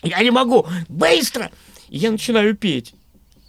Я 0.01 0.23
не 0.23 0.31
могу, 0.31 0.65
быстро! 0.87 1.51
И 1.89 1.97
я 1.99 2.09
начинаю 2.09 2.55
петь 2.55 2.95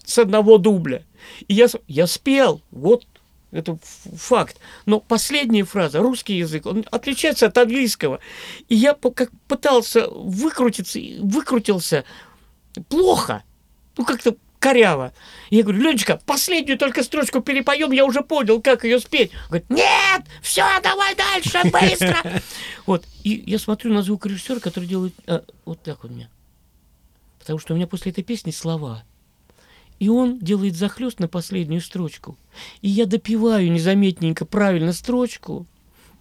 с 0.04 0.18
одного 0.18 0.58
дубля. 0.58 1.04
И 1.48 1.54
я, 1.54 1.68
я 1.88 2.06
спел, 2.06 2.60
вот 2.70 3.06
это 3.52 3.78
факт. 4.16 4.58
Но 4.86 5.00
последняя 5.00 5.64
фраза, 5.64 6.00
русский 6.00 6.36
язык, 6.36 6.66
он 6.66 6.84
отличается 6.90 7.46
от 7.46 7.58
английского. 7.58 8.20
И 8.68 8.74
я 8.74 8.94
как 8.94 9.30
пытался 9.48 10.08
выкрутиться, 10.08 11.00
выкрутился 11.20 12.04
плохо, 12.88 13.42
ну 13.96 14.04
как-то 14.04 14.36
коряво. 14.60 15.12
Я 15.48 15.62
говорю, 15.62 15.80
Ленечка, 15.80 16.20
последнюю 16.26 16.78
только 16.78 17.02
строчку 17.02 17.40
перепоем, 17.40 17.90
я 17.90 18.04
уже 18.04 18.22
понял, 18.22 18.60
как 18.60 18.84
ее 18.84 19.00
спеть. 19.00 19.32
Он 19.32 19.48
говорит, 19.48 19.70
нет, 19.70 20.22
все, 20.42 20.64
давай 20.82 21.16
дальше, 21.16 21.60
быстро. 21.64 22.16
Вот, 22.86 23.04
и 23.22 23.42
я 23.46 23.58
смотрю 23.58 23.92
на 23.92 24.02
звукорежиссера, 24.02 24.58
который 24.58 24.86
делает 24.86 25.14
а, 25.26 25.44
вот 25.64 25.82
так 25.82 26.02
вот 26.02 26.12
мне. 26.12 26.28
Потому 27.38 27.58
что 27.58 27.72
у 27.72 27.76
меня 27.76 27.86
после 27.86 28.12
этой 28.12 28.24
песни 28.24 28.50
слова. 28.50 29.04
И 30.00 30.08
он 30.08 30.38
делает 30.38 30.76
захлест 30.76 31.20
на 31.20 31.28
последнюю 31.28 31.82
строчку. 31.82 32.38
И 32.80 32.88
я 32.88 33.06
допиваю 33.06 33.70
незаметненько 33.70 34.46
правильно 34.46 34.92
строчку. 34.92 35.66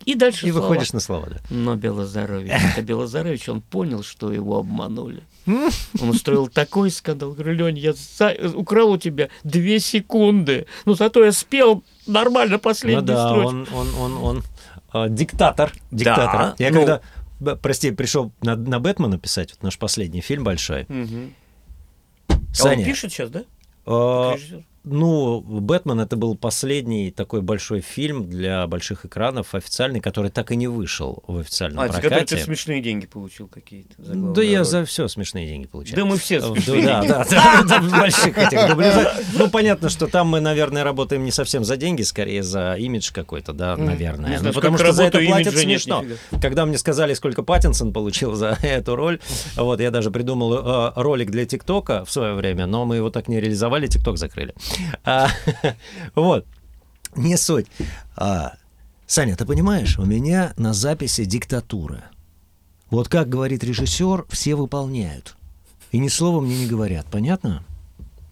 И 0.06 0.16
дальше 0.16 0.48
И 0.48 0.52
слова. 0.52 0.68
выходишь 0.68 0.94
на 0.94 1.00
слова, 1.00 1.28
да. 1.30 1.38
Но 1.50 1.76
Белозарович, 1.76 2.52
это 2.74 2.82
Белозарович, 2.82 3.48
он 3.50 3.62
понял, 3.62 4.04
что 4.04 4.32
его 4.32 4.58
обманули. 4.60 5.24
Он 5.46 6.10
устроил 6.10 6.48
такой 6.48 6.92
скандал. 6.92 7.32
Говорю, 7.32 7.54
Лень, 7.54 7.80
я 7.80 7.94
за- 7.94 8.36
украл 8.54 8.92
у 8.92 8.98
тебя 8.98 9.30
две 9.44 9.80
секунды. 9.80 10.68
Ну, 10.86 10.94
зато 10.94 11.24
я 11.24 11.32
спел 11.32 11.84
нормально 12.06 12.54
Ну 12.54 12.60
последнюю 12.60 13.02
да, 13.02 13.30
строчку. 13.30 13.50
он, 13.50 13.68
он, 13.74 13.96
он, 13.96 14.44
он 14.94 15.06
э, 15.08 15.10
диктатор. 15.10 15.74
Диктатор. 15.90 16.54
Я 16.60 16.70
ну. 16.70 16.86
когда, 17.40 17.56
прости, 17.56 17.90
пришел 17.90 18.32
на, 18.42 18.56
на 18.56 18.80
Бэтмена 18.80 19.18
писать, 19.18 19.52
вот 19.54 19.64
наш 19.64 19.80
последний 19.80 20.22
фильм 20.22 20.44
большой. 20.44 20.86
А 22.28 22.34
Саня, 22.54 22.80
он 22.80 22.86
пишет 22.86 23.12
сейчас, 23.12 23.32
да? 23.32 23.44
Э, 23.90 24.34
Режиссер? 24.34 24.64
Ну, 24.84 25.42
Бэтмен 25.42 26.00
это 26.00 26.16
был 26.16 26.36
последний 26.36 27.12
такой 27.12 27.42
большой 27.42 27.82
фильм 27.82 28.30
для 28.30 28.66
больших 28.68 29.06
экранов 29.06 29.54
официальный, 29.56 30.00
который 30.00 30.32
так 30.32 30.52
и 30.52 30.56
не 30.56 30.68
вышел 30.68 31.24
в 31.28 31.38
официальном 31.40 31.84
А, 31.84 31.88
за 31.88 31.94
который 31.94 32.10
ты 32.22 32.26
прокате. 32.28 32.44
смешные 32.44 32.82
деньги 32.82 33.06
получил 33.06 33.48
какие-то. 33.48 33.94
за 33.98 34.14
Да 34.14 34.20
главную 34.20 34.50
я 34.50 34.58
роль. 34.60 34.66
за 34.66 34.86
все 34.86 35.08
смешные 35.08 35.48
деньги 35.48 35.68
получаю. 35.68 35.96
Да 35.98 36.06
мы 36.06 36.18
все 36.18 36.42
смешные 36.42 36.84
Да, 36.84 37.26
да, 37.30 37.64
да, 37.68 37.82
больших 38.00 38.38
этих 38.38 38.68
дубляжах. 38.70 39.14
Ну, 39.38 39.50
понятно, 39.50 39.90
что 39.90 40.08
там 40.08 40.28
мы, 40.28 40.40
наверное, 40.40 40.84
работаем 40.84 41.24
не 41.24 41.32
совсем 41.32 41.64
за 41.64 41.78
деньги, 41.78 42.02
скорее 42.04 42.44
за 42.44 42.76
имидж 42.76 43.12
какой-то, 43.12 43.54
да, 43.54 43.76
наверное. 43.78 44.40
Ну, 44.42 44.54
потому 44.54 44.78
что 44.78 44.92
за 44.92 45.04
это 45.04 45.20
платят 45.20 45.56
смешно. 45.58 46.04
Когда 46.42 46.66
мне 46.66 46.78
сказали, 46.78 47.14
сколько 47.14 47.44
Паттинсон 47.44 47.94
получил 47.94 48.34
за 48.36 48.58
эту 48.64 48.96
роль, 48.96 49.20
вот, 49.56 49.80
я 49.82 49.92
даже 49.92 50.12
придумал 50.12 50.54
э, 50.54 50.92
ролик 50.96 51.30
для 51.32 51.46
ТикТока 51.46 52.06
в 52.06 52.12
свое 52.12 52.34
время, 52.34 52.66
но 52.66 52.86
мы 52.86 52.96
его 52.98 53.10
так 53.10 53.28
не 53.28 53.40
реализовали, 53.40 53.88
ТикТок 53.88 54.18
закрыли. 54.18 54.54
А, 55.04 55.30
Вот, 56.16 56.46
не 57.16 57.38
суть. 57.38 57.68
А, 58.16 58.54
Саня, 59.08 59.36
ты 59.36 59.46
понимаешь, 59.46 59.98
у 59.98 60.06
меня 60.06 60.54
на 60.58 60.74
записи 60.74 61.26
диктатура. 61.26 62.04
Вот 62.90 63.08
как 63.08 63.30
говорит 63.30 63.64
режиссер, 63.64 64.26
все 64.30 64.56
выполняют. 64.56 65.36
И 65.92 65.98
ни 65.98 66.08
слова 66.08 66.42
мне 66.42 66.58
не 66.60 66.68
говорят, 66.68 67.08
понятно? 67.10 67.64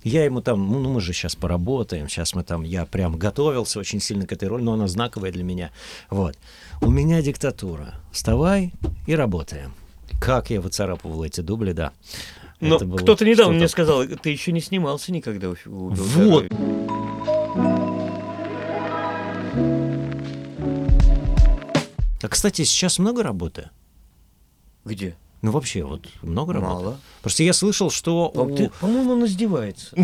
Я 0.03 0.23
ему 0.23 0.41
там, 0.41 0.71
ну, 0.71 0.79
ну, 0.79 0.93
мы 0.93 1.01
же 1.01 1.11
сейчас 1.11 1.35
поработаем, 1.35 2.07
сейчас 2.07 2.33
мы 2.33 2.43
там, 2.43 2.63
я 2.63 2.85
прям 2.85 3.17
готовился 3.17 3.79
очень 3.79 3.99
сильно 3.99 4.25
к 4.25 4.31
этой 4.31 4.47
роли, 4.47 4.61
но 4.61 4.73
она 4.73 4.87
знаковая 4.87 5.31
для 5.31 5.43
меня. 5.43 5.71
Вот. 6.09 6.37
У 6.81 6.89
меня 6.89 7.21
диктатура. 7.21 7.95
Вставай 8.11 8.71
и 9.05 9.15
работаем. 9.15 9.73
Как 10.19 10.49
я 10.49 10.61
выцарапывал 10.61 11.23
эти 11.23 11.41
дубли, 11.41 11.73
да. 11.73 11.93
Но 12.59 12.79
кто-то 12.79 13.23
недавно 13.25 13.53
мне 13.53 13.67
сказал, 13.67 14.03
ты 14.05 14.29
еще 14.29 14.51
не 14.51 14.61
снимался 14.61 15.11
никогда 15.11 15.49
у, 15.49 15.55
у 15.65 15.89
Вот. 15.89 16.47
Белозаровича». 16.47 17.97
А, 22.27 22.29
кстати, 22.29 22.63
сейчас 22.63 22.99
много 22.99 23.23
работы? 23.23 23.69
Где? 24.83 25.15
Ну, 25.41 25.51
вообще, 25.51 25.83
вот 25.83 26.01
много 26.23 26.53
работы? 26.53 26.73
Мало. 26.73 26.97
Просто 27.21 27.43
я 27.43 27.53
слышал, 27.53 27.91
что... 27.91 28.31
У- 28.33 28.55
ты- 28.55 28.71
По-моему, 28.79 29.13
он 29.13 29.25
издевается. 29.25 29.95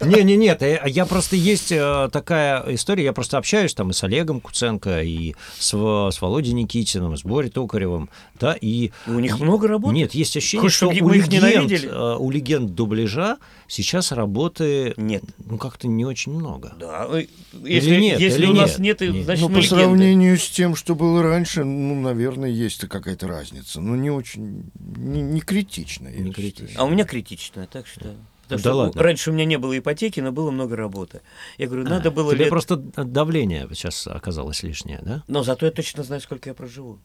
Не, 0.00 0.22
не, 0.22 0.36
нет, 0.36 0.62
э, 0.62 0.82
я 0.86 1.06
просто 1.06 1.36
есть 1.36 1.72
э, 1.72 2.08
такая 2.12 2.62
история, 2.74 3.04
я 3.04 3.12
просто 3.12 3.38
общаюсь 3.38 3.72
там 3.74 3.90
и 3.90 3.92
с 3.94 4.02
Олегом 4.04 4.40
Куценко, 4.40 5.02
и 5.02 5.34
с, 5.58 5.68
с 5.70 6.20
Володей 6.20 6.52
Никитиным, 6.52 7.16
с 7.16 7.22
Борей 7.22 7.50
Токаревым, 7.50 8.10
да, 8.38 8.54
и... 8.60 8.90
У 9.06 9.18
них 9.18 9.40
много 9.40 9.66
работы? 9.66 9.94
Нет, 9.94 10.14
есть 10.14 10.36
ощущение, 10.36 10.68
что 10.68 10.88
у 10.88 10.92
легенд, 11.08 11.32
ненавидели? 11.32 11.88
э, 11.88 12.16
у 12.18 12.30
легенд 12.30 12.74
дубляжа 12.74 13.38
сейчас 13.66 14.12
работы, 14.12 14.94
Нет. 14.96 15.24
ну, 15.38 15.56
как-то 15.58 15.88
не 15.88 16.04
очень 16.04 16.32
много. 16.32 16.74
Да. 16.78 17.08
Если, 17.52 17.96
нет, 17.96 18.20
если 18.20 18.42
или 18.42 18.50
у 18.50 18.54
нас 18.54 18.78
нет? 18.78 18.98
значит, 18.98 19.48
Ну, 19.48 19.54
по 19.54 19.62
сравнению 19.62 20.36
с 20.38 20.48
тем, 20.48 20.76
что 20.76 20.94
было 20.94 21.22
раньше, 21.22 21.64
ну, 21.64 21.94
наверное, 22.00 22.50
есть 22.50 22.86
какая-то 22.88 23.26
разница. 23.26 23.73
Но 23.80 23.96
не 23.96 24.10
очень, 24.10 24.70
не, 24.96 25.22
не 25.22 25.40
критичная. 25.40 26.12
я 26.12 26.18
Не 26.20 26.30
считаю. 26.30 26.34
критичная. 26.52 26.76
А 26.82 26.84
у 26.84 26.90
меня 26.90 27.04
критичная, 27.04 27.66
так 27.66 27.86
что... 27.86 28.14
Потому 28.46 28.58
Да 28.58 28.58
что 28.58 28.74
ладно. 28.74 29.02
раньше 29.02 29.30
у 29.30 29.32
меня 29.32 29.46
не 29.46 29.56
было 29.56 29.78
ипотеки, 29.78 30.20
но 30.20 30.30
было 30.30 30.50
много 30.50 30.76
работы. 30.76 31.22
Я 31.56 31.66
говорю, 31.66 31.84
надо 31.84 32.10
А, 32.10 32.12
было 32.12 32.32
Тебе 32.34 32.44
лет... 32.44 32.50
просто 32.50 32.76
давление 32.76 33.66
сейчас 33.72 34.06
оказалось 34.06 34.62
лишнее, 34.62 35.00
да? 35.02 35.22
Но 35.28 35.42
зато 35.42 35.64
я 35.64 35.72
точно 35.72 36.02
знаю, 36.02 36.20
сколько 36.20 36.50
я 36.50 36.54
проживу. 36.54 36.98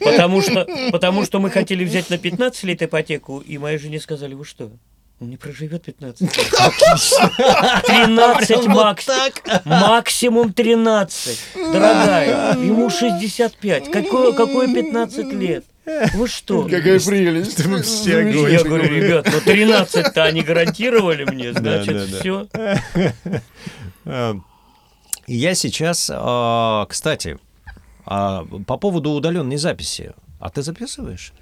Потому 0.00 0.42
что, 0.42 0.66
потому 0.92 1.24
что 1.24 1.38
мы 1.40 1.50
хотели 1.50 1.82
взять 1.84 2.10
на 2.10 2.18
15 2.18 2.64
лет 2.64 2.82
ипотеку, 2.82 3.38
и 3.40 3.56
моей 3.58 3.78
жене 3.78 3.98
сказали, 4.00 4.34
вы 4.34 4.44
что, 4.44 4.70
не 5.20 5.36
проживет 5.36 5.84
15 5.84 6.20
лет. 6.20 6.30
13 7.86 8.66
максимум. 8.66 9.32
Максимум 9.64 10.52
13. 10.52 11.38
Дорогая, 11.72 12.56
ему 12.58 12.90
65. 12.90 13.90
Какое, 13.90 14.32
какое 14.32 14.72
15 14.72 15.32
лет? 15.32 15.64
Вы 16.14 16.26
что? 16.28 16.64
Какая 16.64 16.98
прелесть. 17.00 17.60
Вы 17.60 17.82
все 17.82 18.18
Я 18.20 18.32
Замечательно. 18.32 18.68
говорю, 18.68 18.94
ребят, 18.94 19.26
ну 19.32 19.38
13-то 19.52 20.24
они 20.24 20.42
гарантировали 20.42 21.24
мне, 21.24 21.52
значит, 21.52 22.08
все. 22.08 22.46
Э, 24.04 24.34
Я 25.28 25.54
сейчас, 25.54 26.10
а, 26.12 26.86
кстати, 26.86 27.38
а, 28.04 28.44
по 28.66 28.76
поводу 28.76 29.10
удаленной 29.10 29.56
записи. 29.56 30.12
А 30.40 30.50
ты 30.50 30.62
записываешь 30.62 31.32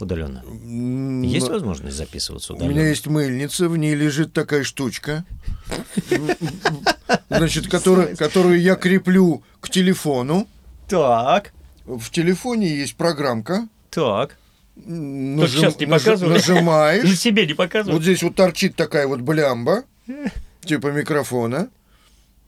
удаленно? 0.00 0.42
М, 0.46 1.22
Есть 1.22 1.48
возможность 1.48 1.96
записываться 1.96 2.52
У 2.52 2.56
удаленно? 2.56 2.74
меня 2.78 2.88
есть 2.88 3.06
мыльница, 3.06 3.68
в 3.68 3.76
ней 3.76 3.94
лежит 3.94 4.32
такая 4.32 4.62
штучка, 4.64 5.24
значит, 7.28 7.68
которую, 7.68 8.16
которую 8.16 8.60
я 8.60 8.76
креплю 8.76 9.42
к 9.60 9.70
телефону. 9.70 10.46
Так, 10.88 11.52
В 11.86 12.10
телефоне 12.10 12.68
есть 12.76 12.96
программка. 12.96 13.68
так. 13.90 14.36
М, 14.86 15.38
Только 15.38 15.52
сейчас 15.52 15.78
не 15.78 15.86
нажи- 15.86 16.04
показывай. 16.04 16.30
И 16.30 16.34
Нажимаешь. 16.34 17.18
себе 17.18 17.42
не 17.46 17.52
Вот 17.52 17.58
показывают. 17.58 18.02
здесь 18.02 18.22
вот 18.24 18.34
торчит 18.34 18.74
такая 18.74 19.06
вот 19.06 19.20
блямба, 19.20 19.84
типа 20.64 20.88
микрофона. 20.88 21.68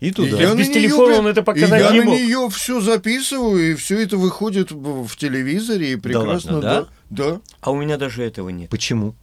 И 0.01 0.09
И 0.09 0.11
туда. 0.13 0.37
я 0.41 0.55
Без 0.55 0.69
на 0.69 0.75
телефона 0.75 1.09
неё 1.13 1.19
он 1.21 1.27
это 1.29 1.41
и 1.41 1.45
показать 1.45 1.81
я 1.81 1.91
не 1.93 2.01
на 2.01 2.05
мог. 2.05 2.15
нее 2.15 2.49
все 2.51 2.81
записываю, 2.81 3.73
и 3.73 3.75
все 3.77 4.03
это 4.03 4.17
выходит 4.19 4.71
в 4.71 5.17
телевизоре, 5.17 5.93
и 5.93 5.97
прекрасно. 5.97 6.55
ладно, 6.57 6.89
да? 7.11 7.31
да. 7.33 7.41
А 7.63 7.71
у 7.71 7.77
меня 7.81 7.97
даже 7.97 8.23
этого 8.23 8.51
нет. 8.51 8.69
Почему? 8.69 9.15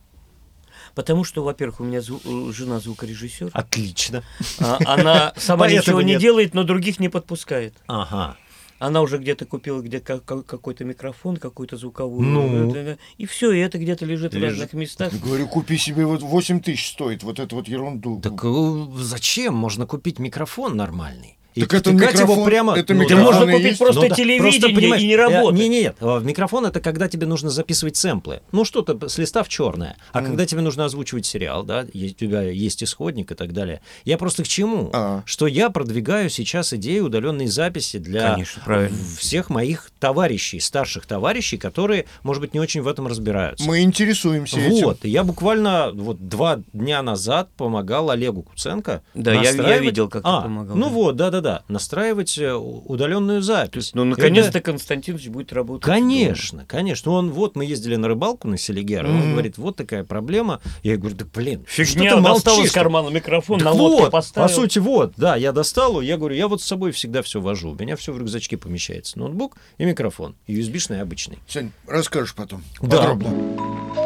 Потому 0.95 1.23
что, 1.23 1.43
во-первых, 1.43 1.79
у 1.79 1.83
меня 1.83 1.99
зву- 1.99 2.21
э, 2.49 2.53
жена 2.53 2.79
звукорежиссер. 2.79 3.49
Отлично. 3.53 4.23
А 4.59 4.77
Она 4.85 5.33
сама 5.37 5.67
ничего 5.67 6.01
не 6.03 6.17
делает, 6.17 6.53
но 6.53 6.63
других 6.63 6.99
не 6.99 7.09
подпускает. 7.09 7.73
Ага. 7.87 8.37
Она 8.83 9.01
уже 9.01 9.17
где-то 9.17 9.45
купила 9.45 9.79
где 9.81 10.01
ка- 10.01 10.19
ка- 10.19 10.43
какой-то 10.43 10.83
микрофон, 10.83 11.37
какую-то 11.37 11.77
звуковую. 11.77 12.27
Ну. 12.27 12.97
И 13.17 13.25
все, 13.25 13.53
и 13.53 13.59
это 13.59 13.77
где-то 13.77 14.03
лежит, 14.05 14.33
в 14.33 14.35
Лежит. 14.35 14.49
разных 14.59 14.73
местах. 14.73 15.13
Говорю, 15.23 15.47
купи 15.47 15.77
себе 15.77 16.05
вот 16.05 16.21
8 16.21 16.59
тысяч 16.59 16.89
стоит, 16.89 17.23
вот 17.23 17.39
эту 17.39 17.55
вот 17.55 17.69
ерунду. 17.69 18.19
Так 18.21 18.43
э, 18.43 18.85
зачем? 18.97 19.55
Можно 19.55 19.87
купить 19.87 20.19
микрофон 20.19 20.75
нормальный. 20.75 21.37
И 21.55 21.61
Так 21.61 21.73
это 21.75 21.89
втыкать 21.91 22.19
его 22.19 22.33
микрофон- 22.35 22.45
прямо... 22.45 22.73
это 22.77 22.93
ну 22.93 22.99
Да 22.99 23.03
микрофон 23.05 23.25
можно 23.25 23.51
купить 23.51 23.65
есть? 23.67 23.79
просто 23.79 24.01
Ну 24.01 24.09
да, 24.09 24.15
телевидение 24.15 24.59
просто, 24.59 24.97
и 25.01 25.07
не 25.07 25.13
э, 25.13 25.17
работать. 25.17 25.59
Не, 25.59 25.67
нет, 25.69 25.95
а 25.99 26.19
в 26.19 26.25
микрофон 26.25 26.65
это 26.65 26.79
когда 26.79 27.07
тебе 27.07 27.27
нужно 27.27 27.49
записывать 27.49 27.95
сэмплы. 27.95 28.41
Ну, 28.51 28.65
что-то 28.65 29.07
с 29.07 29.17
листа 29.17 29.43
в 29.43 29.49
черное. 29.49 29.95
А 30.11 30.21
когда 30.21 30.45
тебе 30.45 30.61
нужно 30.61 30.85
озвучивать 30.85 31.25
сериал, 31.25 31.63
да, 31.63 31.85
есть, 31.93 32.15
у 32.21 32.25
тебя 32.25 32.41
есть 32.43 32.83
исходник 32.83 33.31
и 33.31 33.35
так 33.35 33.53
далее. 33.53 33.81
Я 34.05 34.17
просто 34.17 34.43
к 34.43 34.47
чему? 34.47 34.89
А. 34.93 35.21
Что 35.25 35.47
я 35.47 35.69
продвигаю 35.69 36.29
сейчас 36.29 36.73
идею 36.73 37.05
удаленной 37.05 37.47
записи 37.47 37.97
для 37.97 38.33
Конечно, 38.33 38.61
правильно. 38.65 38.97
всех 39.17 39.49
моих 39.49 39.91
товарищей, 39.99 40.59
старших 40.59 41.05
товарищей, 41.05 41.57
которые, 41.57 42.05
может 42.23 42.41
быть, 42.41 42.53
не 42.53 42.59
очень 42.59 42.81
в 42.81 42.87
этом 42.87 43.07
разбираются. 43.07 43.65
Мы 43.65 43.81
интересуемся 43.81 44.59
этим. 44.59 44.85
Вот, 44.85 45.05
я 45.05 45.23
буквально 45.23 45.91
вот 45.93 46.27
два 46.27 46.59
дня 46.73 47.01
назад 47.03 47.49
помогал 47.57 48.09
Олегу 48.09 48.41
Куценко. 48.43 49.01
Да, 49.13 49.33
я- 49.33 49.51
я 49.51 49.77
видел, 49.79 50.09
как 50.09 50.23
ты 50.23 50.29
А, 50.29 50.41
помогал, 50.41 50.75
Ну 50.75 50.85
да. 50.87 50.91
вот, 50.91 51.15
да-да-да, 51.43 51.63
настраивать 51.67 52.37
э, 52.37 52.53
удаленную 52.53 53.41
запись. 53.41 53.91
Ну, 53.93 54.01
Это- 54.03 54.09
наконец-то 54.11 54.59
Константинович 54.61 55.27
будет 55.27 55.53
работать. 55.53 55.83
Конечно, 55.85 56.65
конечно. 56.65 57.11
Он, 57.11 57.31
вот 57.31 57.55
мы 57.55 57.65
ездили 57.65 57.95
на 57.95 58.07
рыбалку 58.07 58.47
на 58.47 58.57
Селигер, 58.57 59.05
и 59.05 59.09
он 59.09 59.31
говорит, 59.31 59.57
вот 59.57 59.75
такая 59.75 60.03
проблема. 60.03 60.61
Я 60.81 60.97
говорю, 60.97 61.15
да 61.15 61.25
блин, 61.33 61.65
что 61.67 61.83
Фигня, 61.85 62.15
ты 62.15 62.21
достал 62.21 62.53
из 62.53 62.57
молчишь-то?» 62.57 62.79
кармана 62.79 63.09
микрофон, 63.09 63.59
Так 63.59 63.65
на 63.65 63.71
лодку 63.71 64.01
вот, 64.03 64.11
поставил. 64.11 64.47
по 64.47 64.53
сути, 64.53 64.79
вот, 64.79 65.13
да, 65.17 65.35
я 65.35 65.51
достал, 65.51 66.01
я 66.01 66.17
говорю, 66.17 66.35
я 66.35 66.47
вот 66.47 66.61
с 66.61 66.65
собой 66.65 66.91
всегда 66.91 67.21
все 67.21 67.41
вожу, 67.41 67.71
у 67.71 67.75
меня 67.75 67.95
все 67.95 68.13
в 68.13 68.17
рюкзачке 68.17 68.57
помещается, 68.57 69.19
ноутбук 69.19 69.57
и 69.77 69.85
микрофон, 69.85 70.35
и 70.47 70.59
USB-шный 70.59 71.01
обычный. 71.01 71.39
Сань, 71.47 71.71
расскажешь 71.87 72.33
потом. 72.33 72.63
Да. 72.81 72.97
Подробно. 72.97 74.02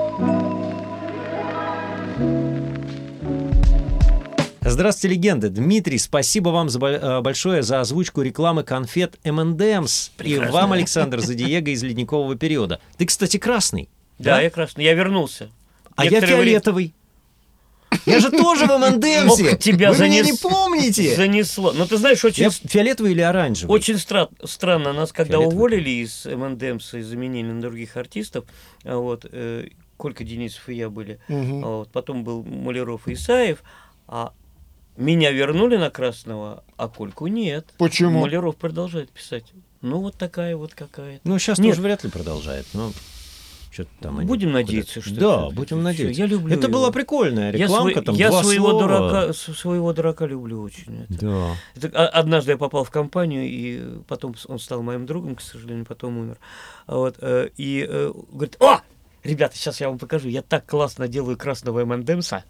Здравствуйте, 4.69 5.15
легенды. 5.15 5.49
Дмитрий, 5.49 5.97
спасибо 5.97 6.49
вам 6.49 6.69
за, 6.69 6.79
э, 6.85 7.21
большое 7.21 7.63
за 7.63 7.79
озвучку 7.79 8.21
рекламы 8.21 8.63
конфет 8.63 9.17
M&M's. 9.23 10.11
И 10.23 10.37
вам, 10.37 10.73
Александр, 10.73 11.19
за 11.19 11.35
Диего 11.35 11.69
из 11.69 11.83
ледникового 11.83 12.35
периода. 12.35 12.81
Ты, 12.97 13.05
кстати, 13.05 13.37
красный. 13.37 13.87
Да, 14.19 14.41
я 14.41 14.49
красный, 14.49 14.83
я 14.83 14.93
вернулся. 14.93 15.49
А 15.95 16.03
я 16.03 16.11
Некоторое 16.11 16.35
время 16.35 16.45
фиолетовый. 16.51 16.93
Я 18.05 18.19
же 18.19 18.29
тоже 18.29 18.65
в 18.65 19.55
тебя 19.57 19.91
Вы 19.93 20.09
меня 20.09 20.21
занес- 20.21 20.25
не 20.25 20.37
помните? 20.37 21.15
Занесло. 21.15 21.71
Но 21.71 21.85
ты 21.87 21.97
знаешь, 21.97 22.23
очень, 22.25 22.43
Я 22.43 22.49
фиолетовый 22.49 23.13
или 23.13 23.21
оранжевый? 23.21 23.73
очень 23.73 23.95
стра- 23.95 24.29
странно. 24.45 24.91
Нас 24.91 25.13
когда 25.13 25.33
Фиолетовый. 25.35 25.55
уволили 25.55 25.89
из 25.89 26.25
МНДМС 26.25 26.93
и 26.95 27.01
заменили 27.01 27.47
на 27.51 27.61
других 27.61 27.95
артистов, 27.95 28.45
а 28.83 28.97
вот, 28.97 29.25
э, 29.31 29.69
Колька 29.95 30.23
Денисов 30.25 30.67
и 30.69 30.75
я 30.75 30.89
были, 30.89 31.19
а 31.29 31.77
вот, 31.79 31.89
потом 31.91 32.23
был 32.23 32.43
Маляров 32.43 33.07
и 33.07 33.13
Исаев, 33.13 33.63
а 34.07 34.33
меня 34.97 35.31
вернули 35.31 35.77
на 35.77 35.89
Красного, 35.89 36.63
а 36.75 36.87
Кольку 36.89 37.27
нет. 37.27 37.73
Почему? 37.77 38.21
Маляров 38.21 38.55
продолжает 38.57 39.09
писать. 39.11 39.45
Ну, 39.81 39.99
вот 40.01 40.15
такая 40.15 40.55
вот 40.57 40.73
какая-то. 40.73 41.21
Ну, 41.23 41.37
сейчас 41.39 41.59
Нет. 41.59 41.71
тоже 41.75 41.81
вряд 41.83 42.03
ли 42.03 42.09
продолжает. 42.09 42.65
Но 42.73 42.91
что-то 43.71 43.91
там 44.01 44.25
Будем 44.25 44.51
надеяться, 44.51 45.01
что 45.01 45.13
Да, 45.13 45.37
всё-таки 45.37 45.55
будем 45.55 45.83
надеяться. 45.83 46.19
Я 46.19 46.25
люблю 46.27 46.51
Это 46.55 46.67
его. 46.67 46.79
была 46.79 46.91
прикольная 46.91 47.51
Я, 47.51 47.65
рекламка, 47.65 47.91
свой- 47.93 48.03
там 48.05 48.15
я 48.15 48.29
два 48.31 48.43
своего, 48.43 48.69
слова. 48.71 48.81
дурака, 48.81 49.33
своего 49.33 49.93
дурака 49.93 50.25
люблю 50.25 50.61
очень. 50.63 51.03
Это- 51.09 51.19
Да. 51.21 51.55
Это 51.75 52.05
о- 52.05 52.07
однажды 52.07 52.51
я 52.53 52.57
попал 52.57 52.83
в 52.83 52.89
компанию, 52.89 53.43
и 53.47 54.01
потом 54.07 54.33
он 54.47 54.57
стал 54.57 54.81
моим 54.81 55.05
другом, 55.05 55.35
к 55.35 55.41
сожалению, 55.41 55.85
потом 55.85 56.17
умер. 56.17 56.37
А 56.87 56.95
Вот, 56.95 57.17
э, 57.21 57.49
и 57.57 57.85
э, 57.87 58.11
говорит, 58.31 58.55
о, 58.59 58.79
ребята, 59.23 59.55
сейчас 59.55 59.81
я 59.81 59.89
вам 59.89 59.97
покажу, 59.97 60.29
я 60.29 60.41
так 60.41 60.65
классно 60.65 61.07
делаю 61.07 61.37
красного 61.37 61.85
МНДМса. 61.85 62.43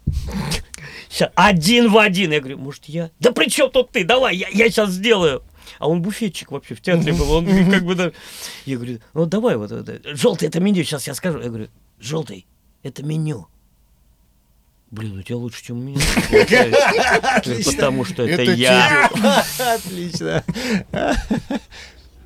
Ща, 1.10 1.30
один 1.34 1.90
в 1.90 1.98
один. 1.98 2.32
Я 2.32 2.40
говорю, 2.40 2.58
может, 2.58 2.84
я? 2.86 3.10
Да 3.20 3.32
при 3.32 3.48
чем 3.48 3.70
тут 3.70 3.90
ты? 3.90 4.04
Давай, 4.04 4.36
я, 4.36 4.48
я 4.48 4.68
сейчас 4.68 4.90
сделаю. 4.90 5.42
А 5.78 5.88
он 5.88 6.02
буфетчик 6.02 6.50
вообще 6.50 6.74
в 6.74 6.80
театре 6.80 7.12
был. 7.12 7.30
Он 7.30 7.46
как 7.70 7.84
бы... 7.84 7.94
да. 7.94 8.12
Я 8.64 8.76
говорю, 8.76 9.00
ну 9.14 9.26
давай 9.26 9.56
вот 9.56 9.70
это. 9.70 10.00
Желтый 10.14 10.48
это 10.48 10.60
меню, 10.60 10.82
сейчас 10.84 11.06
я 11.06 11.14
скажу. 11.14 11.40
Я 11.40 11.48
говорю, 11.48 11.68
желтый 11.98 12.46
это 12.82 13.02
меню. 13.02 13.46
Блин, 14.90 15.18
у 15.18 15.22
тебя 15.22 15.36
лучше, 15.36 15.62
чем 15.62 15.78
у 15.78 15.82
меня. 15.82 16.00
Потому 17.66 18.04
что 18.06 18.26
это 18.26 18.42
я. 18.42 19.06
Отлично. 19.58 20.42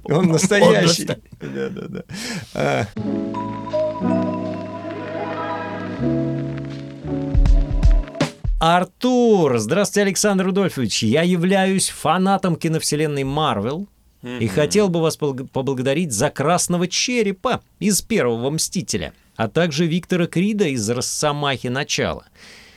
Он 0.05 0.29
настоящий. 0.29 1.05
Да, 1.05 1.19
да, 1.41 2.05
да. 2.55 2.89
Артур, 8.67 9.59
здравствуйте, 9.59 10.03
Александр 10.07 10.45
Рудольфович. 10.45 11.03
Я 11.03 11.23
являюсь 11.23 11.89
фанатом 11.89 12.55
киновселенной 12.55 13.25
Марвел 13.25 13.89
и 14.23 14.47
хотел 14.47 14.89
бы 14.89 15.01
вас 15.03 15.19
побл- 15.19 15.49
поблагодарить 15.49 16.13
за 16.13 16.31
Красного 16.31 16.87
Черепа 16.87 17.61
из 17.81 18.03
Первого 18.03 18.51
Мстителя, 18.51 19.15
а 19.35 19.49
также 19.49 19.87
Виктора 19.87 20.29
Крида 20.29 20.67
из 20.69 20.89
Росомахи 20.89 21.67
Начала, 21.67 22.27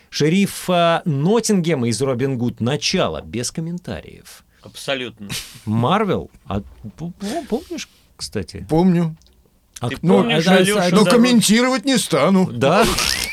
шерифа 0.10 1.04
Ноттингема 1.06 1.88
из 1.88 2.02
Робин 2.02 2.40
Гуд 2.40 2.62
Начало, 2.62 3.22
без 3.22 3.52
комментариев. 3.52 4.44
Абсолютно. 4.64 5.30
Марвел? 5.66 6.32
А 6.48 6.64
помнишь, 7.48 7.88
кстати? 8.18 8.66
Помню. 8.68 9.16
А 9.82 9.90
Ты 9.90 9.98
кто- 9.98 10.08
помнишь, 10.08 10.48
а- 10.48 10.54
а- 10.54 10.58
Алёша, 10.58 10.86
а- 10.86 10.90
Но 10.96 11.06
комментировать 11.06 11.86
не 11.86 12.00
стану. 12.00 12.50
Да? 12.52 12.86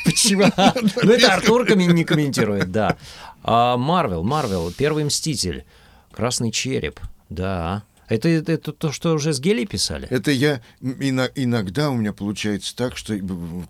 Почему? 0.05 0.44
Ну, 1.03 1.12
это 1.12 1.34
Артур 1.34 1.74
не 1.76 2.05
комментирует, 2.05 2.70
да. 2.70 2.96
А 3.42 3.76
Марвел, 3.76 4.22
Марвел, 4.22 4.72
Первый 4.72 5.05
Мститель, 5.05 5.64
Красный 6.12 6.50
Череп, 6.53 7.00
да. 7.28 7.84
Это, 8.09 8.28
это, 8.28 8.53
это 8.53 8.72
то, 8.72 8.92
что 8.92 9.14
уже 9.14 9.32
с 9.32 9.40
Гелей 9.40 9.66
писали? 9.66 10.07
Это 10.09 10.30
я 10.30 10.61
иногда 10.80 11.90
у 11.90 11.96
меня 11.96 12.12
получается 12.12 12.76
так, 12.76 12.96
что 12.96 13.18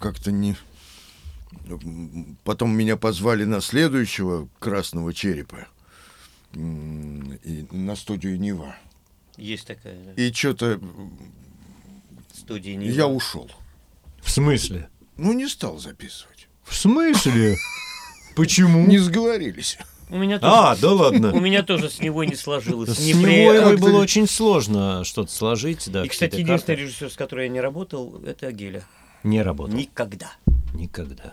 как-то 0.00 0.32
не. 0.32 0.56
Потом 2.44 2.74
меня 2.74 2.96
позвали 2.96 3.44
на 3.44 3.60
следующего 3.60 4.48
красного 4.58 5.14
черепа 5.14 5.68
и 6.54 7.66
на 7.70 7.94
студию 7.94 8.38
Нева. 8.38 8.74
Есть 9.36 9.66
такая 9.66 9.96
да, 10.04 10.22
И 10.22 10.32
что-то 10.32 10.80
студия. 12.34 12.80
я 12.80 13.06
ушел. 13.06 13.50
В 14.20 14.30
смысле? 14.30 14.88
Ну, 15.16 15.32
не 15.32 15.46
стал 15.48 15.78
записывать. 15.78 16.48
В 16.64 16.74
смысле? 16.74 17.56
Почему? 18.36 18.86
Не 18.86 18.98
сговорились. 18.98 19.78
У 20.08 20.16
меня 20.18 20.38
тоже, 20.38 20.52
А, 20.54 20.76
да 20.76 20.92
у 20.92 20.96
ладно. 20.96 21.26
меня 21.40 21.62
тоже 21.62 21.88
с 21.88 21.98
него 22.00 22.22
не 22.24 22.34
сложилось. 22.34 22.90
С 22.90 22.98
Не 23.00 23.14
него 23.14 23.78
было 23.78 23.98
очень 24.00 24.26
сложно 24.28 25.04
что-то 25.04 25.32
сложить. 25.32 25.90
Да, 25.90 26.04
И, 26.04 26.08
кстати, 26.08 26.36
единственный 26.36 26.76
режиссер, 26.76 27.10
с 27.10 27.14
которым 27.16 27.44
я 27.44 27.48
не 27.48 27.60
работал, 27.60 28.20
это 28.24 28.46
Агеля. 28.48 28.84
Не 29.22 29.40
работал. 29.42 29.74
Никогда. 29.74 30.32
Никогда. 30.74 31.32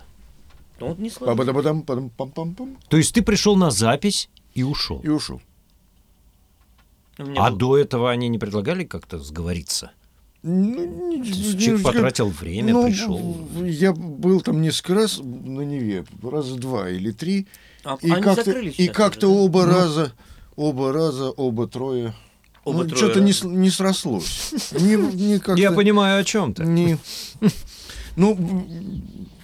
Ну, 0.78 0.88
вот 0.88 0.98
не 0.98 1.10
пам-пам-пам, 1.10 2.78
То 2.88 2.96
есть 2.96 3.12
ты 3.14 3.20
пришел 3.20 3.54
на 3.56 3.70
запись 3.70 4.30
и 4.54 4.62
ушел? 4.62 5.00
И 5.00 5.08
ушел. 5.08 5.42
У 7.18 7.24
меня 7.24 7.44
А 7.44 7.50
был- 7.50 7.58
до 7.58 7.76
этого 7.78 8.10
они 8.10 8.28
не 8.28 8.38
предлагали 8.38 8.84
как-то 8.84 9.18
сговориться? 9.18 9.90
Ну, 10.42 11.22
Человек 11.24 11.82
потратил 11.82 12.28
время, 12.30 12.72
ну, 12.72 12.86
пришел. 12.86 13.48
Я 13.62 13.92
был 13.92 14.40
там 14.40 14.62
несколько 14.62 14.94
раз 14.94 15.18
на 15.18 15.60
Неве, 15.60 16.04
раза 16.22 16.56
два 16.56 16.88
или 16.88 17.10
три. 17.10 17.46
А 17.84 17.98
И 18.00 18.10
они 18.10 18.22
как-то, 18.22 18.50
и 18.58 18.88
как-то 18.88 19.26
да? 19.26 19.28
оба 19.28 19.66
раза, 19.66 20.12
оба 20.56 20.92
раза, 20.92 21.30
оба 21.30 21.66
трое. 21.66 22.14
Оба 22.64 22.84
ну, 22.84 22.88
трое 22.90 22.96
что-то 22.96 23.20
не, 23.20 23.32
не 23.56 23.70
срослось. 23.70 24.52
Не, 24.72 24.96
не 24.96 25.40
Я 25.60 25.72
понимаю, 25.72 26.20
о 26.20 26.24
чем 26.24 26.54
ты. 26.54 26.64
не- 26.64 26.96
Ну, 28.16 28.66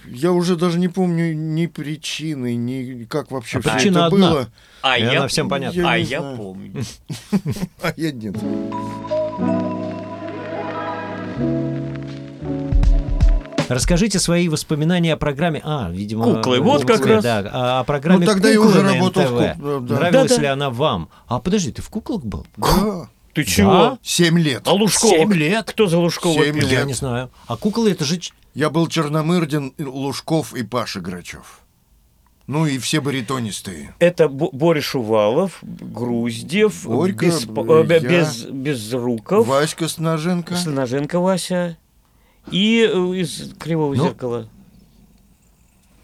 я 0.07 0.31
уже 0.31 0.55
даже 0.55 0.79
не 0.79 0.87
помню 0.87 1.33
ни 1.33 1.65
причины, 1.67 2.55
ни 2.55 3.03
как 3.05 3.31
вообще 3.31 3.57
А 3.57 3.61
все 3.61 3.71
причина 3.71 3.97
это 3.97 4.05
одна. 4.07 4.29
было. 4.31 4.47
А 4.81 4.97
И 4.97 5.01
я, 5.03 5.17
она 5.19 5.27
всем 5.27 5.49
понятна. 5.49 5.79
Я 5.79 5.89
а 5.91 5.97
я 5.97 6.19
знаю. 6.21 6.37
помню. 6.37 6.83
А 7.81 7.93
я 7.97 8.11
нет. 8.11 8.35
Расскажите 13.69 14.19
свои 14.19 14.49
воспоминания 14.49 15.13
о 15.13 15.17
программе. 15.17 15.61
А, 15.63 15.89
видимо, 15.91 16.23
Куклы, 16.35 16.59
вот 16.61 16.81
куклы, 16.81 16.97
как 16.97 17.05
раз. 17.05 17.23
Да, 17.23 17.79
о, 17.79 17.83
программе 17.83 18.25
Ну, 18.25 18.25
тогда 18.25 18.49
я 18.49 18.61
уже 18.61 18.81
работал 18.81 19.23
в 19.23 19.31
НТВ. 19.31 19.57
кук- 19.61 19.85
да. 19.85 19.95
Нравилась 19.95 20.29
Да-да. 20.31 20.41
ли 20.41 20.47
она 20.47 20.69
вам? 20.69 21.09
А 21.27 21.39
подожди, 21.39 21.71
ты 21.71 21.81
в 21.81 21.89
куклах 21.89 22.23
был? 22.23 22.45
Да. 22.57 23.09
Ты 23.33 23.43
чего? 23.43 23.99
Семь 24.01 24.39
лет. 24.39 24.63
А 24.67 24.71
Лужкова? 24.73 25.11
Семь 25.11 25.33
лет? 25.33 25.65
Кто 25.69 25.87
за 25.87 25.97
Лужкова 25.99 26.43
Семь 26.43 26.59
пил? 26.59 26.67
Я 26.69 26.79
лет. 26.79 26.87
не 26.87 26.93
знаю. 26.93 27.29
А 27.47 27.55
куклы 27.57 27.91
это 27.91 28.03
же... 28.03 28.19
Я 28.55 28.71
был 28.71 28.87
Черномырдин, 28.87 29.73
Лужков 29.77 30.55
и 30.55 30.63
Паша 30.63 30.99
Грачев. 31.01 31.59
Ну 32.47 32.65
и 32.65 32.79
все 32.79 33.01
баритонистые. 33.01 33.93
Это 33.99 34.29
Бо- 34.29 34.49
Боря 34.53 34.81
Шувалов, 34.81 35.59
Груздев, 35.61 36.85
Борька, 36.87 37.25
без, 37.27 37.45
э, 37.45 37.49
э, 37.49 37.85
я. 37.89 37.99
без, 37.99 38.43
Безруков, 38.45 39.45
Васька 39.45 39.87
Снаженко. 39.89 40.55
Снаженко 40.55 41.19
Вася 41.19 41.77
и 42.51 42.89
э, 42.91 42.97
из 43.17 43.53
Кривого 43.59 43.93
Ну, 43.95 44.03
зеркала 44.05 44.47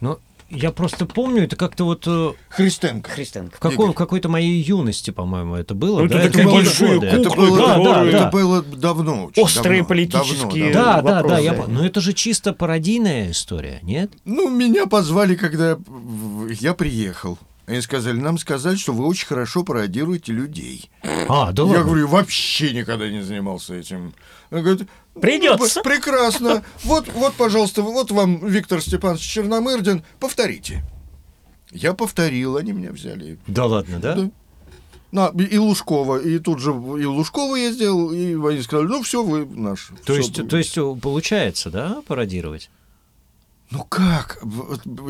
Ну, 0.01 0.19
я 0.49 0.71
просто 0.71 1.05
помню, 1.07 1.43
это 1.43 1.55
как-то 1.55 1.83
вот 1.85 2.03
э, 2.05 2.33
Христенко. 2.49 3.09
Христенко. 3.09 3.55
в, 3.57 3.59
какой, 3.59 3.89
в 3.89 3.93
какой-то 3.93 4.29
моей 4.29 4.61
юности, 4.61 5.09
по-моему, 5.11 5.55
это 5.55 5.73
было. 5.73 6.01
Ну, 6.01 6.07
да? 6.07 6.21
это 6.21 6.39
Это 6.39 6.49
большие 6.49 6.95
годы. 6.95 7.07
Это 7.07 7.29
было, 7.31 7.57
да, 7.57 7.77
да, 7.83 8.05
это 8.05 8.19
да. 8.19 8.29
было 8.29 8.61
давно. 8.61 9.25
очень 9.25 9.41
Острые 9.43 9.79
давно, 9.81 9.87
политические- 9.89 10.71
давно, 10.71 10.73
Да, 10.73 10.93
давно. 11.01 11.01
да, 11.09 11.15
да, 11.15 11.21
вопросы. 11.21 11.43
я, 11.43 11.67
но 11.67 11.85
это 11.85 12.01
же 12.01 12.13
чисто 12.13 12.53
пародийная 12.53 13.31
история, 13.31 13.79
нет? 13.81 14.11
Ну, 14.25 14.49
меня 14.49 14.85
позвали, 14.85 15.35
когда 15.35 15.77
я 16.59 16.73
приехал. 16.75 17.39
Они 17.65 17.79
сказали, 17.79 18.19
нам 18.19 18.37
сказали, 18.37 18.75
что 18.75 18.91
вы 18.91 19.05
очень 19.07 19.25
хорошо 19.25 19.63
пародируете 19.63 20.33
людей. 20.33 20.89
А, 21.29 21.53
да 21.53 21.63
я 21.63 21.69
ладно. 21.69 21.83
говорю, 21.85 22.07
вообще 22.09 22.73
никогда 22.73 23.09
не 23.09 23.21
занимался 23.23 23.73
этим. 23.75 24.13
Он 24.51 24.61
говорит, 24.61 24.87
«Ну, 25.15 25.21
Придется. 25.21 25.81
Прекрасно. 25.81 26.63
Вот, 26.83 27.07
вот, 27.13 27.33
пожалуйста, 27.35 27.81
вот 27.83 28.11
вам 28.11 28.45
Виктор 28.47 28.81
Степанович 28.81 29.21
Черномырдин. 29.21 30.03
Повторите. 30.19 30.83
Я 31.71 31.93
повторил, 31.93 32.57
они 32.57 32.71
меня 32.71 32.91
взяли. 32.91 33.37
Да 33.47 33.65
ладно, 33.65 33.99
да? 33.99 34.15
Да. 34.15 34.29
На, 35.11 35.27
и 35.27 35.57
Лужкова, 35.57 36.17
и 36.17 36.39
тут 36.39 36.59
же 36.59 36.71
и 36.71 37.05
Лужкова 37.05 37.55
я 37.55 37.71
сделал, 37.71 38.11
и 38.11 38.33
они 38.33 38.61
сказали, 38.63 38.87
ну 38.87 39.03
все, 39.03 39.23
вы 39.23 39.45
наш. 39.45 39.91
То 40.05 40.15
есть, 40.15 40.47
то 40.49 40.57
есть 40.57 40.75
получается, 41.01 41.69
да, 41.69 42.01
пародировать? 42.07 42.71
Ну 43.69 43.83
как? 43.83 44.41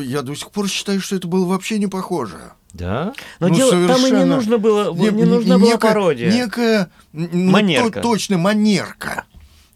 Я 0.00 0.20
до 0.20 0.34
сих 0.34 0.50
пор 0.50 0.68
считаю, 0.68 1.00
что 1.00 1.16
это 1.16 1.26
было 1.26 1.46
вообще 1.46 1.78
не 1.78 1.86
похоже. 1.86 2.52
Да? 2.74 3.14
Но 3.40 3.48
Ну, 3.48 3.54
дело, 3.54 3.70
там 3.70 3.80
и 3.80 3.86
не 3.86 3.88
совершенно. 4.08 4.36
нужно 4.36 4.58
было, 4.58 4.92
не, 4.94 5.08
Не- 5.08 5.24
нужна 5.24 5.58
была 5.58 5.70
некая- 5.72 5.78
пародия. 5.88 6.30
Некая 6.32 6.90
ну, 7.12 7.50
Манерка. 7.50 8.00
то- 8.00 8.02
точно 8.02 8.36
манерка. 8.36 9.24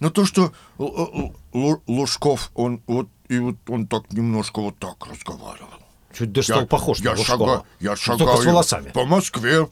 Но 0.00 0.10
то, 0.10 0.24
что 0.24 0.52
Л- 0.78 1.10
Л- 1.14 1.34
Л- 1.54 1.82
Лужков, 1.86 2.50
он 2.54 2.80
вот 2.86 3.08
и 3.28 3.38
вот 3.38 3.56
он 3.68 3.86
так 3.86 4.12
немножко 4.12 4.60
вот 4.60 4.78
так 4.78 5.06
разговаривал. 5.06 5.68
Чуть 6.16 6.32
даже 6.32 6.48
стал 6.54 6.66
похож 6.66 6.98
я 7.00 7.12
на 7.12 7.18
Лужкова. 7.18 7.46
шага- 7.46 7.62
я 7.80 7.90
Только 7.90 8.02
шагаю 8.02 8.42
с 8.42 8.44
волосами. 8.46 8.90
по 8.90 9.04
Москве. 9.04 9.68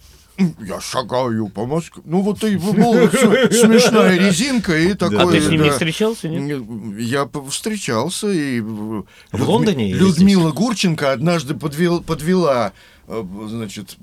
Я 0.61 0.81
шагаю 0.83 1.49
по 1.49 1.65
Москве. 1.65 2.03
Ну 2.05 2.21
вот 2.21 2.45
и 2.45 2.57
была 2.57 3.09
смешная 3.51 4.19
резинка 4.29 4.77
и 4.77 4.93
такое. 4.93 5.27
А 5.27 5.31
ты 5.31 5.41
с 5.41 5.49
ним 5.49 5.63
не 5.63 5.69
да. 5.69 5.73
встречался, 5.73 6.29
нет? 6.29 6.63
Я 6.99 7.27
встречался 7.49 8.31
и 8.31 8.61
в 8.61 9.07
Лондоне 9.33 9.95
Людмила 9.95 10.53
Гурченко 10.53 11.13
однажды 11.13 11.55
подвел, 11.55 12.03
подвела, 12.03 12.73
э, 13.09 13.25
значит, 13.49 13.97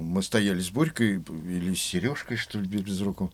мы 0.00 0.22
стояли 0.22 0.60
с 0.60 0.70
Борькой 0.70 1.16
или 1.46 1.74
с 1.74 1.82
Сережкой, 1.82 2.38
что 2.38 2.58
ли, 2.60 2.66
без 2.66 3.02
руку. 3.02 3.30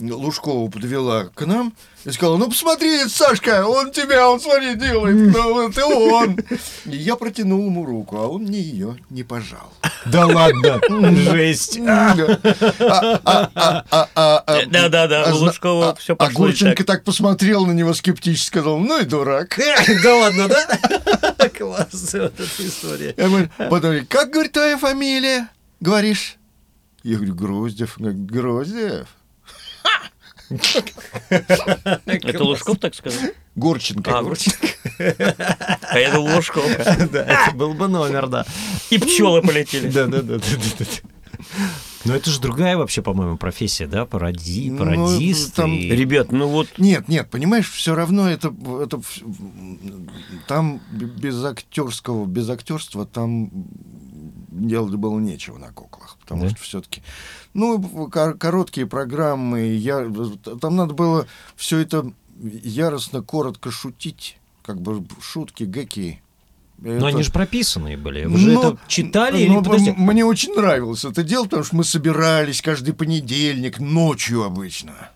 Лужкова 0.00 0.70
подвела 0.70 1.24
к 1.34 1.44
нам 1.46 1.74
и 2.04 2.10
сказала, 2.10 2.38
ну 2.38 2.48
посмотри, 2.48 3.06
Сашка, 3.06 3.66
он 3.66 3.92
тебя, 3.92 4.28
он 4.30 4.40
смотри, 4.40 4.74
делает, 4.74 5.34
ну 5.34 5.68
это 5.68 5.84
он. 5.86 6.38
И 6.86 6.96
я 6.96 7.16
протянул 7.16 7.66
ему 7.66 7.84
руку, 7.84 8.16
а 8.16 8.26
он 8.26 8.42
мне 8.44 8.58
ее 8.60 8.96
не 9.10 9.22
пожал. 9.22 9.72
Да 10.06 10.26
ладно, 10.26 10.80
жесть. 11.14 11.78
Да. 11.84 12.14
А- 12.80 13.50
а- 13.54 13.84
а- 13.90 14.42
а- 14.46 14.66
Да-да-да, 14.66 15.32
у 15.34 15.36
Лужкова 15.36 15.90
А 15.90 16.14
пошло 16.14 16.16
не 16.28 16.34
Гурченко 16.34 16.84
так 16.84 17.04
посмотрел 17.04 17.66
на 17.66 17.72
него 17.72 17.92
скептически, 17.92 18.46
сказал, 18.46 18.78
ну 18.78 19.00
и 19.00 19.04
дурак. 19.04 19.58
Да 20.02 20.14
ладно, 20.16 20.48
да? 20.48 21.48
Класс, 21.58 22.14
вот 22.14 22.40
эта 22.40 22.66
история. 22.66 23.14
Я 23.16 23.28
говорю, 23.28 23.48
потом 23.58 23.80
говорит, 23.80 24.08
как, 24.08 24.30
говорит, 24.30 24.52
твоя 24.52 24.78
фамилия? 24.78 25.48
Говоришь? 25.80 26.36
Я 27.02 27.16
говорю, 27.16 27.34
Гроздев. 27.34 27.94
Гроздев? 27.98 29.06
Это 32.06 32.44
Лужков 32.44 32.78
так 32.78 32.94
сказал? 32.94 33.30
Гурченко. 33.56 34.18
А, 34.18 34.22
Гурченко. 34.22 34.66
А 35.82 35.98
я 35.98 36.12
думал, 36.12 36.34
Лужков. 36.36 36.64
Да, 37.12 37.24
это 37.24 37.56
был 37.56 37.74
бы 37.74 37.88
номер, 37.88 38.28
да. 38.28 38.44
И 38.90 38.98
пчелы 38.98 39.42
полетели. 39.42 39.88
Да, 39.88 40.06
да, 40.06 40.22
да, 40.22 40.36
да, 40.38 40.44
да. 40.78 40.84
Но 42.06 42.14
это 42.16 42.30
же 42.30 42.40
другая 42.40 42.76
вообще, 42.78 43.02
по-моему, 43.02 43.36
профессия, 43.36 43.86
да? 43.86 44.06
Пароди, 44.06 44.70
Ну, 44.70 44.78
пародист. 44.78 45.54
там- 45.54 45.74
и- 45.74 45.88
Ребят, 45.90 46.32
ну 46.32 46.48
вот 46.48 46.68
Нет, 46.78 47.08
нет, 47.08 47.28
понимаешь, 47.28 47.70
все 47.70 47.94
равно 47.94 48.28
это, 48.30 48.54
это 48.82 49.00
там 50.46 50.80
без 50.90 51.44
актерского, 51.44 52.24
без 52.24 52.48
актерства 52.48 53.04
там 53.04 53.50
делать 54.68 54.94
было 54.94 55.18
нечего 55.18 55.58
на 55.58 55.72
куклах, 55.72 56.16
потому 56.20 56.42
Да? 56.44 56.50
что 56.50 56.60
все-таки, 56.60 57.02
ну, 57.54 57.80
кор- 58.10 58.36
короткие 58.36 58.86
программы, 58.86 59.60
я, 59.74 60.10
там 60.60 60.76
надо 60.76 60.94
было 60.94 61.26
все 61.56 61.78
это 61.78 62.10
яростно, 62.42 63.22
коротко 63.22 63.70
шутить, 63.70 64.38
как 64.62 64.80
бы 64.80 65.04
шутки, 65.20 65.64
гэки. 65.64 66.22
Но 66.78 67.06
они 67.06 67.22
же 67.22 67.30
прописанные 67.30 67.98
были. 67.98 68.24
Вы 68.24 68.38
же 68.38 68.52
Но- 68.52 68.60
это 68.70 68.78
читали 68.88 69.44
но 69.46 69.56
или 69.58 69.62
подожди? 69.64 69.94
Мне 69.98 70.24
очень 70.24 70.54
нравилось 70.54 71.04
это 71.04 71.22
дело, 71.22 71.44
потому 71.44 71.64
что 71.64 71.76
мы 71.76 71.84
собирались 71.84 72.62
каждый 72.62 72.94
понедельник, 72.94 73.78
ночью 73.80 74.44
обычно. 74.44 75.10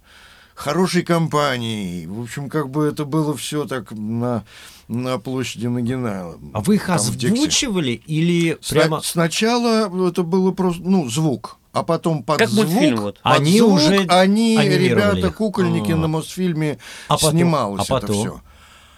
Хорошей 0.54 1.02
компанией. 1.02 2.06
В 2.06 2.20
общем, 2.20 2.50
как 2.50 2.68
бы 2.68 2.84
это 2.84 3.04
было 3.06 3.34
все 3.36 3.64
так 3.64 3.90
на, 3.92 4.44
на 4.88 5.18
площади 5.18 5.66
Нагина. 5.66 6.34
А 6.52 6.60
вы 6.60 6.76
их 6.76 6.86
там, 6.86 6.96
озвучивали 6.96 7.92
или 8.06 8.58
Сна- 8.60 8.80
прямо... 8.80 9.00
Сначала 9.02 10.08
это 10.08 10.22
было 10.22 10.52
просто, 10.52 10.82
ну, 10.84 11.08
звук. 11.08 11.58
А 11.72 11.82
потом 11.82 12.22
под 12.22 12.38
Как 12.38 12.48
звук, 12.48 12.66
мультфильм 12.66 13.00
вот. 13.00 13.20
под 13.20 13.32
Они 13.40 13.58
звук 13.58 13.72
уже 13.74 14.06
они, 14.08 14.56
ребята, 14.58 15.26
их. 15.26 15.36
кукольники 15.36 15.90
А. 15.90 15.96
на 15.96 16.06
Мосфильме 16.08 16.78
А 17.08 17.14
потом- 17.14 17.30
снималось 17.32 17.90
а 17.90 17.94
потом? 17.94 18.10
это 18.10 18.18
все. 18.18 18.40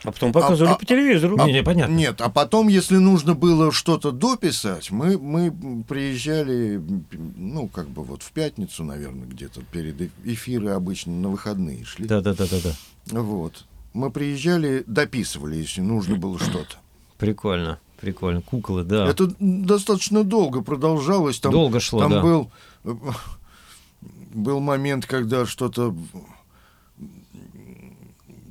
А 0.05 0.13
потом 0.13 0.33
показывали 0.33 0.71
А- 0.73 0.75
а- 0.75 0.79
по 0.79 0.85
телевизору. 0.85 1.37
Не, 1.47 1.53
не, 1.55 1.63
понятно. 1.63 1.93
Нет, 1.95 2.21
а 2.21 2.29
потом, 2.29 2.69
если 2.69 2.97
нужно 2.99 3.35
было 3.35 3.73
что-то 3.73 4.13
дописать, 4.13 4.91
мы, 4.91 5.19
мы 5.19 5.51
приезжали, 5.89 6.81
ну, 7.37 7.67
как 7.69 7.89
бы 7.89 8.05
вот 8.05 8.23
в 8.23 8.31
пятницу, 8.33 8.85
наверное, 8.85 9.27
где-то 9.27 9.63
перед 9.73 10.11
эфиры 10.25 10.69
обычно 10.71 11.13
на 11.15 11.29
выходные 11.31 11.85
шли. 11.85 12.07
Да, 12.07 12.21
да, 12.21 12.35
да, 12.35 12.45
да, 12.49 12.57
да. 12.63 13.21
Вот. 13.21 13.65
Мы 13.97 14.11
приезжали, 14.11 14.85
дописывали, 14.87 15.57
если 15.57 15.81
нужно 15.81 16.17
было 16.17 16.39
что-то. 16.39 16.77
Прикольно, 17.17 17.81
прикольно. 17.99 18.43
Куклы, 18.43 18.85
да. 18.85 19.09
Это 19.09 19.33
достаточно 19.41 20.23
долго 20.23 20.61
продолжалось. 20.61 21.41
Там, 21.41 21.51
Долго 21.51 21.81
шло, 21.81 22.01
там 22.01 22.11
да. 22.11 22.21
был, 22.23 22.51
э, 22.85 22.95
был 24.35 24.61
момент, 24.61 25.07
когда 25.07 25.47
что-то 25.47 25.97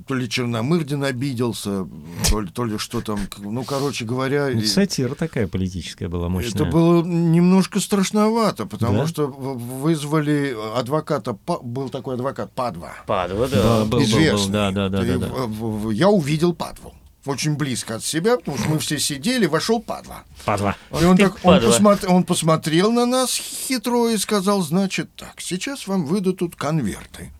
то 0.07 0.13
ли 0.13 0.29
Черномырдин 0.29 1.03
обиделся, 1.03 1.87
то 2.29 2.39
ли, 2.41 2.49
то 2.49 2.63
ли 2.65 2.77
что 2.77 3.01
там, 3.01 3.19
ну, 3.39 3.63
короче 3.63 4.05
говоря... 4.05 4.49
Ну, 4.53 4.59
и- 4.61 4.65
Сатира 4.65 5.15
такая 5.15 5.47
политическая 5.47 6.07
была 6.07 6.29
мощная. 6.29 6.53
Это 6.61 6.65
было 6.65 7.03
немножко 7.03 7.79
страшновато, 7.79 8.65
потому 8.67 8.99
Да? 8.99 9.07
что 9.07 9.25
вызвали 9.27 10.55
адвоката, 10.75 11.37
был 11.63 11.89
такой 11.89 12.15
адвокат 12.15 12.51
Падва. 12.53 12.93
Падва, 13.07 13.47
Да, 13.47 13.55
да. 13.61 13.79
был, 13.79 13.85
был, 13.85 13.97
был, 13.99 14.03
известный. 14.05 14.51
да, 14.51 14.71
да, 14.71 14.89
да, 14.89 15.03
И 15.05 15.17
да, 15.17 15.27
да. 15.27 15.91
Я 15.91 16.09
увидел 16.09 16.53
Падву. 16.53 16.93
Очень 17.25 17.55
близко 17.55 17.95
от 17.95 18.03
себя, 18.03 18.37
потому 18.37 18.59
что 18.59 18.69
мы 18.69 18.77
все 18.77 18.99
сидели, 18.99 19.47
вошел 19.47 19.79
Падва. 19.81 20.23
Падла. 20.45 20.75
И 21.01 21.03
он, 21.05 21.17
так, 21.17 21.33
он, 21.43 21.55
падла. 21.55 21.69
посмотр- 21.71 22.07
он 22.07 22.23
посмотрел 22.23 22.91
на 22.91 23.07
нас 23.07 23.31
хитро 23.35 24.09
и 24.09 24.17
сказал, 24.17 24.61
значит 24.61 25.09
так, 25.15 25.41
сейчас 25.41 25.87
вам 25.87 26.05
выдадут 26.05 26.55
конверты. 26.55 27.31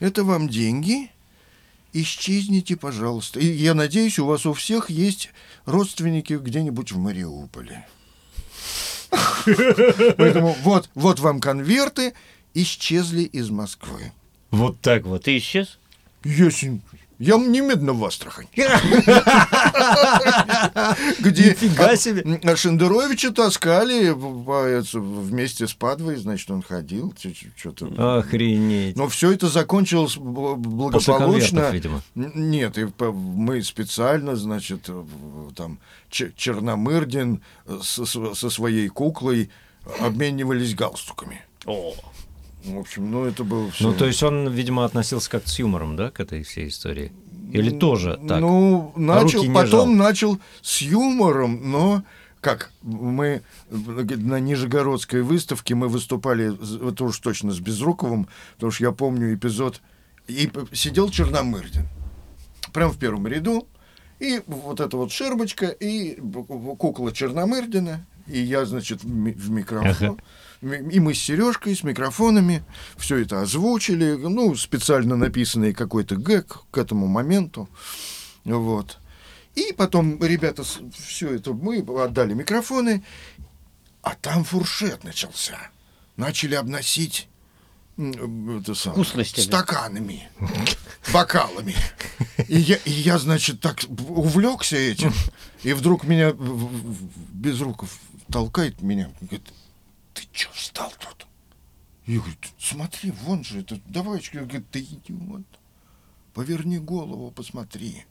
Это 0.00 0.24
вам 0.24 0.48
деньги, 0.48 1.10
исчезните, 1.92 2.76
пожалуйста. 2.76 3.38
И 3.38 3.46
я 3.46 3.74
надеюсь, 3.74 4.18
у 4.18 4.26
вас 4.26 4.46
у 4.46 4.52
всех 4.52 4.90
есть 4.90 5.30
родственники 5.66 6.32
где-нибудь 6.34 6.92
в 6.92 6.98
Мариуполе. 6.98 7.86
Поэтому 9.44 10.56
вот, 10.62 10.90
вот 10.94 11.20
вам 11.20 11.40
конверты, 11.40 12.14
исчезли 12.54 13.22
из 13.22 13.50
Москвы. 13.50 14.12
Вот 14.50 14.80
так 14.80 15.04
вот. 15.04 15.24
Ты 15.24 15.38
исчез? 15.38 15.78
Ясень. 16.24 16.82
Я 17.18 17.36
немедленно 17.36 17.92
в 17.92 18.02
Астрахань. 18.04 18.46
Где 21.20 21.50
Нифига 21.50 21.96
себе. 21.96 22.40
а, 22.44 22.56
Шендеровича 22.56 23.30
таскали 23.30 24.10
вместе 24.10 25.66
с 25.66 25.74
Падвой, 25.74 26.16
значит, 26.16 26.50
он 26.50 26.62
ходил, 26.62 27.14
что-то. 27.56 28.18
Охренеть. 28.18 28.96
Но 28.96 29.08
все 29.08 29.32
это 29.32 29.48
закончилось 29.48 30.16
благополучно. 30.16 31.72
Нет, 32.14 32.78
и 32.78 32.86
мы 33.12 33.62
специально, 33.62 34.36
значит, 34.36 34.88
там 35.56 35.78
Черномырдин 36.10 37.42
со, 37.82 38.04
со- 38.06 38.34
со 38.34 38.50
своей 38.50 38.88
куклой 38.88 39.50
обменивались 40.00 40.74
галстуками. 40.74 41.42
О, 41.66 41.94
В 42.64 42.78
общем, 42.78 43.10
ну 43.10 43.24
это 43.24 43.44
было 43.44 43.70
все. 43.70 43.84
Ну, 43.88 43.94
то 43.94 44.06
есть 44.06 44.22
он, 44.22 44.48
видимо, 44.48 44.84
относился 44.84 45.30
как-то 45.30 45.48
с 45.48 45.58
юмором, 45.58 45.96
да, 45.96 46.10
к 46.10 46.20
этой 46.20 46.42
всей 46.42 46.68
истории? 46.68 47.12
Или 47.52 47.70
тоже 47.70 48.18
так? 48.28 48.40
Ну, 48.40 48.92
начал, 48.96 49.38
руки 49.38 49.48
не 49.48 49.54
потом 49.54 49.70
жал? 49.70 50.06
начал 50.06 50.38
с 50.62 50.80
юмором, 50.82 51.70
но 51.70 52.02
как 52.40 52.70
мы 52.82 53.42
на 53.70 54.40
Нижегородской 54.40 55.22
выставке 55.22 55.74
мы 55.74 55.88
выступали, 55.88 56.54
это 56.88 57.04
уж 57.04 57.18
точно 57.18 57.52
с 57.52 57.60
Безруковым, 57.60 58.28
потому 58.54 58.72
что 58.72 58.84
я 58.84 58.92
помню 58.92 59.34
эпизод, 59.34 59.80
и 60.26 60.50
сидел 60.72 61.10
Черномырдин, 61.10 61.86
прям 62.72 62.90
в 62.90 62.98
первом 62.98 63.26
ряду, 63.26 63.66
и 64.20 64.40
вот 64.46 64.80
эта 64.80 64.96
вот 64.96 65.12
шербочка, 65.12 65.66
и 65.66 66.14
кукла 66.78 67.12
Черномырдина, 67.12 68.06
и 68.26 68.40
я, 68.40 68.64
значит, 68.64 69.02
в 69.02 69.08
ми- 69.08 69.32
в 69.32 69.50
микрофон. 69.50 70.08
Ми- 70.16 70.22
И 70.62 71.00
мы 71.00 71.14
с 71.14 71.18
Сережкой, 71.22 71.74
с 71.74 71.82
микрофонами 71.82 72.62
все 72.98 73.16
это 73.16 73.40
озвучили, 73.40 74.12
ну, 74.12 74.54
специально 74.56 75.16
написанный 75.16 75.72
какой-то 75.72 76.16
гэг 76.16 76.58
к 76.70 76.76
этому 76.76 77.06
моменту. 77.06 77.68
Вот. 78.44 78.98
И 79.54 79.72
потом 79.72 80.22
ребята 80.22 80.62
все 80.94 81.34
это, 81.34 81.54
мы 81.54 81.78
отдали 82.02 82.34
микрофоны, 82.34 83.02
а 84.02 84.14
там 84.14 84.44
фуршет 84.44 85.02
начался. 85.02 85.58
Начали 86.16 86.54
обносить 86.54 87.28
это 87.96 88.74
Вкусностями. 88.74 89.44
стаканами, 89.44 90.28
бокалами. 91.12 91.74
И 92.48 92.58
я, 92.58 92.76
и 92.76 92.90
я, 92.90 93.18
значит, 93.18 93.60
так 93.60 93.80
увлекся 94.08 94.76
этим, 94.76 95.12
и 95.62 95.72
вдруг 95.72 96.04
меня 96.04 96.32
в- 96.32 96.70
Безруков 97.32 97.98
толкает 98.30 98.80
меня, 98.80 99.10
говорит, 99.20 99.42
ты 100.14 100.22
что 100.32 100.52
встал 100.52 100.92
тут? 100.98 101.26
Я 102.06 102.18
говорю, 102.18 102.36
«Ты 102.40 102.48
смотри, 102.58 103.10
вон 103.10 103.44
же 103.44 103.60
это, 103.60 103.80
давай, 103.86 104.22
я 104.32 104.42
говорю, 104.42 104.64
ты 104.70 104.80
идиот, 104.80 105.44
поверни 106.34 106.78
голову, 106.78 107.30
посмотри. 107.30 108.04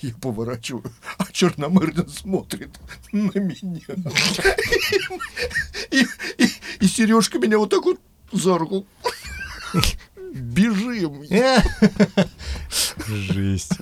Я 0.00 0.14
поворачиваю, 0.14 0.92
а 1.18 1.26
Черномырдин 1.32 2.08
смотрит 2.08 2.70
на 3.12 3.30
меня. 3.38 4.02
И, 5.90 6.06
и, 6.38 6.48
и 6.80 6.86
Сережка 6.86 7.38
меня 7.38 7.58
вот 7.58 7.70
так 7.70 7.84
вот 7.84 8.00
за 8.30 8.58
руку. 8.58 8.86
Бежим. 10.32 11.24
Жесть. 13.06 13.78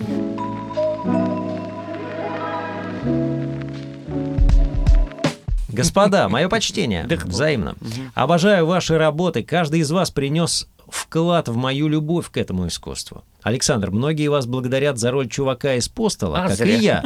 Господа, 5.73 6.29
мое 6.29 6.49
почтение. 6.49 7.07
Взаимно. 7.25 7.75
Обожаю 8.15 8.67
ваши 8.67 8.99
работы. 8.99 9.43
Каждый 9.43 9.81
из 9.81 9.91
вас 9.91 10.11
принес 10.11 10.69
вклад 10.89 11.49
в 11.49 11.57
мою 11.57 11.89
любовь 11.89 12.31
к 12.31 12.37
этому 12.37 12.67
искусству. 12.67 13.23
Александр, 13.43 13.91
многие 13.91 14.29
вас 14.29 14.47
благодарят 14.47 14.99
за 14.99 15.11
роль 15.11 15.29
чувака 15.29 15.75
из 15.75 15.89
Постола, 15.89 16.45
А, 16.45 16.49
как 16.49 16.57
зря. 16.57 16.75
и 16.77 16.81
я. 16.83 17.05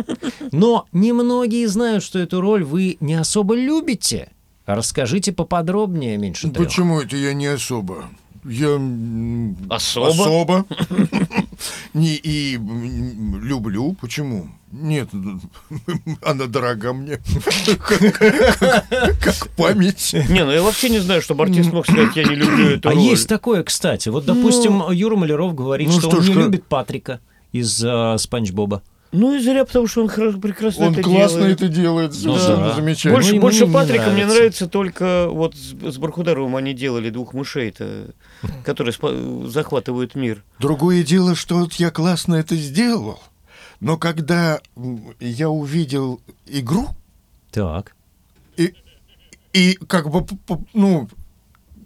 Но 0.53 0.87
немногие 0.93 1.69
знают, 1.69 2.03
что 2.03 2.19
эту 2.19 2.41
роль 2.41 2.65
вы 2.65 2.97
не 3.01 3.15
особо 3.15 3.55
любите. 3.55 4.31
Расскажите 4.67 5.33
поподробнее, 5.33 6.17
меньше 6.17 6.49
трех. 6.51 6.67
Почему 6.67 7.01
это 7.01 7.17
я 7.17 7.35
не 7.35 7.47
особо? 7.47 8.07
Я 8.45 8.79
Особо? 9.71 10.09
особо. 10.09 10.67
Не 11.95 12.15
и 12.17 12.57
люблю. 12.59 13.97
Почему? 14.01 14.49
Нет, 14.77 15.09
она 16.23 16.47
дорога 16.47 16.93
мне. 16.93 17.21
Как 19.21 19.49
память. 19.57 20.15
Не, 20.29 20.45
ну 20.45 20.51
я 20.51 20.63
вообще 20.63 20.89
не 20.91 20.99
знаю, 20.99 21.23
чтобы 21.23 21.45
артист 21.45 21.73
мог 21.73 21.87
сказать, 21.87 22.17
я 22.17 22.25
не 22.25 22.35
люблю 22.35 22.71
эту 22.71 22.89
А 22.89 22.95
есть 22.95 23.29
такое, 23.29 23.63
кстати. 23.63 24.09
Вот, 24.09 24.25
допустим, 24.25 24.91
Юра 24.91 25.17
Маляров 25.17 25.55
говорит, 25.55 25.89
ну 25.89 25.99
что 26.01 26.09
он 26.11 26.21
не 26.27 26.33
любит 26.35 26.65
Патрика 26.65 27.21
из 27.53 27.83
э, 27.85 28.17
Спанч 28.19 28.51
Боба. 28.51 28.83
Ну 29.13 29.33
и 29.33 29.39
зря, 29.39 29.65
потому 29.65 29.87
что 29.87 30.03
он 30.03 30.09
прекрасно 30.41 30.87
Он 30.87 30.93
это 30.93 31.03
классно 31.03 31.39
делает. 31.39 31.63
это 31.63 31.69
делает, 31.69 32.15
совершенно 32.15 32.71
да. 32.71 32.75
замечательно. 32.75 33.15
Больше, 33.15 33.35
Ну, 33.37 33.41
больше 33.43 33.67
Патрика 33.69 34.07
мне 34.07 34.13
нравится. 34.25 34.35
нравится 34.35 34.67
только 34.69 35.29
вот 35.29 35.55
с, 35.55 35.93
с 35.93 35.99
Бархударовым 35.99 36.57
они 36.57 36.75
делали 36.75 37.11
двух 37.11 37.33
мышей-то, 37.33 38.11
которые 38.65 38.93
спа- 38.93 39.47
захватывают 39.47 40.17
мир. 40.17 40.43
Другое 40.59 41.05
дело, 41.05 41.37
что 41.37 41.59
вот 41.59 41.75
я 41.75 41.93
классно 41.93 42.35
это 42.35 42.57
сделал, 42.57 43.21
но 43.85 43.99
когда 43.99 44.63
я 45.21 45.51
увидел 45.51 46.19
игру, 46.47 46.89
Так. 47.51 47.95
и, 48.57 48.73
и 49.53 49.75
как 49.87 50.09
бы, 50.09 50.27
ну, 50.73 51.07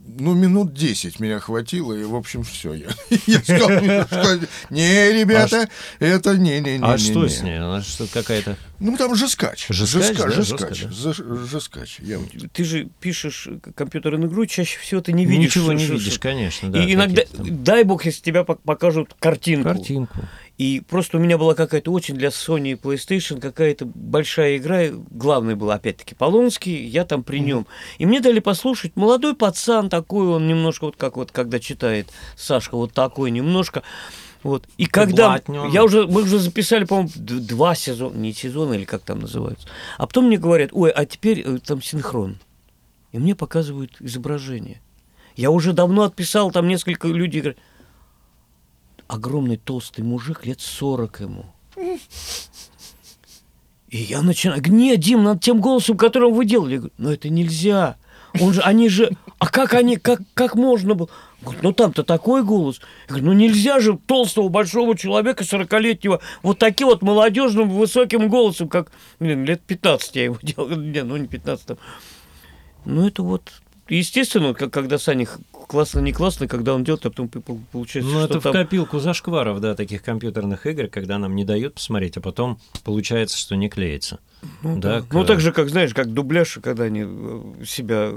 ну, 0.07 0.35
минут 0.35 0.75
10 0.75 1.19
меня 1.19 1.41
хватило, 1.41 1.93
и, 1.93 2.05
в 2.05 2.15
общем, 2.15 2.45
все. 2.45 2.73
Я, 2.75 2.89
я 3.27 3.41
сказал, 3.41 4.07
что, 4.07 4.47
не, 4.71 5.13
ребята, 5.13 5.69
это 5.99 6.39
не-не-не. 6.39 6.85
А 6.85 6.99
что 6.99 7.29
с 7.29 7.43
ней? 7.43 7.59
Она 7.59 7.83
что 7.83 8.07
какая-то... 8.07 8.57
Ну, 8.79 8.97
там 8.97 9.17
жескач. 9.17 9.67
Жескач, 9.69 10.17
да, 10.17 10.31
жескач. 10.31 11.99
Я 11.99 12.21
Ты 12.53 12.65
же 12.65 12.89
пишешь 13.01 13.49
компьютерную 13.75 14.31
игру, 14.31 14.47
чаще 14.47 14.79
всего 14.79 15.01
ты 15.01 15.13
не 15.13 15.27
видишь. 15.27 15.57
Ничего 15.57 15.73
не 15.73 15.85
видишь, 15.85 16.21
конечно. 16.21 16.71
Да, 16.71 16.81
и 16.81 16.95
иногда, 16.95 17.23
дай 17.35 17.83
бог, 17.83 18.05
если 18.07 18.23
тебя 18.23 18.43
пок- 18.43 18.61
покажут 18.65 19.17
картинку. 19.19 19.69
Картинку. 19.69 20.21
И 20.59 20.81
просто 20.81 21.19
у 21.19 21.21
меня 21.21 21.39
была 21.39 21.55
какая-то 21.55 21.93
очень 21.93 22.17
для 22.17 22.29
Sony 22.31 22.73
и 22.73 22.75
PlayStation 22.75 23.41
какая-то 23.41 23.87
большая 23.87 24.57
игра. 24.57 24.87
Главный 25.11 25.55
был, 25.55 25.71
опять-таки, 25.71 26.17
Полонский, 26.17 26.85
я 26.85 27.05
там 27.05 27.23
при 27.23 27.39
нем. 27.39 27.69
И 27.99 28.07
мне 28.07 28.21
дали 28.21 28.41
послушать. 28.41 28.97
Молодой 28.97 29.37
пацан 29.37 29.89
такой, 29.89 30.27
он 30.27 30.49
немножко 30.49 30.87
вот 30.87 30.97
как 30.97 31.17
вот, 31.17 31.31
когда 31.31 31.61
читает 31.61 32.09
Сашка, 32.37 32.77
вот 32.77 32.93
такой 32.93 33.31
немножко. 33.31 33.85
Вот. 34.43 34.67
И 34.79 34.87
когда 34.87 35.41
я 35.73 35.85
уже, 35.85 36.09
мы 36.09 36.23
уже 36.23 36.41
записали, 36.41 36.85
по-моему, 36.85 37.11
два 37.17 37.77
сезона, 37.77 38.17
не 38.17 38.33
сезона 38.33 38.75
или 38.75 38.85
как 38.85 39.03
там 39.03 39.21
называется. 39.21 39.69
А 39.97 40.09
потом 40.09 40.27
мне 40.27 40.39
говорят, 40.39 40.71
ой, 40.73 40.91
а 40.91 41.07
теперь 41.07 41.41
э, 41.41 41.59
там 41.59 41.81
синхрон. 41.81 42.37
И 43.13 43.19
мне 43.19 43.37
показывают 43.37 43.97
изображение. 44.01 44.81
Я 45.37 45.53
уже 45.53 45.73
давно 45.73 46.03
отписал, 46.03 46.51
там 46.51 46.67
несколько 46.67 47.07
людей 47.07 47.43
говорят, 47.43 47.59
огромный 49.09 49.57
толстый 49.57 50.03
мужик, 50.03 50.47
лет 50.47 50.61
40 50.61 51.21
ему. 51.21 51.47
И 53.89 53.97
я 53.97 54.23
начинаю, 54.23 54.63
нет, 54.69 55.01
Дим, 55.01 55.25
над 55.25 55.43
тем 55.43 55.61
голосом, 55.61 55.97
которым 55.97 56.35
вы 56.35 56.45
делали. 56.45 56.75
Я 56.75 56.79
говорю, 56.79 56.95
но 56.99 57.13
это 57.13 57.31
нельзя. 57.31 57.97
Он 58.39 58.53
же, 58.53 58.61
они 58.61 58.91
же, 58.91 59.11
а 59.39 59.49
как 59.49 59.73
они, 59.73 59.97
как, 59.97 60.21
как 60.35 60.55
можно 60.55 60.95
было? 60.95 61.09
Говорит, 61.41 61.63
ну 61.63 61.73
там-то 61.73 62.03
такой 62.03 62.43
голос. 62.43 62.81
Я 63.09 63.15
говорю, 63.15 63.27
ну 63.27 63.33
нельзя 63.33 63.81
же 63.81 63.97
толстого 63.97 64.49
большого 64.49 64.97
человека, 64.97 65.45
40-летнего, 65.45 66.21
вот 66.43 66.59
таким 66.59 66.89
вот 66.89 67.01
молодежным 67.01 67.71
высоким 67.71 68.29
голосом, 68.29 68.69
как, 68.69 68.93
блин, 69.19 69.45
лет 69.45 69.63
15 69.63 70.17
я 70.17 70.25
его 70.25 70.39
делал, 70.43 70.69
не, 70.69 71.03
ну 71.03 71.17
не 71.17 71.29
15 71.29 71.67
там. 71.67 71.79
Ну 72.85 73.07
это 73.07 73.23
вот, 73.23 73.53
естественно, 73.89 74.53
как, 74.53 74.73
когда 74.73 74.99
Саня 74.99 75.27
классно, 75.69 76.01
не 76.01 76.13
классно, 76.13 76.49
когда 76.49 76.75
он 76.75 76.83
делает, 76.83 77.07
а 77.07 77.11
потом 77.11 77.29
получается, 77.71 78.11
Ну, 78.13 78.25
это 78.25 78.41
в 78.41 78.43
там... 78.43 78.53
копилку 78.53 78.99
зашкваров, 78.99 79.61
да, 79.61 79.77
таких 79.77 80.03
компьютерных 80.03 80.67
игр, 80.67 80.89
когда 80.89 81.19
нам 81.19 81.37
не 81.37 81.45
дают 81.45 81.75
посмотреть, 81.75 82.17
а 82.17 82.21
потом 82.21 82.59
получается, 82.83 83.39
что 83.39 83.55
не 83.55 83.69
клеится. 83.69 84.19
Ну, 84.63 84.79
да, 84.81 85.01
да. 85.01 85.07
ну 85.13 85.23
к- 85.23 85.27
так 85.27 85.41
же, 85.41 85.53
как 85.53 85.69
знаешь, 85.69 85.95
как 85.95 86.13
дубляж, 86.13 86.59
когда 86.63 86.85
они 86.85 87.05
э, 87.07 87.65
себя 87.65 88.11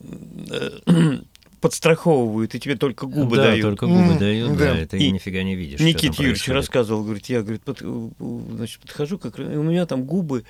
э, 0.00 0.70
подстраховывают, 1.60 2.54
и 2.54 2.60
тебе 2.60 2.76
только 2.76 3.06
губы 3.06 3.36
да, 3.36 3.44
дают. 3.44 3.62
только 3.62 3.86
губы 3.86 4.12
М, 4.12 4.18
дают, 4.18 4.56
да. 4.58 4.74
да, 4.74 4.80
и 4.82 4.86
ты 4.86 4.98
И 4.98 5.10
нифига 5.10 5.42
не 5.42 5.56
видишь. 5.56 5.80
Никит 5.80 6.14
Юрьевич 6.14 6.48
рассказывал, 6.48 7.04
говорит, 7.04 7.26
я 7.26 7.42
говорит, 7.42 7.62
под- 7.62 7.82
значит, 8.56 8.80
подхожу, 8.80 9.18
как 9.18 9.38
у 9.38 9.42
меня 9.42 9.86
там 9.86 10.04
губы 10.04 10.44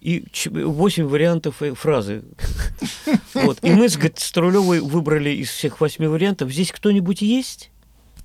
и 0.00 0.24
8 0.44 1.04
вариантов 1.06 1.62
э, 1.62 1.74
фразы. 1.74 2.22
Вот. 3.44 3.58
И 3.62 3.70
мы 3.70 3.88
с, 3.88 3.96
Трулевой 4.32 4.80
выбрали 4.80 5.30
из 5.30 5.50
всех 5.50 5.80
восьми 5.80 6.06
вариантов. 6.06 6.50
Здесь 6.50 6.72
кто-нибудь 6.72 7.22
есть? 7.22 7.70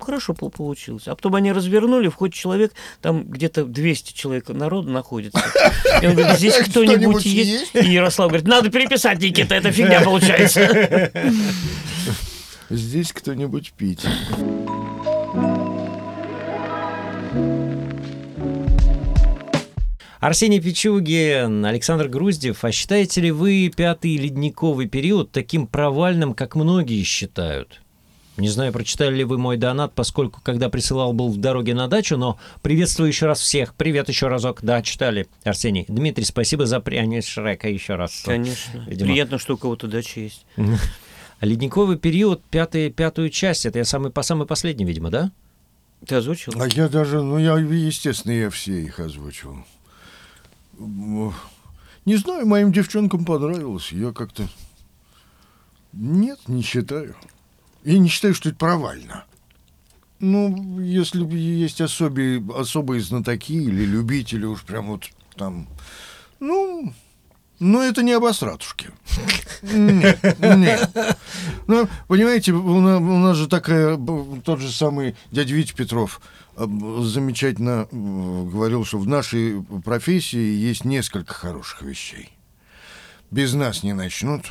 хорошо 0.02 0.34
пол- 0.34 0.50
получилось. 0.50 1.06
А 1.06 1.14
потом 1.14 1.36
они 1.36 1.52
развернули, 1.52 2.08
входит 2.08 2.34
человек, 2.34 2.72
там 3.00 3.24
где-то 3.24 3.64
200 3.64 4.12
человек 4.12 4.48
народу 4.48 4.90
находится. 4.90 5.40
И 6.02 6.06
он 6.06 6.14
говорит, 6.14 6.38
здесь 6.38 6.56
кто-нибудь 6.68 7.24
есть? 7.24 7.74
И 7.74 7.86
Ярослав 7.86 8.28
говорит, 8.28 8.46
надо 8.46 8.70
переписать, 8.70 9.20
Никита, 9.20 9.54
это 9.54 9.70
фигня 9.70 10.00
получается. 10.04 11.12
Здесь 12.68 13.12
кто-нибудь 13.12 13.72
пить. 13.74 14.04
Арсений 20.22 20.60
Пичугин, 20.60 21.66
Александр 21.66 22.06
Груздев, 22.06 22.64
а 22.64 22.70
считаете 22.70 23.20
ли 23.20 23.32
вы 23.32 23.72
пятый 23.74 24.16
ледниковый 24.16 24.86
период 24.86 25.32
таким 25.32 25.66
провальным, 25.66 26.32
как 26.32 26.54
многие 26.54 27.02
считают? 27.02 27.82
Не 28.36 28.48
знаю, 28.48 28.72
прочитали 28.72 29.16
ли 29.16 29.24
вы 29.24 29.36
мой 29.38 29.56
донат, 29.56 29.96
поскольку 29.96 30.40
когда 30.40 30.68
присылал, 30.68 31.12
был 31.12 31.28
в 31.28 31.38
дороге 31.38 31.74
на 31.74 31.88
дачу, 31.88 32.16
но 32.16 32.38
приветствую 32.62 33.08
еще 33.08 33.26
раз 33.26 33.40
всех. 33.40 33.74
Привет 33.74 34.08
еще 34.08 34.28
разок. 34.28 34.60
Да, 34.62 34.80
читали. 34.80 35.26
Арсений. 35.42 35.86
Дмитрий, 35.88 36.24
спасибо 36.24 36.66
за 36.66 36.78
пряние 36.78 37.20
Шрека 37.20 37.68
еще 37.68 37.96
раз. 37.96 38.22
Конечно. 38.24 38.78
Видимо. 38.86 39.10
Приятно, 39.10 39.38
что 39.38 39.54
у 39.54 39.56
кого-то 39.56 39.88
дача 39.88 40.20
есть. 40.20 40.46
Ледниковый 41.40 41.98
период, 41.98 42.44
пятый, 42.44 42.90
пятую 42.90 43.28
часть. 43.30 43.66
Это 43.66 43.80
я 43.80 43.84
самый, 43.84 44.12
по 44.12 44.22
самый 44.22 44.46
последний, 44.46 44.84
видимо, 44.84 45.10
да? 45.10 45.32
Ты 46.06 46.14
озвучил? 46.14 46.52
А 46.60 46.68
я 46.68 46.88
даже, 46.88 47.22
ну, 47.22 47.38
я, 47.38 47.58
естественно, 47.58 48.30
я 48.30 48.50
все 48.50 48.84
их 48.84 49.00
озвучил. 49.00 49.64
Не 50.78 52.16
знаю, 52.16 52.46
моим 52.46 52.72
девчонкам 52.72 53.24
понравилось. 53.24 53.92
Я 53.92 54.12
как-то... 54.12 54.48
Нет, 55.92 56.38
не 56.48 56.62
считаю. 56.62 57.14
И 57.84 57.98
не 57.98 58.08
считаю, 58.08 58.34
что 58.34 58.48
это 58.48 58.58
провально. 58.58 59.24
Ну, 60.18 60.80
если 60.80 61.24
есть 61.36 61.80
особые, 61.80 62.44
особые 62.56 63.00
знатоки 63.00 63.54
или 63.54 63.84
любители 63.84 64.44
уж 64.44 64.62
прям 64.62 64.86
вот 64.86 65.10
там... 65.36 65.66
Ну, 66.40 66.92
но 67.62 67.80
это 67.80 68.02
не 68.02 68.12
обосратушки. 68.12 68.90
Нет, 69.62 70.18
нет. 70.40 70.90
Ну, 71.68 71.88
понимаете, 72.08 72.52
у 72.52 72.80
нас, 72.80 73.00
у 73.00 73.18
нас 73.18 73.36
же 73.36 73.46
такая, 73.46 73.96
тот 74.44 74.58
же 74.60 74.72
самый 74.72 75.14
дядя 75.30 75.54
Витя 75.54 75.72
Петров 75.72 76.20
э, 76.56 76.66
замечательно 77.02 77.86
говорил, 77.92 78.84
что 78.84 78.98
в 78.98 79.06
нашей 79.06 79.62
профессии 79.84 80.38
есть 80.38 80.84
несколько 80.84 81.34
хороших 81.34 81.82
вещей. 81.82 82.32
Без 83.30 83.54
нас 83.54 83.84
не 83.84 83.92
начнут, 83.92 84.50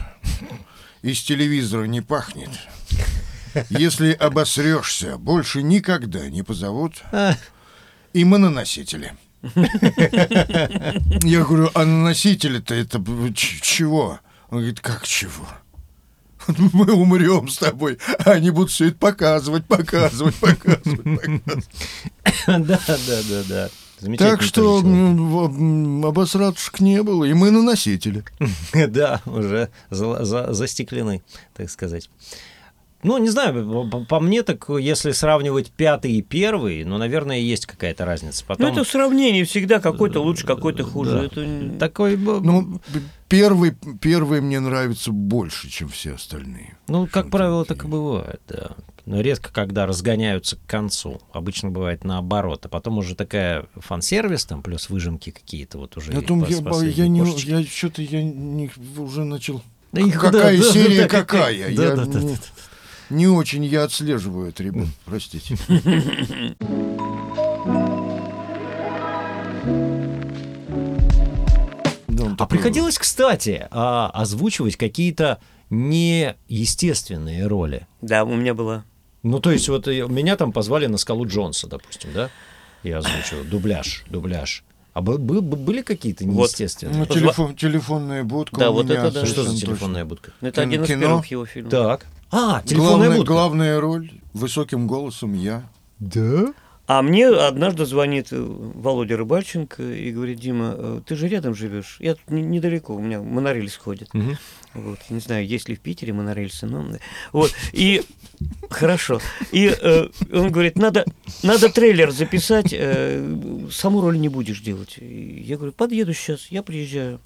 из 1.01 1.21
телевизора 1.21 1.83
не 1.83 1.99
пахнет. 1.99 2.51
Если 3.69 4.13
обосрешься, 4.13 5.17
больше 5.17 5.63
никогда 5.63 6.29
не 6.29 6.43
позовут. 6.43 7.03
И 8.13 8.23
мы 8.23 8.37
на 8.37 8.49
носители. 8.49 9.17
Я 11.23 11.43
говорю, 11.43 11.69
а 11.73 11.85
на 11.85 12.03
носители-то 12.03 12.73
это 12.75 13.01
чего? 13.35 14.19
Он 14.49 14.57
говорит, 14.59 14.79
как 14.81 15.07
чего? 15.07 15.47
Мы 16.73 16.91
умрем 16.91 17.47
с 17.49 17.57
тобой, 17.57 17.99
а 18.25 18.31
они 18.31 18.49
будут 18.49 18.71
все 18.71 18.87
это 18.87 18.97
показывать, 18.97 19.65
показывать, 19.65 20.35
показывать, 20.35 21.03
показывать. 21.03 21.43
Да, 22.47 22.79
да, 22.87 23.19
да, 23.29 23.43
да. 23.47 23.69
Так 24.17 24.41
что 24.41 24.79
м, 24.79 26.03
обосратушек 26.05 26.79
не 26.79 27.03
было, 27.03 27.23
и 27.25 27.33
мы 27.33 27.51
на 27.51 27.61
носители. 27.61 28.23
Да, 28.87 29.21
уже 29.27 29.69
за- 29.91 30.25
за- 30.25 30.53
застеклены, 30.53 31.21
так 31.53 31.69
сказать. 31.69 32.09
Ну, 33.03 33.17
не 33.17 33.29
знаю, 33.29 33.89
по, 33.89 34.05
по 34.05 34.19
мне, 34.19 34.43
так 34.43 34.67
если 34.69 35.11
сравнивать 35.11 35.71
пятый 35.71 36.13
и 36.13 36.21
первый, 36.21 36.83
ну, 36.83 36.97
наверное, 36.97 37.39
есть 37.39 37.65
какая-то 37.65 38.05
разница. 38.05 38.43
Потом 38.45 38.67
Ну, 38.67 38.71
это 38.71 38.83
в 38.83 38.87
сравнении 38.87 39.43
всегда 39.43 39.79
какой-то 39.79 40.21
лучше, 40.21 40.45
какой-то 40.45 40.83
хуже. 40.83 41.29
Да. 41.33 41.41
Это 41.41 41.79
такой, 41.79 42.17
Ну, 42.17 42.79
первый, 43.27 43.75
первый 44.01 44.41
мне 44.41 44.59
нравится 44.59 45.11
больше, 45.11 45.69
чем 45.69 45.89
все 45.89 46.15
остальные. 46.15 46.77
ну, 46.87 47.05
как 47.05 47.25
Что-то 47.25 47.29
правило, 47.29 47.65
так 47.65 47.83
и 47.83 47.87
бывает, 47.87 48.41
да. 48.47 48.71
Но 49.05 49.19
редко, 49.19 49.51
когда 49.51 49.87
разгоняются 49.87 50.57
к 50.57 50.65
концу. 50.67 51.21
Обычно 51.33 51.69
бывает 51.69 52.03
наоборот. 52.03 52.65
А 52.65 52.69
потом 52.69 52.99
уже 52.99 53.15
такая 53.15 53.65
фан-сервис, 53.75 54.45
там, 54.45 54.61
плюс 54.61 54.89
выжимки 54.89 55.31
какие-то 55.31 55.79
вот 55.79 55.97
уже. 55.97 56.13
Я 56.13 56.21
думаю, 56.21 56.51
я, 56.51 56.87
я 56.87 57.07
не, 57.07 57.21
я 57.45 57.63
что-то 57.63 58.01
я 58.03 58.23
не, 58.23 58.69
уже 58.97 59.23
начал. 59.23 59.61
Да 59.91 60.01
и 60.01 60.11
какая 60.11 60.57
да, 60.57 60.63
да, 60.63 60.71
серия 60.71 61.01
да, 61.01 61.07
какая? 61.07 61.75
Да, 61.75 61.83
Я 61.83 61.95
да, 61.95 62.05
да, 62.05 62.19
не- 62.19 62.35
да. 62.35 62.41
Не 63.11 63.27
очень 63.27 63.65
я 63.65 63.83
отслеживаю 63.83 64.49
это, 64.49 64.63
ребят, 64.63 64.87
простите. 65.05 65.57
А 72.37 72.45
приходилось, 72.45 72.97
кстати, 72.97 73.67
а, 73.71 74.09
озвучивать 74.13 74.75
какие-то 74.75 75.39
неестественные 75.69 77.47
роли. 77.47 77.87
Да, 78.01 78.23
у 78.23 78.35
меня 78.35 78.53
была. 78.53 78.83
Ну, 79.23 79.39
то 79.39 79.51
есть, 79.51 79.69
вот 79.69 79.87
э, 79.87 80.07
меня 80.07 80.35
там 80.35 80.51
позвали 80.51 80.87
на 80.87 80.97
скалу 80.97 81.25
Джонса, 81.27 81.67
допустим, 81.67 82.09
да? 82.13 82.29
Я 82.83 82.97
озвучивал. 82.97 83.43
Дубляж, 83.43 84.03
дубляж. 84.09 84.63
А 84.93 85.01
бы- 85.01 85.19
бы- 85.19 85.41
бы- 85.41 85.55
были 85.57 85.81
какие-то 85.83 86.25
Вот. 86.25 86.33
неестественные? 86.33 86.97
Ну, 86.97 87.05
телефон, 87.05 87.55
телефонная 87.55 88.23
будка 88.23 88.59
Да, 88.59 88.71
у 88.71 88.73
вот 88.73 88.85
меня 88.85 89.05
это 89.05 89.21
да. 89.21 89.25
Что 89.25 89.43
за 89.43 89.55
телефонная 89.55 90.03
будка? 90.05 90.31
Ну, 90.41 90.47
Это 90.47 90.61
Кино- 90.61 90.71
один 90.73 90.83
из 90.83 90.87
первых 90.99 91.25
его 91.27 91.45
фильмов. 91.45 91.71
Так. 91.71 92.05
А, 92.31 92.61
телефонная 92.63 92.89
Главная, 92.97 93.17
будка. 93.17 93.33
главная 93.33 93.79
роль, 93.81 94.11
высоким 94.33 94.87
голосом 94.87 95.33
я. 95.33 95.63
Да? 95.99 96.53
А 96.87 97.01
мне 97.01 97.27
однажды 97.27 97.85
звонит 97.85 98.29
э, 98.31 98.37
Володя 98.41 99.15
Рыбальченко 99.15 99.81
и 99.83 100.11
говорит, 100.11 100.39
Дима, 100.39 100.73
э, 100.75 101.01
ты 101.05 101.15
же 101.15 101.27
рядом 101.27 101.55
живешь? 101.55 101.97
Я 101.99 102.15
тут 102.15 102.29
не- 102.29 102.41
недалеко, 102.41 102.95
у 102.95 102.99
меня 102.99 103.21
монорельс 103.21 103.75
ходит. 103.77 104.13
Мгм. 104.13 104.37
Вот, 104.73 104.99
не 105.09 105.19
знаю, 105.19 105.45
есть 105.45 105.69
ли 105.69 105.75
в 105.75 105.79
Питере 105.79 106.11
монорельсы, 106.11 106.65
но... 106.65 106.85
Вот, 107.31 107.53
и... 107.71 108.03
Хорошо. 108.69 109.21
И 109.51 109.67
э, 109.67 110.07
он 110.33 110.51
говорит, 110.51 110.75
надо, 110.77 111.05
надо 111.43 111.69
трейлер 111.69 112.11
записать, 112.11 112.73
э, 112.73 113.67
саму 113.71 114.01
роль 114.01 114.19
не 114.19 114.29
будешь 114.29 114.59
делать. 114.61 114.97
И 114.99 115.43
я 115.45 115.55
говорю, 115.57 115.71
подъеду 115.73 116.13
сейчас, 116.13 116.47
я 116.47 116.61
приезжаю. 116.63 117.21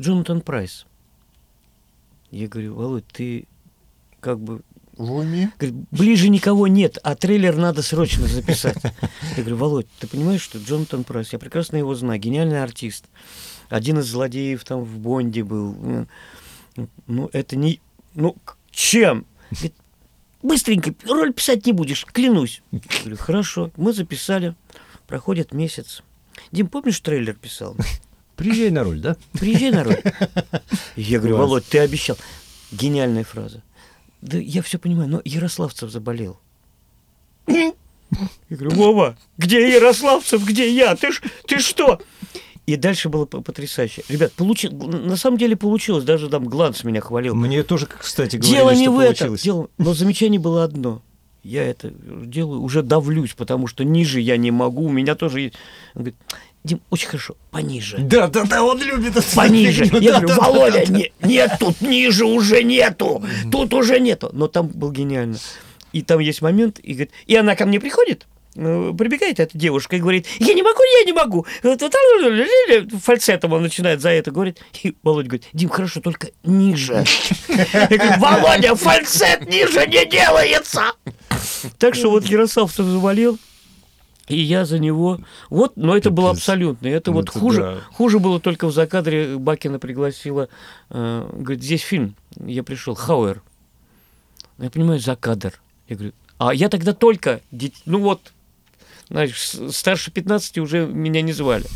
Джонатан 0.00 0.40
Прайс. 0.40 0.86
Я 2.30 2.48
говорю, 2.48 2.74
Володь, 2.74 3.06
ты 3.12 3.44
как 4.20 4.40
бы 4.40 4.62
В 4.96 5.12
уме? 5.12 5.52
Говорит, 5.58 5.80
ближе 5.90 6.28
никого 6.28 6.66
нет, 6.68 6.98
а 7.02 7.14
трейлер 7.14 7.56
надо 7.56 7.82
срочно 7.82 8.26
записать. 8.26 8.76
Я 9.36 9.42
говорю, 9.42 9.56
Володь, 9.56 9.86
ты 9.98 10.06
понимаешь, 10.06 10.42
что 10.42 10.58
Джонатан 10.58 11.04
Прайс, 11.04 11.32
я 11.32 11.38
прекрасно 11.38 11.76
его 11.76 11.94
знаю, 11.94 12.20
гениальный 12.20 12.62
артист. 12.62 13.06
Один 13.68 13.98
из 14.00 14.06
злодеев 14.06 14.62
там 14.64 14.82
в 14.82 14.98
Бонде 14.98 15.44
был. 15.44 16.06
Ну, 17.06 17.30
это 17.32 17.56
не... 17.56 17.80
Ну, 18.14 18.36
чем? 18.70 19.26
Говорит, 19.50 19.74
быстренько, 20.42 20.94
роль 21.06 21.32
писать 21.32 21.66
не 21.66 21.72
будешь, 21.72 22.04
клянусь. 22.04 22.62
Я 22.72 22.80
говорю, 23.00 23.16
хорошо, 23.16 23.70
мы 23.76 23.92
записали. 23.92 24.54
Проходит 25.06 25.52
месяц. 25.52 26.02
Дим, 26.52 26.68
помнишь, 26.68 27.00
трейлер 27.00 27.34
писал? 27.34 27.76
Приезжай 28.36 28.70
на 28.70 28.84
роль, 28.84 29.00
да? 29.00 29.16
Приезжай 29.32 29.70
на 29.70 29.84
роль. 29.84 30.00
Я 30.96 31.18
говорю. 31.18 31.36
Володь, 31.36 31.66
ты 31.66 31.78
обещал. 31.78 32.16
Гениальная 32.72 33.24
фраза. 33.24 33.62
Да 34.22 34.38
я 34.38 34.62
все 34.62 34.78
понимаю, 34.78 35.08
но 35.08 35.22
Ярославцев 35.24 35.90
заболел. 35.90 36.38
Я 37.46 37.72
говорю, 38.50 38.70
Вова, 38.76 39.16
где 39.38 39.72
Ярославцев, 39.72 40.44
где 40.44 40.72
я? 40.72 40.96
Ты, 40.96 41.12
ж, 41.12 41.22
ты 41.46 41.58
что? 41.60 42.00
И 42.66 42.76
дальше 42.76 43.08
было 43.08 43.24
потрясающе. 43.24 44.02
Ребят, 44.08 44.32
получи... 44.32 44.68
на 44.68 45.16
самом 45.16 45.38
деле 45.38 45.56
получилось, 45.56 46.04
даже 46.04 46.28
там 46.28 46.44
Гланс 46.44 46.84
меня 46.84 47.00
хвалил. 47.00 47.34
Мне 47.34 47.62
тоже, 47.62 47.86
кстати, 47.86 48.36
говорили, 48.36 48.56
Дело 48.56 48.70
не 48.70 48.84
что 48.84 48.92
в 48.92 48.98
этом. 48.98 49.14
получилось. 49.14 49.42
Дело... 49.42 49.68
Но 49.78 49.94
замечание 49.94 50.40
было 50.40 50.64
одно. 50.64 51.02
Я 51.42 51.64
это 51.64 51.90
делаю, 51.90 52.60
уже 52.60 52.82
давлюсь, 52.82 53.32
потому 53.32 53.66
что 53.66 53.82
ниже 53.82 54.20
я 54.20 54.36
не 54.36 54.50
могу. 54.50 54.84
У 54.84 54.92
меня 54.92 55.14
тоже 55.14 55.40
есть... 55.40 55.54
Он 55.94 56.02
говорит, 56.02 56.16
Дим, 56.62 56.80
очень 56.90 57.08
хорошо, 57.08 57.36
пониже. 57.50 57.96
Да, 57.98 58.26
да, 58.28 58.44
да, 58.44 58.62
он 58.62 58.80
любит 58.82 59.16
это. 59.16 59.34
Пониже. 59.34 59.84
фигню. 59.86 60.00
Я 60.00 60.12
Да, 60.12 60.20
говорю, 60.20 60.28
да, 60.40 60.46
Володя, 60.46 60.86
да, 60.86 60.92
не- 60.92 61.12
нет, 61.22 61.52
тут 61.58 61.80
ниже 61.80 62.26
уже 62.26 62.62
нету. 62.62 63.24
Тут 63.50 63.72
уже 63.72 63.98
нету. 63.98 64.28
Но 64.34 64.46
там 64.46 64.68
был 64.68 64.90
гениально. 64.92 65.38
И 65.92 66.02
там 66.02 66.18
есть 66.20 66.42
момент, 66.42 66.78
и, 66.78 66.92
говорит, 66.92 67.10
и 67.26 67.34
она 67.34 67.56
ко 67.56 67.64
мне 67.66 67.80
приходит, 67.80 68.26
э, 68.56 68.92
прибегает 68.96 69.40
эта 69.40 69.56
девушка 69.56 69.96
и 69.96 70.00
говорит, 70.00 70.26
я 70.38 70.52
не 70.54 70.62
могу, 70.62 70.80
я 71.00 71.04
не 71.04 71.12
могу. 71.12 71.46
Фальцетом 73.02 73.52
он 73.54 73.62
начинает 73.62 74.00
за 74.00 74.10
это 74.10 74.30
говорить. 74.30 74.58
И 74.82 74.94
Володя 75.02 75.28
говорит, 75.30 75.48
Дим, 75.52 75.68
хорошо, 75.70 76.00
только 76.00 76.28
ниже. 76.44 77.04
Я 77.48 77.86
говорю, 77.88 78.12
Володя, 78.18 78.74
фальцет 78.76 79.48
ниже 79.48 79.86
не 79.86 80.04
делается. 80.04 80.92
Так 81.78 81.94
что 81.94 82.10
вот 82.10 82.26
Ярославцев 82.26 82.84
заболел, 82.86 83.38
и 84.30 84.40
я 84.40 84.64
за 84.64 84.78
него... 84.78 85.18
Вот, 85.50 85.76
но 85.76 85.96
это 85.96 86.10
было 86.10 86.30
абсолютно. 86.30 86.86
Это 86.88 87.10
Ну, 87.10 87.18
вот 87.18 87.28
это 87.28 87.38
хуже, 87.38 87.60
да. 87.62 87.78
хуже 87.92 88.18
было 88.18 88.40
только 88.40 88.66
в 88.66 88.72
закадре. 88.72 89.36
Бакина 89.36 89.78
пригласила, 89.78 90.48
э, 90.90 91.30
говорит, 91.32 91.62
здесь 91.62 91.82
фильм. 91.82 92.14
Я 92.44 92.62
пришел, 92.62 92.94
Хауэр. 92.94 93.42
Я 94.58 94.70
понимаю, 94.70 95.00
закадр. 95.00 95.60
Я 95.88 95.96
говорю, 95.96 96.12
А 96.38 96.54
я 96.54 96.68
тогда 96.68 96.92
только, 96.94 97.40
ну 97.84 98.00
вот, 98.00 98.32
с- 99.10 99.72
старше 99.72 100.10
15 100.10 100.58
уже 100.58 100.86
меня 100.86 101.22
не 101.22 101.32
звали. 101.32 101.66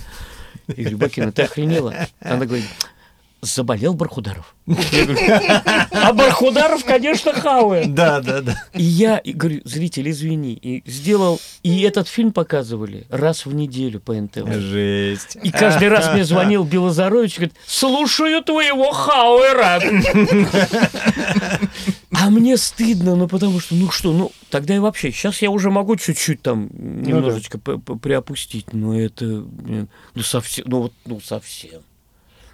Я 0.68 0.74
говорю, 0.84 0.98
Бакина, 0.98 1.32
ты 1.32 1.42
охренела? 1.42 1.94
Она 2.20 2.46
говорит, 2.46 2.64
заболел 3.44 3.94
Бархударов. 3.94 4.54
А 4.66 6.12
Бархударов, 6.12 6.84
конечно, 6.84 7.32
Хауэр. 7.32 7.86
Да, 7.88 8.20
да, 8.20 8.40
да. 8.40 8.62
И 8.74 8.82
я 8.82 9.18
и 9.18 9.32
говорю, 9.32 9.60
зритель, 9.64 10.10
извини, 10.10 10.54
и 10.54 10.82
сделал, 10.90 11.40
и 11.62 11.82
этот 11.82 12.08
фильм 12.08 12.32
показывали 12.32 13.06
раз 13.10 13.46
в 13.46 13.54
неделю 13.54 14.00
по 14.00 14.14
НТВ. 14.14 14.48
Жесть. 14.52 15.36
И 15.42 15.50
каждый 15.50 15.88
раз 15.88 16.12
мне 16.12 16.24
звонил 16.24 16.64
Белозарович 16.74 17.34
и 17.34 17.36
говорит, 17.36 17.54
слушаю 17.66 18.42
твоего 18.42 18.90
Хауэра. 18.92 19.80
А 22.16 22.30
мне 22.30 22.56
стыдно, 22.56 23.16
ну 23.16 23.28
потому 23.28 23.60
что, 23.60 23.74
ну 23.74 23.90
что, 23.90 24.12
ну 24.12 24.32
тогда 24.48 24.74
и 24.74 24.78
вообще, 24.78 25.10
сейчас 25.10 25.42
я 25.42 25.50
уже 25.50 25.70
могу 25.70 25.96
чуть-чуть 25.96 26.40
там 26.42 26.68
немножечко 26.72 27.58
п- 27.58 27.76
п- 27.78 27.96
приопустить, 27.96 28.72
но 28.72 28.98
это, 28.98 29.24
ну 29.24 30.22
совсем, 30.22 30.64
ну 30.68 30.82
вот, 30.82 30.92
ну 31.06 31.20
совсем. 31.20 31.82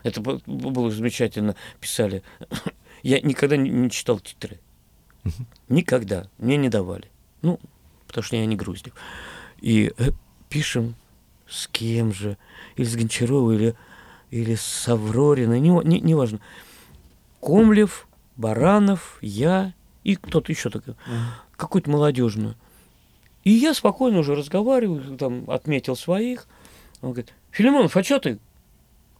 Это 0.03 0.21
было 0.21 0.91
замечательно, 0.91 1.57
писали. 1.81 2.23
Я 3.03 3.21
никогда 3.21 3.57
не, 3.57 3.91
читал 3.91 4.21
титры. 4.21 4.61
Никогда. 5.69 6.29
Мне 6.39 6.57
не 6.57 6.69
давали. 6.69 7.11
Ну, 7.43 7.59
потому 8.07 8.25
что 8.25 8.37
я 8.37 8.45
не 8.47 8.57
грузник. 8.57 8.95
И 9.61 9.93
э, 9.97 10.11
пишем 10.49 10.95
с 11.49 11.67
кем 11.67 12.13
же, 12.13 12.37
или 12.77 12.85
с 12.87 12.97
Гончарова, 12.97 13.53
или, 13.53 13.75
или 14.31 14.55
с 14.55 14.89
Аврориной, 14.89 15.61
не, 15.61 15.71
не, 15.85 16.01
неважно. 16.01 16.41
Комлев, 17.41 18.07
Баранов, 18.37 19.19
я 19.21 19.75
и 20.05 20.17
кто-то 20.17 20.53
еще 20.53 20.71
такой, 20.71 20.95
какой-то 21.57 21.91
молодежную. 21.91 22.57
И 23.45 23.51
я 23.51 23.75
спокойно 23.75 24.19
уже 24.21 24.35
разговариваю, 24.35 25.17
там, 25.17 25.45
отметил 25.49 25.97
своих. 25.97 26.47
Он 27.01 27.13
говорит, 27.13 27.33
Филимонов, 27.51 27.97
а 27.97 28.03
что 28.03 28.19
ты? 28.19 28.39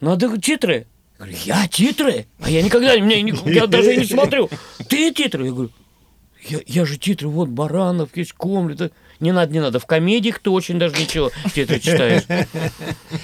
Надо 0.01 0.39
титры. 0.41 0.87
Я 1.19 1.25
говорю, 1.27 1.37
я 1.45 1.69
титры? 1.69 2.27
А 2.41 2.51
я 2.51 2.63
никогда, 2.63 2.97
мне, 2.99 3.21
не- 3.23 3.35
я 3.53 3.67
даже 3.67 3.95
и 3.95 3.99
не 3.99 4.05
смотрю. 4.05 4.49
Ты 4.89 5.13
титры? 5.13 5.47
Я 5.47 5.53
говорю, 5.53 5.71
я, 6.49 6.61
я 6.67 6.85
же 6.87 6.97
титры, 6.97 7.29
вот 7.29 7.49
Баранов, 7.49 8.17
есть 8.17 8.33
Комлев. 8.33 8.77
да». 8.77 8.91
Не 9.21 9.33
надо, 9.33 9.53
не 9.53 9.61
надо. 9.61 9.79
В 9.79 9.85
комедиях 9.85 10.39
ты 10.39 10.49
очень 10.49 10.79
даже 10.79 10.97
ничего 10.99 11.31
титры 11.55 11.79
читаешь. 11.79 12.23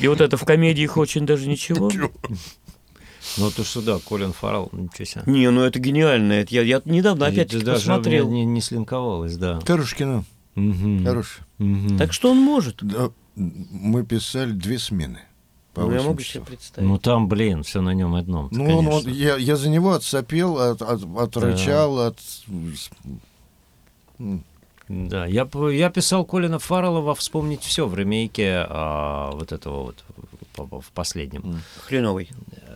И 0.00 0.08
вот 0.08 0.20
это 0.20 0.36
в 0.36 0.44
комедиях 0.44 0.98
очень 0.98 1.24
даже 1.24 1.48
ничего. 1.48 1.90
Ну, 3.38 3.50
то 3.50 3.64
что, 3.64 3.80
да, 3.82 3.98
Колин 3.98 4.32
Фаррелл, 4.32 4.68
ничего 4.72 5.04
себе. 5.04 5.22
Не, 5.26 5.50
ну 5.50 5.62
это 5.62 5.78
гениально. 5.78 6.34
Это 6.34 6.54
я, 6.54 6.62
я 6.62 6.82
недавно 6.84 7.24
Это 7.24 7.64
даже 7.64 7.78
посмотрел. 7.86 8.28
меня 8.28 8.40
не, 8.44 8.44
не 8.46 8.60
слинковалось, 8.60 9.36
да. 9.36 9.58
Хорошее 9.66 9.98
кино. 9.98 10.24
Мгм. 10.54 11.04
Хорошее. 11.04 11.46
Мгм. 11.58 11.98
Так 11.98 12.12
что 12.12 12.30
он 12.30 12.38
может. 12.38 12.82
Да, 12.82 13.10
мы 13.34 14.04
писали 14.04 14.52
две 14.52 14.78
смены. 14.78 15.20
По 15.76 15.82
Ну, 15.82 15.90
я 15.90 15.96
8 15.98 16.06
могу 16.08 16.20
часов. 16.20 16.32
себе 16.32 16.44
представить. 16.44 16.88
Ну, 16.88 16.98
там, 16.98 17.28
блин, 17.28 17.62
все 17.62 17.82
на 17.82 17.90
нем 17.92 18.14
одном. 18.14 18.48
Ну, 18.50 18.78
он, 18.78 18.88
он- 18.88 19.06
я, 19.08 19.36
я 19.36 19.56
за 19.56 19.68
него 19.68 19.92
отсопел, 19.92 20.58
от, 20.58 20.80
от- 20.80 21.04
отрычал, 21.18 22.00
от... 22.00 22.18
м, 24.18 24.42
Да, 24.88 25.26
я, 25.26 25.46
я 25.72 25.90
писал 25.90 26.24
Колина 26.24 26.58
Фаррелла 26.58 27.00
во 27.00 27.14
«Вспомнить 27.14 27.62
все» 27.62 27.86
в 27.86 27.94
ремейке 27.94 28.64
а, 28.68 29.32
вот 29.32 29.52
этого 29.52 29.82
вот 29.84 30.04
в, 30.56 30.90
последнем. 30.92 31.60
Хреновый 31.86 32.30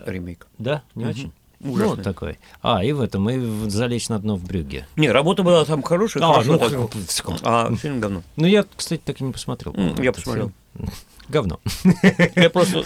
ремейк. 0.07 0.47
Да, 0.59 0.83
не 0.95 1.05
Мгм. 1.05 1.11
очень? 1.11 1.33
Ужасный. 1.61 1.85
Ну, 1.85 1.95
вот 1.97 2.03
такой. 2.03 2.39
А, 2.63 2.83
и 2.85 2.93
в 2.93 3.01
этом, 3.01 3.29
и 3.31 3.39
в 3.39 3.71
«Залечь 3.71 4.09
на 4.09 4.19
дно 4.19 4.37
в 4.37 4.45
брюге». 4.45 4.87
Не, 4.97 5.11
работа 5.11 5.43
была 5.43 5.65
там 5.65 5.83
хорошая, 5.83 6.23
А, 6.25 6.33
хорошо 6.35 6.53
ну, 6.53 6.59
так. 6.89 7.41
а 7.45 7.75
фильм 7.77 8.01
говно. 8.01 8.23
Ну, 8.37 8.47
я, 8.47 8.65
кстати, 8.77 9.01
так 9.05 9.21
и 9.21 9.25
не 9.25 9.33
посмотрел. 9.33 9.75
Я 10.03 10.13
посмотрел. 10.13 10.49
фильм. 10.49 10.55
Говно. 11.29 11.61
Я 12.37 12.51
просто... 12.51 12.85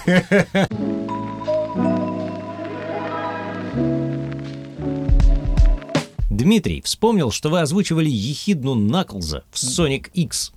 Дмитрий 6.31 6.81
вспомнил, 6.83 7.31
что 7.31 7.49
вы 7.49 7.61
озвучивали 7.61 8.09
ехидну 8.11 8.75
Наклза 8.75 9.45
в 9.53 9.57
Sonic 9.57 10.11
X. 10.15 10.53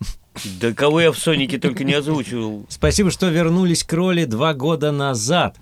Да 0.60 0.74
кого 0.74 1.02
я 1.02 1.12
в 1.12 1.18
Сонике 1.18 1.58
только 1.58 1.84
не 1.84 1.94
озвучивал. 1.94 2.66
Спасибо, 2.70 3.12
что 3.12 3.30
вернулись 3.30 3.84
к 3.84 3.92
роли 3.94 4.26
два 4.26 4.54
года 4.54 4.92
назад. 4.92 5.58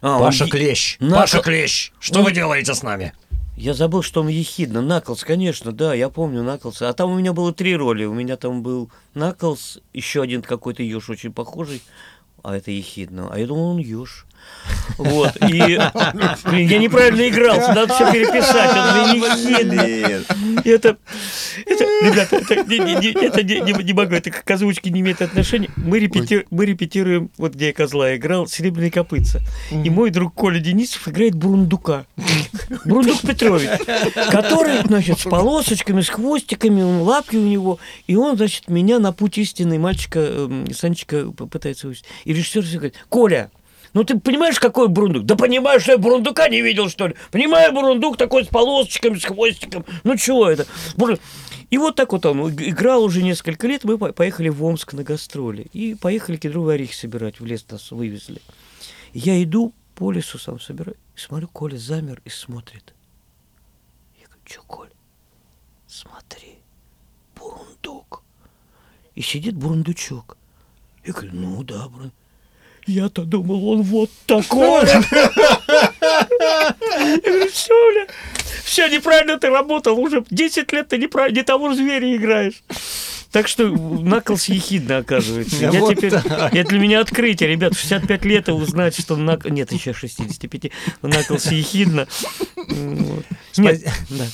А, 0.00 0.16
он 0.16 0.22
Паша 0.22 0.44
е- 0.44 0.50
Клещ. 0.50 0.96
Накл- 1.00 1.14
Паша 1.16 1.40
Клещ. 1.42 1.92
Что 2.00 2.20
Он- 2.20 2.24
вы 2.24 2.32
делаете 2.32 2.74
с 2.74 2.82
нами? 2.82 3.12
Я 3.60 3.74
забыл, 3.74 4.00
что 4.00 4.22
он 4.22 4.28
ехидно. 4.28 4.80
Наклс, 4.80 5.22
конечно, 5.22 5.70
да, 5.70 5.92
я 5.92 6.08
помню 6.08 6.42
Наклса. 6.42 6.88
А 6.88 6.94
там 6.94 7.12
у 7.12 7.18
меня 7.18 7.34
было 7.34 7.52
три 7.52 7.76
роли. 7.76 8.06
У 8.06 8.14
меня 8.14 8.38
там 8.38 8.62
был 8.62 8.90
Наклс, 9.12 9.80
еще 9.92 10.22
один 10.22 10.40
какой-то 10.40 10.82
еж 10.82 11.10
очень 11.10 11.30
похожий. 11.30 11.82
А 12.42 12.56
это 12.56 12.70
ехидно. 12.70 13.28
А 13.30 13.38
я 13.38 13.46
думал, 13.46 13.72
он 13.72 13.76
еж. 13.76 14.24
Вот. 14.98 15.36
И 15.48 15.80
блин, 16.44 16.68
я 16.68 16.78
неправильно 16.78 17.28
играл. 17.28 17.58
Надо 17.58 17.94
все 17.94 18.12
переписать. 18.12 18.70
Он 18.70 18.94
же 18.94 19.16
ехидный. 19.16 20.24
Это, 20.64 20.96
это, 21.66 21.84
ребята, 22.02 22.36
это, 22.36 22.56
не, 22.64 22.78
не- 22.78 22.94
не- 22.96 23.24
это 23.26 23.42
не, 23.42 23.60
не- 23.60 23.82
не 23.82 23.92
могу, 23.94 24.14
это 24.14 24.30
к 24.30 24.50
озвучке 24.50 24.90
не 24.90 25.00
имеет 25.00 25.22
отношения. 25.22 25.70
Мы, 25.76 25.98
репети- 26.00 26.44
мы 26.50 26.66
репетируем, 26.66 27.30
вот 27.38 27.54
где 27.54 27.68
я 27.68 27.72
козла 27.72 28.14
играл, 28.16 28.46
«Серебряный 28.46 28.90
копытца». 28.90 29.40
И 29.70 29.88
мой 29.90 30.10
друг 30.10 30.34
Коля 30.34 30.60
Денисов 30.60 31.08
играет 31.08 31.34
Бурундука. 31.34 32.04
Бурундук 32.84 33.22
Петрович, 33.22 33.70
который, 34.30 34.82
значит, 34.84 35.20
с 35.20 35.22
полосочками, 35.22 36.02
с 36.02 36.08
хвостиками, 36.08 36.82
он, 36.82 37.02
лапки 37.02 37.36
у 37.36 37.46
него, 37.46 37.78
и 38.06 38.16
он, 38.16 38.36
значит, 38.36 38.68
меня 38.68 38.98
на 38.98 39.12
путь 39.12 39.38
истинный 39.38 39.78
мальчика, 39.78 40.18
эм, 40.20 40.66
Санечка 40.74 41.26
пытается 41.30 41.86
вывести. 41.86 42.06
И 42.24 42.32
режиссер 42.34 42.62
всё 42.64 42.76
говорит, 42.78 42.96
Коля, 43.08 43.50
ну 43.92 44.04
ты 44.04 44.18
понимаешь, 44.18 44.58
какой 44.60 44.88
бурундук? 44.88 45.24
Да 45.24 45.36
понимаю, 45.36 45.80
что 45.80 45.92
я 45.92 45.98
бурундука 45.98 46.48
не 46.48 46.60
видел, 46.62 46.88
что 46.88 47.08
ли? 47.08 47.14
Понимаю, 47.30 47.72
бурундук 47.72 48.16
такой 48.16 48.44
с 48.44 48.48
полосочками, 48.48 49.18
с 49.18 49.24
хвостиком. 49.24 49.84
Ну 50.04 50.16
чего 50.16 50.48
это? 50.48 50.66
И 51.70 51.78
вот 51.78 51.94
так 51.96 52.12
вот 52.12 52.26
он 52.26 52.48
иг- 52.48 52.60
играл 52.62 53.04
уже 53.04 53.22
несколько 53.22 53.66
лет. 53.68 53.84
Мы 53.84 53.96
по- 53.98 54.12
поехали 54.12 54.48
в 54.48 54.64
Омск 54.64 54.92
на 54.92 55.04
гастроли. 55.04 55.66
И 55.72 55.94
поехали 55.94 56.36
кедровые 56.36 56.74
орехи 56.74 56.94
собирать. 56.94 57.38
В 57.40 57.46
лес 57.46 57.64
нас 57.70 57.90
вывезли. 57.92 58.40
Я 59.12 59.40
иду 59.42 59.72
по 59.94 60.10
лесу 60.10 60.38
сам 60.38 60.58
собираю. 60.58 60.96
Смотрю, 61.14 61.46
Коля 61.48 61.76
замер 61.76 62.20
и 62.24 62.28
смотрит. 62.28 62.92
Я 64.20 64.26
говорю, 64.26 64.42
что, 64.46 64.62
Коля? 64.62 64.90
Смотри, 65.86 66.58
бурундук. 67.36 68.22
И 69.14 69.22
сидит 69.22 69.54
бурундучок. 69.54 70.36
Я 71.04 71.12
говорю, 71.12 71.30
ну 71.34 71.62
да, 71.62 71.88
бурундук. 71.88 72.14
Я-то 72.90 73.22
думал, 73.22 73.68
он 73.68 73.82
вот 73.82 74.10
такой. 74.26 74.84
Все, 77.52 77.92
бля, 77.92 78.06
все, 78.64 78.88
неправильно 78.88 79.38
ты 79.38 79.48
работал, 79.48 79.98
уже 79.98 80.24
10 80.30 80.72
лет 80.72 80.88
ты 80.88 80.98
неправильно, 80.98 81.36
не 81.36 81.42
того 81.44 81.72
зверя 81.74 82.16
играешь. 82.16 82.62
Так 83.30 83.46
что 83.46 83.68
Наклс 83.68 84.46
ехидно, 84.46 84.98
оказывается. 84.98 85.56
Я 85.56 85.70
Вот 85.70 85.94
теперь, 85.94 86.12
это 86.14 86.68
для 86.68 86.78
меня 86.80 87.00
открытие, 87.00 87.48
ребят, 87.48 87.74
в 87.74 87.80
65 87.80 88.24
лет 88.24 88.48
и 88.48 88.52
узнать, 88.52 88.98
что 88.98 89.14
Нак... 89.16 89.44
Нет, 89.44 89.70
еще 89.70 89.92
65. 89.92 90.72
Наклс 91.02 91.46
ехидно. 91.52 92.08
Вот. 92.56 93.24
Нет, 93.56 93.84
да. 94.08 94.26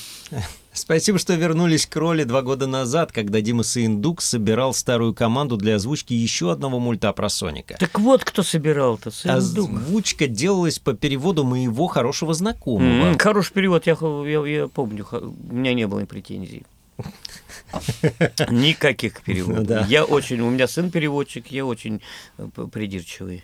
Спасибо, 0.77 1.17
что 1.17 1.33
вернулись 1.33 1.87
к 1.87 1.95
роли 1.95 2.23
два 2.23 2.43
года 2.43 2.67
назад, 2.67 3.11
когда 3.11 3.41
Дима 3.41 3.63
Саиндук 3.63 4.21
собирал 4.21 4.73
старую 4.73 5.13
команду 5.15 5.57
для 5.57 5.75
озвучки 5.75 6.13
еще 6.13 6.51
одного 6.51 6.79
мульта 6.79 7.11
про 7.13 7.29
Соника. 7.29 7.75
Так 7.79 7.99
вот, 7.99 8.23
кто 8.23 8.43
собирал-то, 8.43 9.09
Сэндук. 9.09 9.69
Озвучка 9.71 10.27
делалась 10.27 10.77
по 10.77 10.93
переводу 10.93 11.43
моего 11.43 11.87
хорошего 11.87 12.33
знакомого. 12.35 13.07
М, 13.11 13.17
Хороший 13.17 13.53
перевод, 13.53 13.87
я, 13.87 13.97
я, 14.25 14.45
я 14.45 14.67
помню, 14.67 15.05
у 15.11 15.53
меня 15.53 15.73
не 15.73 15.87
было 15.87 16.05
претензий. 16.05 16.63
Никаких 18.49 19.21
переводов. 19.23 19.57
Ну 19.59 19.65
да. 19.65 19.85
Я 19.89 20.05
очень, 20.05 20.39
у 20.41 20.49
меня 20.49 20.67
сын 20.67 20.91
переводчик, 20.91 21.47
я 21.47 21.65
очень 21.65 22.01
э, 22.37 22.47
придирчивый. 22.71 23.43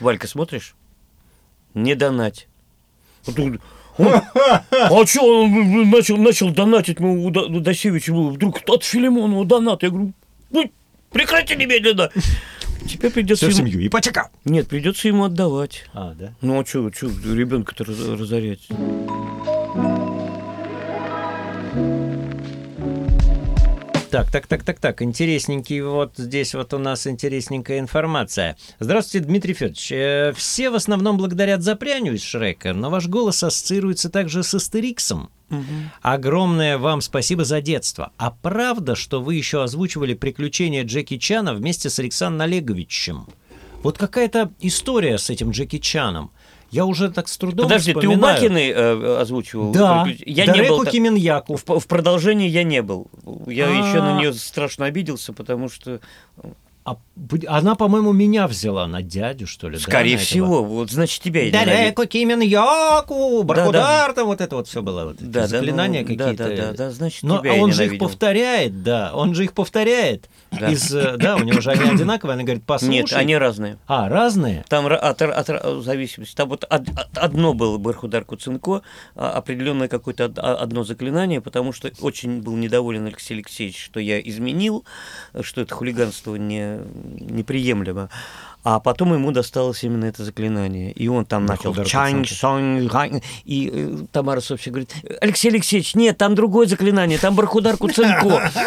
Валька, 0.00 0.26
смотришь? 0.26 0.74
Не 1.74 1.94
донать. 1.94 2.48
Вот 3.26 3.36
а 3.98 5.06
что 5.06 5.42
он 5.44 5.90
начал, 5.90 6.16
начал 6.16 6.50
донатить 6.50 7.00
моему 7.00 7.30
До- 7.30 7.48
Досевичу? 7.48 8.30
Вдруг 8.30 8.60
от 8.66 8.84
Филимонова 8.84 9.44
донат. 9.44 9.82
Я 9.82 9.90
говорю, 9.90 10.12
«Ну, 10.50 10.70
прекрати 11.12 11.56
немедленно. 11.56 12.10
Теперь 12.88 13.10
придется 13.10 13.46
Все 13.46 13.54
в 13.54 13.58
ему... 13.58 13.70
семью. 13.72 13.86
Ипотека! 13.86 14.30
Нет, 14.44 14.66
придется 14.68 15.06
ему 15.08 15.24
отдавать. 15.24 15.84
А, 15.92 16.14
да? 16.18 16.32
Ну 16.40 16.58
а 16.60 16.64
что, 16.64 16.90
что 16.92 17.08
ребенка-то 17.08 17.84
раз- 17.84 17.98
разорять? 18.18 18.60
Так, 24.10 24.28
так, 24.28 24.48
так, 24.48 24.64
так, 24.64 24.80
так, 24.80 25.02
интересненький, 25.02 25.82
вот 25.82 26.14
здесь 26.16 26.54
вот 26.54 26.74
у 26.74 26.78
нас 26.78 27.06
интересненькая 27.06 27.78
информация. 27.78 28.56
Здравствуйте, 28.80 29.24
Дмитрий 29.24 29.54
Федорович. 29.54 29.92
Э, 29.92 30.32
Все 30.36 30.70
в 30.70 30.74
основном 30.74 31.16
благодарят 31.16 31.62
Запряню 31.62 32.14
из 32.14 32.22
Шрека, 32.24 32.72
но 32.72 32.90
ваш 32.90 33.06
голос 33.06 33.44
ассоциируется 33.44 34.10
также 34.10 34.42
с 34.42 34.52
Астериксом. 34.52 35.30
Огромное 36.02 36.78
вам 36.78 37.00
спасибо 37.00 37.44
за 37.44 37.60
детство. 37.60 38.10
А 38.16 38.32
правда, 38.32 38.96
что 38.96 39.20
вы 39.20 39.36
еще 39.36 39.62
озвучивали 39.62 40.14
приключения 40.14 40.82
Джеки 40.82 41.16
Чана 41.16 41.54
вместе 41.54 41.88
с 41.88 41.98
Александром 42.00 42.42
Олеговичем? 42.42 43.26
Вот 43.82 43.96
какая-то 43.96 44.50
история 44.60 45.18
с 45.18 45.30
этим 45.30 45.50
Джеки 45.50 45.78
Чаном. 45.78 46.32
Я 46.70 46.86
уже 46.86 47.10
так 47.10 47.28
с 47.28 47.36
трудом 47.36 47.64
Подожди, 47.66 47.92
ты 47.92 47.98
у 47.98 48.00
вспоминаю. 48.00 48.34
Бакиной 48.36 48.70
э, 48.70 49.16
озвучивал? 49.20 49.72
Да, 49.72 50.04
приключ- 50.04 50.22
Я 50.26 50.46
Дареку 50.46 50.62
не 50.62 50.78
был. 50.78 50.84
Кименьяку. 50.86 51.56
В, 51.56 51.80
в 51.80 51.86
продолжении 51.86 52.48
я 52.48 52.62
не 52.62 52.82
был. 52.82 53.08
Я 53.46 53.66
А. 53.66 53.70
еще 53.70 54.00
на 54.00 54.18
нее 54.18 54.32
страшно 54.32 54.86
обиделся, 54.86 55.32
потому 55.32 55.68
что, 55.68 56.00
А, 56.84 56.96
она, 57.46 57.74
по-моему, 57.74 58.12
меня 58.12 58.46
взяла 58.46 58.86
на 58.86 59.02
дядю, 59.02 59.46
что 59.46 59.68
ли? 59.68 59.76
да, 59.76 59.82
скорее 59.82 60.14
этого? 60.14 60.24
всего, 60.24 60.64
вот 60.64 60.90
значит 60.90 61.22
тебя 61.22 61.42
я 61.42 61.50
ненавидел. 61.50 61.72
Дареку 61.74 62.06
Кименьяку, 62.06 63.42
Бархудар, 63.42 64.12
там 64.14 64.26
вот 64.26 64.40
это 64.40 64.56
вот 64.56 64.66
все 64.68 64.80
было. 64.82 65.04
Вот 65.04 65.16
Да, 65.18 65.42
да, 65.42 65.46
заклинания 65.46 66.00
ну, 66.02 66.06
какие-то. 66.06 66.48
Да, 66.48 66.48
да, 66.48 66.56
да, 66.56 66.72
да, 66.72 66.90
значит 66.90 67.22
Но 67.22 67.38
тебя 67.38 67.52
а 67.52 67.56
он 67.56 67.72
же 67.72 67.86
их 67.86 67.98
повторяет, 67.98 68.82
да, 68.82 69.12
он 69.14 69.34
же 69.34 69.44
их 69.44 69.52
повторяет. 69.52 70.28
Да. 70.50 70.68
Из, 70.70 70.92
э, 70.94 71.16
да, 71.16 71.36
у 71.36 71.40
него 71.44 71.60
же 71.60 71.70
они 71.70 71.88
одинаковые, 71.94 72.34
она 72.34 72.42
говорит, 72.42 72.64
послушай. 72.66 72.90
Нет, 72.92 73.12
они 73.12 73.36
разные. 73.36 73.78
А, 73.86 74.08
разные? 74.08 74.64
Там 74.68 74.86
от, 74.86 75.22
от, 75.22 75.50
от 75.50 75.84
зависимости. 75.84 76.34
Там 76.34 76.48
вот 76.48 76.64
од- 76.68 76.88
од- 76.88 77.18
одно 77.18 77.54
было 77.54 77.78
Бархудар 77.78 78.24
Куценко, 78.24 78.82
а, 79.14 79.30
определенное 79.32 79.88
какое-то 79.88 80.32
а- 80.36 80.54
одно 80.56 80.82
заклинание, 80.84 81.40
потому 81.40 81.72
что 81.72 81.90
очень 82.00 82.42
был 82.42 82.56
недоволен 82.56 83.06
Алексей 83.06 83.34
Алексеевич, 83.34 83.82
что 83.84 84.00
я 84.00 84.20
изменил, 84.20 84.84
что 85.40 85.60
это 85.60 85.74
хулиганство 85.74 86.34
не, 86.34 86.78
неприемлемо. 87.20 88.10
А 88.62 88.78
потом 88.78 89.14
ему 89.14 89.32
досталось 89.32 89.82
именно 89.84 90.04
это 90.04 90.22
заклинание. 90.24 90.92
И 90.92 91.08
он 91.08 91.24
там 91.24 91.46
начал 91.46 91.74
чань, 91.84 92.20
Куценко. 92.20 92.34
сон, 92.34 92.86
гань. 92.88 93.22
И 93.44 93.70
э, 93.72 93.96
Тамара 94.12 94.40
Софьевна 94.40 94.80
говорит, 94.84 94.94
Алексей 95.22 95.48
Алексеевич, 95.48 95.94
нет, 95.94 96.18
там 96.18 96.34
другое 96.34 96.66
заклинание, 96.66 97.18
там 97.18 97.34
Бархудар 97.34 97.76
Куценко. 97.78 98.50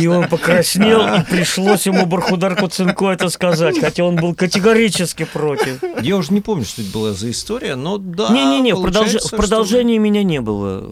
И 0.00 0.06
он 0.06 0.28
покраснел, 0.28 1.14
и 1.20 1.24
пришлось 1.24 1.86
ему 1.86 2.06
Бархудар 2.06 2.56
Куценко 2.56 3.10
это 3.10 3.28
сказать, 3.28 3.78
хотя 3.78 4.04
он 4.04 4.16
был 4.16 4.34
категорически 4.34 5.24
против. 5.24 5.82
Я 6.00 6.16
уже 6.16 6.32
не 6.32 6.40
помню, 6.40 6.64
что 6.64 6.82
это 6.82 6.90
была 6.90 7.12
за 7.12 7.30
история, 7.30 7.74
но 7.76 7.98
да. 7.98 8.28
Не-не-не, 8.30 8.74
в, 8.74 8.84
продолж- 8.84 9.18
что- 9.18 9.36
продолжении 9.36 9.98
меня 9.98 10.22
не 10.22 10.40
было. 10.40 10.90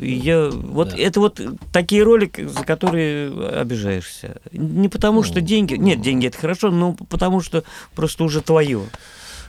Я, 0.00 0.48
вот 0.50 0.90
Да. 0.90 0.96
это 0.96 1.20
вот 1.20 1.40
такие 1.72 2.02
ролики, 2.02 2.46
за 2.46 2.64
которые 2.64 3.30
обижаешься. 3.60 4.40
Не 4.52 4.88
потому 4.88 5.22
что 5.22 5.40
деньги, 5.40 5.74
нет, 5.74 6.00
деньги 6.00 6.26
это 6.28 6.38
хорошо, 6.38 6.69
но 6.70 6.94
потому 7.08 7.40
что 7.40 7.64
просто 7.94 8.24
уже 8.24 8.40
твое. 8.40 8.82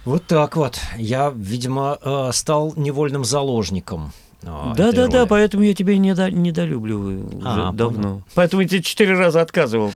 Вот 0.05 0.25
так 0.25 0.55
вот. 0.55 0.79
Я, 0.97 1.31
видимо, 1.35 1.97
э, 2.01 2.29
стал 2.33 2.73
невольным 2.75 3.23
заложником. 3.23 4.11
а, 4.43 4.73
Да, 4.75 4.91
да, 4.91 5.05
да, 5.07 5.17
роли. 5.19 5.27
поэтому 5.29 5.63
я 5.63 5.75
тебя 5.75 5.95
недо- 5.97 6.31
недолюбливаю 6.31 7.27
уже 7.27 7.41
А, 7.67 7.71
давно. 7.71 8.23
Поэтому 8.33 8.63
я 8.63 8.67
тебе 8.67 8.81
четыре 8.81 9.13
раза 9.13 9.41
отказывал. 9.41 9.91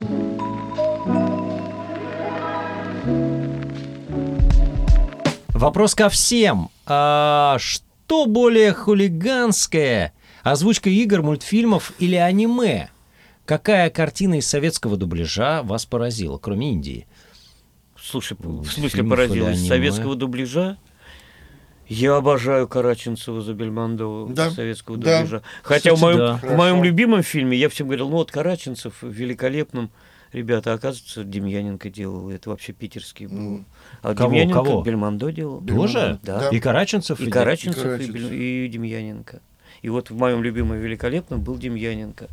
Вопрос 5.48 5.94
ко 5.94 6.08
всем. 6.08 6.70
А 6.86 7.56
что 7.58 8.26
более 8.26 8.72
хулиганское? 8.72 10.12
Озвучка 10.42 10.90
игр, 10.90 11.22
мультфильмов 11.22 11.92
или 11.98 12.14
аниме? 12.14 12.90
Какая 13.46 13.90
картина 13.90 14.34
из 14.38 14.46
советского 14.46 14.96
дубляжа 14.96 15.62
вас 15.62 15.86
поразила, 15.86 16.36
кроме 16.38 16.70
Индии? 16.72 17.06
Слушай, 18.06 18.36
Ну, 18.40 18.62
в 18.62 18.72
смысле 18.72 19.02
поразилась 19.04 19.56
аниме? 19.58 19.68
советского 19.68 20.14
дубляжа? 20.14 20.78
Я 21.88 22.16
обожаю 22.16 22.66
Караченцева 22.68 23.40
за 23.40 23.54
Бельмондо 23.54 24.26
Да, 24.30 24.50
советского 24.50 24.96
да. 24.96 25.20
дубляжа. 25.20 25.42
Хотя 25.62 25.90
Кстати, 25.92 25.98
в, 25.98 26.02
моем, 26.02 26.18
да. 26.18 26.36
в 26.42 26.56
моем 26.56 26.82
любимом 26.82 27.22
фильме 27.22 27.56
я 27.56 27.68
всем 27.68 27.86
говорил, 27.86 28.08
ну 28.08 28.16
вот 28.16 28.30
Караченцев 28.30 29.02
в 29.02 29.08
великолепном. 29.08 29.90
Ребята, 30.32 30.72
оказывается, 30.72 31.22
Демьяненко 31.24 31.88
делал. 31.88 32.28
Это 32.30 32.50
вообще 32.50 32.72
питерский 32.72 33.26
был. 33.26 33.36
Ну, 33.36 33.64
А 34.02 34.14
кого, 34.14 34.30
Демьяненко 34.32 34.64
кого? 34.64 34.82
Бельмондо 34.82 35.30
делал. 35.30 35.60
Тоже? 35.64 36.18
Да. 36.24 36.48
И 36.50 36.58
Караченцев? 36.58 37.20
И 37.20 37.26
и- 37.26 37.30
Караченцев, 37.30 37.80
и, 37.80 37.84
Караченцев. 37.84 38.14
Бель- 38.14 38.34
и 38.34 38.68
Демьяненко. 38.68 39.40
И 39.82 39.88
вот 39.88 40.10
в 40.10 40.16
моем 40.16 40.42
любимом 40.42 40.78
великолепном 40.80 41.40
был 41.42 41.56
Демьяненко. 41.56 42.28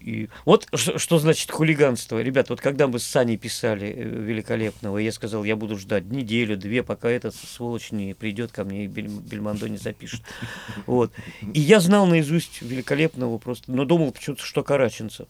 И 0.00 0.28
вот 0.44 0.66
что, 0.74 0.98
что 0.98 1.18
значит 1.18 1.50
хулиганство. 1.50 2.22
Ребят, 2.22 2.50
вот 2.50 2.60
когда 2.60 2.86
мы 2.86 2.98
с 2.98 3.04
Саней 3.04 3.36
писали 3.36 3.88
э, 3.88 4.02
великолепного, 4.02 4.98
я 4.98 5.10
сказал, 5.12 5.44
я 5.44 5.56
буду 5.56 5.76
ждать 5.78 6.04
неделю, 6.06 6.56
две, 6.56 6.82
пока 6.82 7.08
этот 7.10 7.34
сволочь 7.34 7.90
не 7.92 8.14
придет 8.14 8.52
ко 8.52 8.64
мне 8.64 8.84
и 8.84 8.86
Бель- 8.88 9.08
Бельмондо 9.08 9.68
не 9.68 9.78
запишет. 9.78 10.22
Вот. 10.86 11.12
И 11.52 11.60
я 11.60 11.80
знал 11.80 12.06
наизусть 12.06 12.62
великолепного 12.62 13.38
просто, 13.38 13.72
но 13.72 13.84
думал 13.84 14.12
почему-то, 14.12 14.44
что 14.44 14.62
Караченцев. 14.62 15.26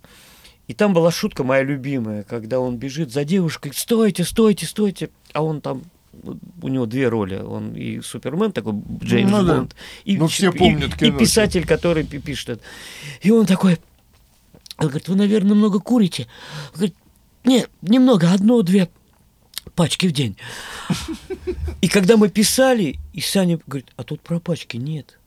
И 0.69 0.75
там 0.75 0.93
была 0.93 1.11
шутка 1.11 1.45
моя 1.45 1.63
любимая, 1.63 2.23
когда 2.25 2.59
он 2.61 2.77
бежит 2.77 3.13
за 3.13 3.25
девушкой, 3.25 3.73
стойте, 3.75 4.25
стойте, 4.25 4.67
стойте, 4.67 5.11
а 5.33 5.43
он 5.43 5.61
там 5.61 5.83
у 6.63 6.69
него 6.69 6.87
две 6.87 7.09
роли, 7.09 7.37
он 7.37 7.75
и 7.75 8.01
Супермен 8.01 8.51
такой 8.51 8.75
Джеймс 9.03 9.31
Ну 9.31 9.45
да. 9.45 9.55
Бонд, 9.57 9.77
и, 10.05 10.17
Ну, 10.17 10.27
все 10.29 10.51
и- 10.51 10.59
помнят 10.59 10.95
и 10.95 11.07
кино. 11.07 11.19
писатель, 11.19 11.67
который 11.67 12.05
пи- 12.05 12.19
пишет 12.19 12.49
это. 12.49 12.63
И 13.23 13.31
он 13.31 13.47
такой, 13.47 13.79
он 14.79 14.89
говорит, 14.89 15.09
вы, 15.09 15.17
наверное, 15.17 15.55
много 15.55 15.81
курите. 15.81 16.27
Он 16.69 16.75
говорит, 16.75 16.95
нет, 17.45 17.71
немного, 17.83 18.33
одну-две 18.33 18.89
пачки 19.75 20.07
в 20.07 20.13
день. 20.13 20.37
И 21.81 21.89
когда 21.89 22.17
мы 22.17 22.29
писали, 22.29 22.99
и 23.13 23.21
Саня 23.21 23.59
говорит, 23.67 23.91
а 23.97 24.05
тут 24.05 24.21
про 24.21 24.41
пачки 24.41 24.77
нет. 24.77 25.19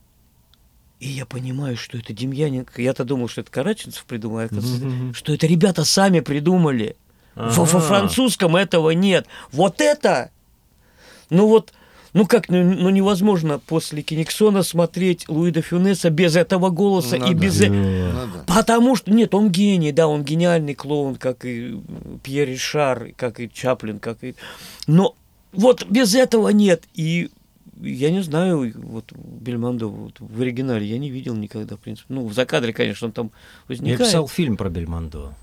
И 1.00 1.08
я 1.08 1.26
понимаю, 1.26 1.78
что 1.78 1.98
это 1.98 2.12
Демьяненко. 2.12 2.82
Я-то 2.82 3.06
думал, 3.06 3.30
что 3.30 3.42
это 3.42 3.52
Караченцев 3.52 4.04
придумал, 4.04 4.40
а 4.40 4.44
оказывается, 4.44 5.14
что 5.14 5.34
это 5.34 5.48
ребята 5.48 5.86
сами 5.86 6.20
придумали. 6.20 6.98
Во, 7.36 7.66
французском 7.66 8.58
этого 8.58 8.90
нет. 8.90 9.26
Вот 9.52 9.80
это! 9.80 10.32
Ну 11.30 11.48
вот, 11.48 11.74
ну 12.14 12.26
как, 12.26 12.50
ну, 12.50 12.64
ну 12.64 12.90
невозможно 12.90 13.60
после 13.60 14.02
Кениксона 14.02 14.64
смотреть 14.64 15.28
Луида 15.30 15.62
Фюнеса 15.62 16.10
без 16.10 16.36
этого 16.36 16.70
голоса 16.70 17.18
Ну 17.18 17.28
и 17.32 17.34
да. 17.34 17.40
без... 17.40 17.62
э- 17.62 17.70
Ну. 17.70 18.28
Потому 18.48 18.96
что, 18.96 19.12
нет, 19.12 19.34
он 19.36 19.50
гений, 19.52 19.92
да, 19.92 20.08
он 20.08 20.24
гениальный 20.24 20.74
клоун, 20.76 21.16
как 21.16 21.46
и 21.46 21.80
Пьер 22.24 22.48
Ришар, 22.48 23.10
как 23.16 23.40
и 23.40 23.50
Чаплин, 23.52 24.00
как 24.00 24.24
и... 24.24 24.36
Но 24.88 25.16
вот 25.54 25.86
без 25.90 26.16
этого 26.16 26.50
нет. 26.50 26.84
И 26.96 27.30
я 27.82 28.12
не 28.12 28.22
знаю, 28.24 28.74
вот 28.76 29.12
Бельмондо 29.14 29.88
вот, 29.88 30.16
в 30.20 30.42
оригинале 30.42 30.86
я 30.86 30.98
не 30.98 31.10
видел 31.10 31.36
никогда, 31.36 31.76
в 31.76 31.80
принципе. 31.80 32.14
Ну, 32.14 32.26
в 32.28 32.34
закадре, 32.34 32.74
конечно, 32.74 33.08
он 33.08 33.14
там 33.14 33.26
Я 33.28 33.32
возникает. 33.70 34.00
писал 34.00 34.28
фильм 34.28 34.58
про 34.58 34.70
Бельмондо. 34.70 35.34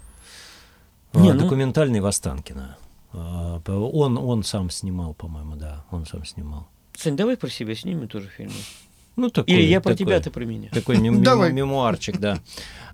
Не, 1.14 1.30
А, 1.30 1.34
ну- 1.34 1.40
Документальный 1.40 2.00
Востанкина. 2.00 2.76
П- 3.64 3.72
Он, 3.72 4.18
он 4.18 4.42
сам 4.44 4.70
снимал, 4.70 5.14
по-моему, 5.14 5.56
да. 5.56 5.84
Он 5.90 6.04
сам 6.06 6.24
снимал. 6.24 6.66
Сань, 6.96 7.16
давай 7.16 7.36
про 7.36 7.48
себя 7.48 7.74
снимем 7.74 8.08
тоже 8.08 8.28
фильм. 8.28 8.52
Ну, 9.16 9.30
такой, 9.30 9.54
Или 9.54 9.62
я 9.62 9.80
про 9.80 9.92
такой- 9.92 10.06
тебя, 10.06 10.20
ты 10.20 10.30
про 10.30 10.44
меня. 10.44 10.68
Такой 10.70 10.96
мем- 11.00 11.22
Давай. 11.22 11.52
мемуарчик, 11.52 12.18
да. 12.18 12.38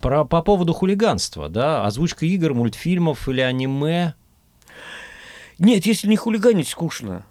Про, 0.01 0.25
по 0.25 0.43
поводу 0.43 0.73
хулиганства, 0.73 1.49
да, 1.49 1.85
озвучка 1.85 2.25
игр, 2.27 2.55
мультфильмов 2.55 3.29
или 3.29 3.41
аниме. 3.41 4.15
Нет, 5.59 5.87
если 5.87 6.09
не 6.09 6.17
хулиганить, 6.17 6.69
скучно. 6.69 7.25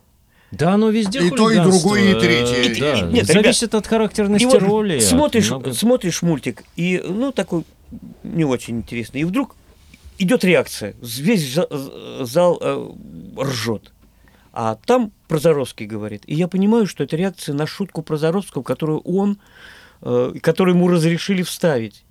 Да, 0.52 0.74
оно 0.74 0.90
везде 0.90 1.26
И 1.26 1.30
то, 1.30 1.50
и 1.50 1.56
другое, 1.60 2.02
и 2.02 2.14
э, 2.14 2.20
третье. 2.20 2.80
Да, 2.82 3.00
И- 3.10 3.14
нет, 3.14 3.26
зависит 3.26 3.74
от 3.74 3.88
характерности 3.88 4.46
вот 4.46 4.62
роли. 4.62 4.98
от 4.98 5.04
смотришь, 5.04 5.50
много- 5.50 5.74
смотришь 5.74 6.22
мультик, 6.22 6.64
и, 6.76 7.02
ну, 7.06 7.32
такой 7.32 7.64
не 8.24 8.44
очень 8.44 8.78
интересный. 8.80 9.22
И 9.22 9.24
вдруг 9.24 9.56
идет 10.24 10.44
реакция. 10.44 10.96
Весь 11.02 11.54
за- 11.54 11.68
зал 12.26 12.58
э, 12.62 12.90
ржет. 13.40 13.92
А 14.54 14.76
там 14.86 15.12
Прозоровский 15.28 15.86
говорит. 15.86 16.24
И 16.26 16.36
я 16.36 16.48
понимаю, 16.48 16.86
что 16.86 17.04
это 17.04 17.16
реакция 17.16 17.56
на 17.56 17.66
шутку 17.66 18.02
Прозоровского, 18.02 18.64
которую 18.64 19.00
он, 19.00 19.38
э, 20.02 20.34
которую 20.42 20.76
ему 20.76 20.88
разрешили 20.90 21.42
вставить. 21.44 22.04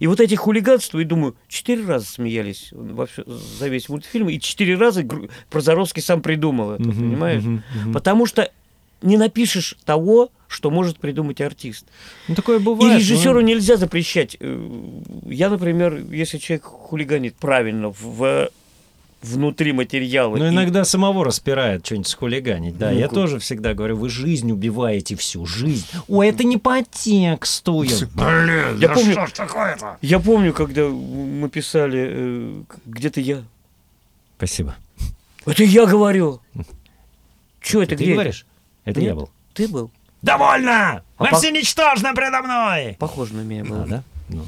И 0.00 0.08
вот 0.08 0.18
эти 0.18 0.34
хулиганства, 0.34 0.98
и 0.98 1.04
думаю, 1.04 1.36
четыре 1.46 1.84
раза 1.86 2.06
смеялись 2.06 2.70
во 2.72 3.06
всё- 3.06 3.22
за 3.26 3.68
весь 3.68 3.88
мультфильм, 3.88 4.28
и 4.28 4.40
четыре 4.40 4.74
раза 4.76 5.06
Прозоровский 5.50 6.02
сам 6.02 6.20
придумал 6.20 6.72
это, 6.72 6.82
Мгм, 6.82 6.94
понимаешь? 6.98 7.42
мгм, 7.44 7.62
мгм. 7.82 7.92
Потому 7.92 8.26
что 8.26 8.50
не 9.04 9.16
напишешь 9.16 9.76
того, 9.84 10.30
что 10.48 10.70
может 10.70 10.98
придумать 10.98 11.40
артист. 11.40 11.86
Ну, 12.28 12.34
такое 12.34 12.58
И 12.58 12.62
бывает. 12.62 12.98
режиссеру 13.00 13.40
ну, 13.40 13.46
нельзя 13.46 13.76
запрещать. 13.76 14.36
Э, 14.40 14.68
Я, 15.26 15.50
например, 15.50 15.96
если 16.10 16.38
человек 16.38 16.64
хулиганит 16.64 17.34
правильно 17.36 17.92
в 18.00 18.48
внутри 19.22 19.72
материала. 19.72 20.36
Ну, 20.36 20.44
и- 20.44 20.48
иногда 20.50 20.84
самого 20.84 21.24
распирает 21.24 21.86
что-нибудь 21.86 22.08
схулиганить, 22.08 22.76
да. 22.76 22.90
Ну, 22.90 22.98
я 22.98 23.04
как- 23.06 23.14
тоже 23.14 23.38
всегда 23.38 23.72
говорю, 23.72 23.96
вы 23.96 24.10
жизнь 24.10 24.52
убиваете 24.52 25.16
всю, 25.16 25.46
жизнь. 25.46 25.86
Ой, 26.08 26.28
это 26.28 26.44
не 26.44 26.58
по 26.58 26.82
тексту. 26.82 27.82
Я, 27.84 27.96
Блин, 28.12 28.78
Я 28.78 28.88
да 28.88 28.94
помню- 28.94 29.12
что 29.12 29.26
ж 29.26 29.32
такое-то? 29.32 29.96
Я 30.02 30.18
помню, 30.20 30.52
когда 30.52 30.88
мы 30.88 31.48
писали 31.48 32.06
э, 32.10 32.62
где-то 32.84 33.20
я. 33.22 33.42
Спасибо. 34.36 34.76
Это 35.46 35.64
я 35.64 35.86
говорю. 35.86 36.40
Что 37.60 37.82
это 37.82 37.96
Ты 37.96 38.04
где? 38.04 38.12
говоришь? 38.12 38.44
Это 38.84 39.00
Нет. 39.00 39.08
я 39.10 39.14
был. 39.14 39.30
Ты 39.54 39.68
был. 39.68 39.90
Довольно! 40.22 41.02
А 41.16 41.24
Вы 41.24 41.30
по- 41.30 41.36
все 41.36 41.50
ничтожны 41.50 42.14
предо 42.14 42.42
мной! 42.42 42.96
Похоже 42.98 43.34
на 43.34 43.40
меня 43.42 43.64
было. 43.64 43.84
А, 43.84 43.86
да? 43.86 44.02
Ну. 44.28 44.44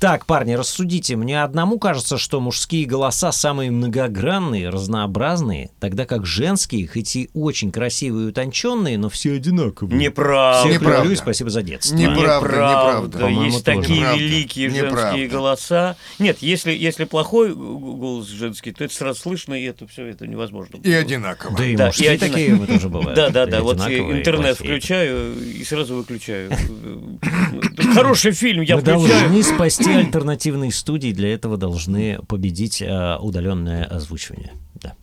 Так, 0.00 0.24
парни, 0.24 0.54
рассудите. 0.54 1.14
Мне 1.14 1.42
одному 1.42 1.78
кажется, 1.78 2.16
что 2.16 2.40
мужские 2.40 2.86
голоса 2.86 3.32
самые 3.32 3.70
многогранные, 3.70 4.70
разнообразные, 4.70 5.68
тогда 5.78 6.06
как 6.06 6.24
женские, 6.24 6.88
хоть 6.88 7.14
и 7.16 7.28
очень 7.34 7.70
красивые 7.70 8.24
и 8.24 8.28
утонченные, 8.30 8.96
но 8.96 9.10
все 9.10 9.34
одинаковые. 9.34 9.98
Неправда. 10.00 10.60
Всех 10.66 10.80
Неправда. 10.80 10.98
люблю 11.02 11.12
и 11.12 11.16
спасибо 11.16 11.50
за 11.50 11.62
детство. 11.62 11.94
Неправда. 11.96 12.46
неправда. 12.48 13.18
По-моему, 13.18 13.42
Есть 13.44 13.62
тоже. 13.64 13.78
такие 13.78 13.98
Неправда. 14.00 14.22
великие 14.22 14.70
женские 14.70 14.88
Неправда. 14.90 15.26
голоса. 15.28 15.96
Нет, 16.18 16.38
если, 16.40 16.72
если 16.72 17.04
плохой 17.04 17.54
голос 17.54 18.26
женский, 18.28 18.72
то 18.72 18.84
это 18.84 18.94
сразу 18.94 19.20
слышно, 19.20 19.52
и 19.52 19.64
это 19.64 19.86
все 19.86 20.06
это 20.06 20.26
невозможно. 20.26 20.78
И 20.82 20.92
одинаково. 20.94 21.58
Да 21.58 21.66
и 21.66 21.76
Да, 21.76 21.86
мужские 21.88 22.14
и 22.14 22.18
такие 22.18 22.54
мы 22.54 22.66
тоже 22.66 22.88
бывают. 22.88 23.14
Да, 23.20 23.28
да, 23.28 23.44
да. 23.44 23.60
Вот 23.62 23.76
интернет 23.80 24.56
включаю 24.56 25.34
и 25.38 25.62
сразу 25.62 25.94
выключаю. 25.96 26.50
Хороший 27.94 28.32
фильм, 28.32 28.62
я 28.62 28.76
Мы 28.76 28.80
включаю. 28.80 29.06
должны 29.08 29.42
спасти 29.42 29.89
альтернативные 29.96 30.72
студии, 30.72 31.12
для 31.12 31.32
этого 31.32 31.56
должны 31.56 32.20
победить 32.26 32.82
а, 32.82 33.18
удаленное 33.18 33.84
озвучивание. 33.84 34.52
Да. 34.74 34.94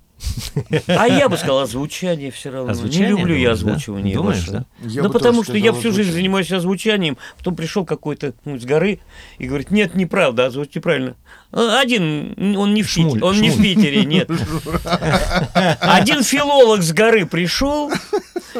А 0.87 1.07
я 1.07 1.29
бы 1.29 1.37
сказал 1.37 1.59
озвучание 1.59 2.31
все 2.31 2.49
равно. 2.49 2.71
Озвучание, 2.71 3.11
Не 3.11 3.19
люблю 3.19 3.35
я 3.35 3.49
думаешь, 3.49 3.61
да? 3.61 3.69
озвучивание. 3.71 4.15
Думаешь, 4.15 4.39
ваше. 4.39 4.51
да? 4.51 4.65
Я 4.81 5.01
да 5.03 5.07
бы 5.09 5.13
потому 5.13 5.43
что 5.43 5.57
я 5.57 5.73
всю 5.73 5.91
жизнь 5.91 6.11
занимаюсь 6.11 6.51
озвучанием, 6.51 7.17
потом 7.37 7.55
пришел 7.55 7.85
какой-то 7.85 8.33
ну, 8.45 8.59
с 8.59 8.65
горы 8.65 8.99
и 9.37 9.47
говорит, 9.47 9.71
нет, 9.71 9.95
неправда, 9.95 10.47
озвучьте 10.47 10.81
правильно. 10.81 11.15
А, 11.51 11.79
Один, 11.79 12.55
он 12.57 12.73
не 12.73 12.83
в 12.83 12.89
Шмуль, 12.89 13.13
Питере, 13.13 13.25
он 13.25 13.41
не 13.41 13.49
в 13.49 13.53
шмуль. 13.53 13.63
Питере, 13.65 14.05
нет. 14.05 14.29
Один 15.79 16.23
филолог 16.23 16.81
с 16.83 16.91
горы 16.91 17.25
пришел 17.25 17.91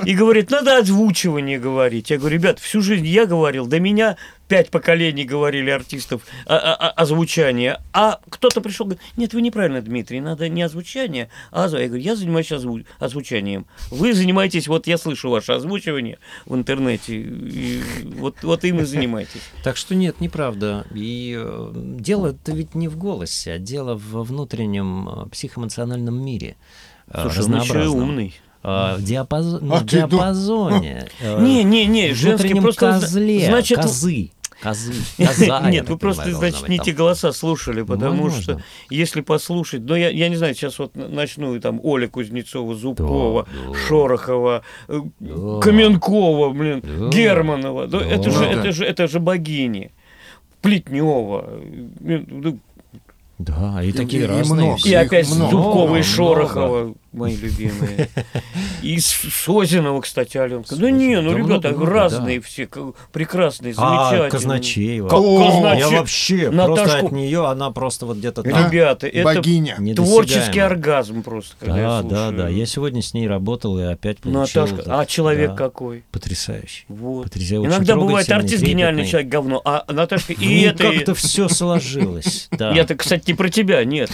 и 0.06 0.14
говорит, 0.14 0.50
надо 0.52 0.78
озвучивание 0.78 1.60
говорить. 1.60 2.10
Я 2.10 2.18
говорю, 2.18 2.36
ребят, 2.38 2.60
всю 2.60 2.82
жизнь 2.82 3.06
я 3.08 3.26
говорил, 3.26 3.68
до 3.68 3.80
меня 3.80 4.18
пять 4.48 4.70
поколений 4.70 5.26
говорили 5.26 5.70
артистов 5.70 6.22
о- 6.46 6.56
о- 6.56 6.74
о- 6.76 6.90
озвучание. 6.92 7.82
А 7.92 8.20
кто-то 8.30 8.62
пришел, 8.62 8.86
говорит, 8.86 9.04
нет, 9.18 9.34
вы 9.34 9.42
неправильно, 9.42 9.82
Дмитрий, 9.82 10.22
надо 10.22 10.48
не 10.48 10.62
озвучание, 10.62 11.30
а 11.52 11.66
озву-». 11.66 11.80
Я 11.82 11.88
говорю, 11.88 12.02
я 12.04 12.16
занимаюсь 12.16 12.50
озву- 12.54 12.86
озвучанием. 13.00 13.66
Вы 13.92 14.14
занимаетесь, 14.14 14.68
вот 14.70 14.88
я 14.88 14.98
слышу 14.98 15.30
ваше 15.30 15.52
озвучивание 15.52 16.18
в 16.46 16.56
интернете, 16.56 17.16
и 17.18 17.82
вот, 18.06 18.38
вот 18.44 18.64
им 18.64 18.80
и 18.80 18.84
занимайтесь. 18.86 19.42
Так 19.64 19.76
что 19.76 19.96
нет, 19.96 20.22
неправда. 20.22 20.86
И 20.96 21.36
э, 21.38 21.72
дело-то 21.76 22.54
ведь 22.54 22.74
не 22.78 22.88
в 22.88 22.98
голосе, 22.98 23.54
а 23.54 23.58
дело 23.60 23.96
во 24.12 24.24
внутреннем 24.24 25.10
э, 25.10 25.30
психоэмоциональном 25.30 26.24
мире. 26.24 26.56
э, 27.10 27.22
Слушай, 27.22 27.26
он 27.26 27.32
еще 27.32 27.40
и 27.44 27.44
разнообразном. 27.68 28.04
умный. 28.04 28.34
Э, 28.64 28.96
в 28.98 29.04
диапазо- 29.04 29.60
ну, 29.62 29.74
А 29.76 29.78
в 29.80 29.86
ты 29.86 30.02
ду- 30.02 30.08
диапазоне. 30.10 31.08
Не, 31.40 31.64
не, 31.64 31.86
не, 31.86 32.12
в 32.12 32.16
женский 32.16 32.60
просто... 32.60 32.92
козле, 33.00 33.46
значит, 33.46 33.78
козы. 33.80 34.32
Козы. 34.62 34.94
Коза, 35.24 35.70
Нет, 35.70 35.88
вы 35.88 36.00
просто, 36.00 36.32
значит, 36.34 36.68
не 36.68 36.80
те 36.80 36.92
голоса 36.92 37.32
слушали, 37.32 37.84
потому 37.84 38.24
Возможно. 38.24 38.42
что 38.42 38.62
если 38.90 39.22
послушать, 39.22 39.82
ну, 39.84 39.94
я, 39.94 40.10
я 40.10 40.30
не 40.30 40.36
знаю, 40.36 40.56
сейчас 40.56 40.80
вот 40.80 40.96
начну, 40.96 41.54
и 41.56 41.60
там, 41.60 41.80
Оля 41.84 42.08
Кузнецова, 42.08 42.74
Зубкова, 42.74 43.44
Да, 43.46 43.72
да. 43.74 43.78
Шорохова, 43.88 44.64
Да. 44.88 45.60
Каменкова, 45.62 46.50
блин, 46.54 46.82
Да. 46.84 47.10
Германова, 47.10 47.86
да, 47.86 48.00
это, 48.02 48.32
же, 48.32 48.44
это, 48.46 48.72
же, 48.72 48.84
это 48.86 49.08
же 49.08 49.20
богини. 49.20 49.92
Плетнева, 50.64 51.48
ну, 52.00 52.60
Да, 53.40 53.82
и 53.84 53.90
И- 53.90 53.92
такие 53.92 54.24
и 54.24 54.26
разные. 54.26 54.66
много. 54.70 54.80
и 54.84 54.94
опять 54.94 55.30
много. 55.30 55.52
Зубкова 55.52 55.86
и 55.86 55.90
Много. 55.90 56.04
Шорохова, 56.04 56.94
мои 57.12 57.36
любимые. 57.36 58.10
И 58.82 59.00
С- 59.00 59.16
Созинова, 59.44 60.02
кстати, 60.02 60.38
Аленка. 60.38 60.76
Да 60.76 60.90
не, 60.92 61.20
ну, 61.22 61.32
Да 61.32 61.38
ребята, 61.38 61.70
много, 61.70 61.86
разные 61.92 62.40
да. 62.40 62.46
все, 62.46 62.68
прекрасные, 63.12 63.74
А, 63.78 64.06
замечательные. 64.10 64.32
Казначеева. 64.32 65.08
Как 65.10 65.20
Казначе- 65.20 65.80
Я 65.80 65.90
вообще 65.90 66.50
Наташку- 66.52 66.76
просто 66.76 67.06
от 67.06 67.12
нее, 67.12 67.46
она 67.48 67.72
просто 67.72 68.06
вот 68.06 68.18
где-то 68.18 68.44
там. 68.44 68.72
Ребята, 68.72 69.08
это 69.08 69.24
Богиня. 69.24 69.78
творческий 69.96 70.60
оргазм 70.60 71.22
просто, 71.24 71.56
когда 71.60 72.02
Да, 72.02 72.02
да, 72.02 72.32
да. 72.32 72.48
Я 72.50 72.66
сегодня 72.66 73.02
с 73.02 73.14
ней 73.14 73.28
работал 73.28 73.78
и 73.80 73.84
опять 73.84 74.18
получил. 74.20 74.62
Наташка, 74.64 74.84
так- 74.84 75.00
а 75.00 75.06
человек 75.06 75.52
да, 75.52 75.56
какой? 75.58 76.04
Потрясающий. 76.12 76.86
Вот. 76.88 77.36
Иногда 77.36 77.96
бывает 77.96 78.32
артист 78.32 78.64
гениальный, 78.64 79.06
человек 79.08 79.30
говно, 79.30 79.62
а 79.66 79.86
Наташка 79.92 80.34
и 80.34 80.66
Ну, 80.66 80.70
это... 80.72 80.84
как-то 80.92 81.14
все 81.16 81.48
сложилось. 81.50 82.50
Я-то, 82.60 82.96
кстати, 82.96 83.27
не 83.28 83.34
про 83.34 83.50
тебя, 83.50 83.84
нет. 83.84 84.10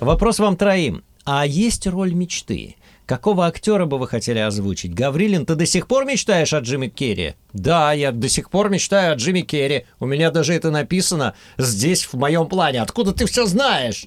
Вопрос 0.00 0.38
вам 0.38 0.56
троим. 0.56 1.02
А 1.24 1.44
есть 1.44 1.86
роль 1.86 2.14
мечты? 2.14 2.76
Какого 3.06 3.46
актера 3.46 3.86
бы 3.86 3.98
вы 3.98 4.08
хотели 4.08 4.38
озвучить? 4.38 4.94
Гаврилин, 4.94 5.46
ты 5.46 5.54
до 5.54 5.66
сих 5.66 5.86
пор 5.86 6.04
мечтаешь 6.04 6.52
о 6.52 6.58
Джимми 6.58 6.88
Керри? 6.88 7.34
Да, 7.52 7.92
я 7.92 8.12
до 8.12 8.28
сих 8.28 8.50
пор 8.50 8.68
мечтаю 8.68 9.12
о 9.12 9.16
Джимми 9.16 9.40
Керри. 9.42 9.86
У 10.00 10.06
меня 10.06 10.30
даже 10.30 10.54
это 10.54 10.70
написано 10.70 11.34
здесь, 11.56 12.04
в 12.04 12.14
моем 12.14 12.48
плане. 12.48 12.82
Откуда 12.82 13.12
ты 13.12 13.26
все 13.26 13.46
знаешь? 13.46 14.06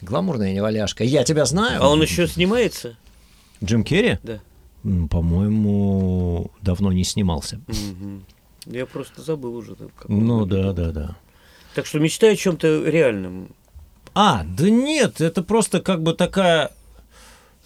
Гламурная 0.00 0.52
неваляшка. 0.52 1.04
Я 1.04 1.24
тебя 1.24 1.46
знаю. 1.46 1.82
А 1.82 1.88
он 1.88 2.02
еще 2.02 2.26
снимается? 2.26 2.96
Джим 3.62 3.82
Керри? 3.82 4.18
Да. 4.22 4.40
По-моему, 5.10 6.50
давно 6.62 6.92
не 6.92 7.04
снимался. 7.04 7.60
Мгм. 7.66 8.24
Я 8.66 8.86
просто 8.86 9.22
забыл 9.22 9.56
уже. 9.56 9.76
Ну 10.08 10.44
да, 10.46 10.72
да, 10.72 10.90
да. 10.92 11.16
Так 11.74 11.86
что 11.86 11.98
мечтай 11.98 12.34
о 12.34 12.36
чем-то 12.36 12.84
реальном. 12.88 13.48
А, 14.14 14.44
да 14.44 14.70
нет, 14.70 15.20
это 15.20 15.42
просто 15.42 15.80
как 15.80 16.02
бы 16.02 16.12
такая... 16.14 16.70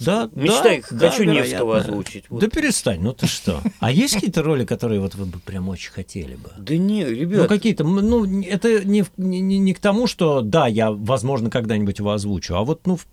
Да, 0.01 0.31
Мечтай, 0.33 0.85
да, 0.93 1.11
хочу 1.11 1.25
да, 1.25 1.33
Невского 1.33 1.71
вероятно. 1.75 1.77
озвучить. 1.79 2.25
вот. 2.31 2.41
Да 2.41 2.47
перестань, 2.49 3.01
ну 3.01 3.13
ты 3.13 3.27
что? 3.27 3.61
А 3.81 3.91
есть 3.91 4.15
какие-то 4.15 4.45
роли, 4.45 4.65
которые 4.65 5.01
вот 5.01 5.17
вы 5.17 5.27
бы 5.27 5.41
прям 5.41 5.69
очень 5.69 5.91
хотели 5.91 6.37
бы? 6.37 6.53
Да 6.57 6.77
не, 6.77 7.05
Ну, 7.05 7.11
ребят, 7.11 7.49
какие-то, 7.49 7.83
м, 7.83 7.97
ну, 7.97 8.43
это 8.43 8.85
не, 8.85 9.05
не- 9.17 9.59
не 9.59 9.75
к 9.75 9.81
тому, 9.81 10.07
что, 10.07 10.41
да, 10.41 10.69
я, 10.69 10.93
возможно, 10.93 11.51
когда-нибудь 11.51 11.99
его 11.99 12.13
озвучу, 12.13 12.55
а 12.55 12.63
вот, 12.63 12.87
ну, 12.87 12.97
в 12.97 13.07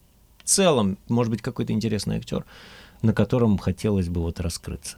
целом, 0.44 1.00
может 1.10 1.32
быть, 1.32 1.42
какой-то 1.42 1.74
интересный 1.74 2.18
актер, 2.18 2.46
на 3.06 3.14
котором 3.14 3.58
хотелось 3.58 4.10
бы 4.10 4.22
вот 4.22 4.40
раскрыться. 4.40 4.98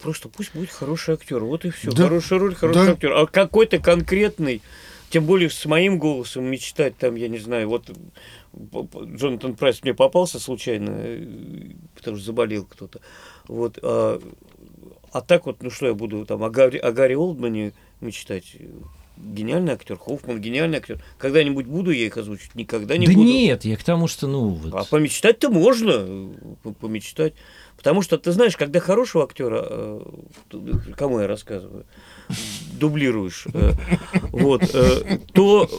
просто 0.00 0.28
пусть 0.28 0.54
будет 0.54 0.70
хороший 0.70 1.14
актер. 1.14 1.42
Вот 1.42 1.64
и 1.64 1.70
все. 1.70 1.90
Да. 1.90 2.04
Хорошая 2.04 2.38
роль, 2.38 2.54
хороший 2.54 2.86
Да. 2.86 2.92
актер. 2.92 3.12
А 3.12 3.26
какой-то 3.26 3.78
конкретный, 3.78 4.62
тем 5.10 5.24
более 5.24 5.50
с 5.50 5.64
моим 5.66 5.98
голосом 5.98 6.44
мечтать 6.44 6.96
там, 6.96 7.14
я 7.16 7.28
не 7.28 7.38
знаю, 7.38 7.68
вот 7.68 7.90
Джонатан 8.54 9.54
Прайс 9.56 9.82
мне 9.82 9.94
попался 9.94 10.38
случайно, 10.38 10.90
э, 10.92 11.26
потому 11.94 12.16
что 12.16 12.26
заболел 12.26 12.64
кто-то. 12.66 13.00
Вот, 13.48 13.78
а, 13.82 14.20
а 15.12 15.20
так 15.22 15.46
вот, 15.46 15.62
ну 15.62 15.70
что 15.70 15.86
я 15.86 15.94
буду 15.94 16.24
там 16.26 16.42
о 16.44 16.50
Гарри, 16.50 16.78
о 16.78 16.92
Гарри 16.92 17.14
Олдмане 17.14 17.72
мечтать? 18.00 18.56
Гениальный 19.16 19.72
актер, 19.72 19.96
Хоффман 19.98 20.40
гениальный 20.40 20.78
актер. 20.78 21.02
Когда-нибудь 21.18 21.66
буду 21.66 21.90
я 21.90 22.06
их 22.06 22.16
озвучить? 22.16 22.54
Никогда 22.54 22.96
не 22.96 23.06
да 23.06 23.12
буду. 23.12 23.26
нет, 23.26 23.64
я 23.64 23.76
к 23.76 23.82
тому, 23.82 24.08
что, 24.08 24.26
ну, 24.26 24.48
вот... 24.50 24.74
А 24.74 24.84
помечтать-то 24.84 25.48
можно, 25.48 25.92
э, 25.96 26.72
помечтать. 26.80 27.34
Потому 27.76 28.02
что, 28.02 28.18
ты 28.18 28.32
знаешь, 28.32 28.56
когда 28.56 28.80
хорошего 28.80 29.24
актера, 29.24 29.66
э, 29.68 30.00
кому 30.96 31.20
я 31.20 31.26
рассказываю, 31.26 31.86
дублируешь, 32.72 33.46
э, 33.52 33.72
вот, 34.32 34.62
то 35.32 35.70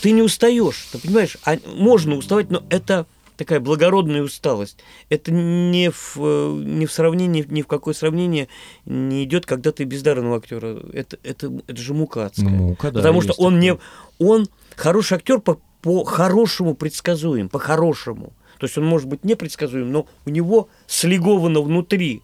ты 0.00 0.12
не 0.12 0.22
устаешь. 0.22 0.88
Ты 0.92 0.98
понимаешь, 0.98 1.36
а 1.44 1.58
можно 1.66 2.16
уставать, 2.16 2.50
но 2.50 2.62
это 2.70 3.06
такая 3.40 3.58
благородная 3.58 4.22
усталость. 4.22 4.78
Это 5.08 5.32
не 5.32 5.90
в, 5.90 6.16
э, 6.18 6.62
не 6.62 6.86
в 6.86 6.92
сравнении, 6.92 7.44
ни 7.48 7.62
в 7.62 7.66
какое 7.66 7.94
сравнение 7.94 8.46
не 8.84 9.24
идет, 9.24 9.46
когда 9.46 9.72
ты 9.72 9.84
бездарного 9.84 10.36
актера. 10.36 10.78
Это, 10.92 11.18
это, 11.22 11.50
это 11.66 11.80
же 11.80 11.94
мука 11.94 12.26
адская. 12.26 12.48
Мука, 12.48 12.90
да, 12.90 13.00
Потому 13.00 13.22
что 13.22 13.32
он 13.32 13.54
такое. 13.54 13.60
не, 13.60 13.78
он 14.18 14.48
хороший 14.76 15.14
актер 15.16 15.40
по, 15.40 15.58
по 15.80 16.04
хорошему 16.04 16.74
предсказуем, 16.74 17.48
по 17.48 17.58
хорошему. 17.58 18.32
То 18.58 18.66
есть 18.66 18.76
он 18.76 18.84
может 18.86 19.08
быть 19.08 19.24
непредсказуем, 19.24 19.90
но 19.90 20.06
у 20.26 20.30
него 20.30 20.68
слеговано 20.86 21.62
внутри. 21.62 22.22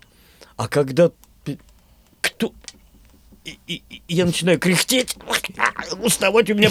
А 0.57 0.69
когда 0.69 1.11
кто 2.21 2.53
и, 3.45 3.59
и- 3.69 3.83
и 3.89 4.03
я 4.09 4.27
начинаю 4.27 4.59
кряхтеть, 4.59 5.17
уставать, 6.03 6.51
у 6.51 6.55
меня 6.55 6.69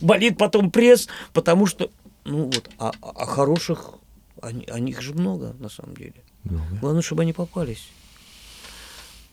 болит 0.00 0.38
потом 0.38 0.70
пресс, 0.70 1.08
потому 1.32 1.66
что, 1.66 1.90
ну 2.26 2.44
вот, 2.46 2.68
а, 2.78 2.92
а- 3.02 3.10
а 3.22 3.26
хороших, 3.26 3.90
они, 4.42 4.64
а 4.66 4.78
них 4.78 5.00
же 5.00 5.14
много 5.14 5.54
на 5.58 5.68
самом 5.68 5.96
деле. 5.96 6.14
Много. 6.44 6.66
Главное, 6.80 7.02
чтобы 7.02 7.22
они 7.22 7.32
попались 7.32 7.88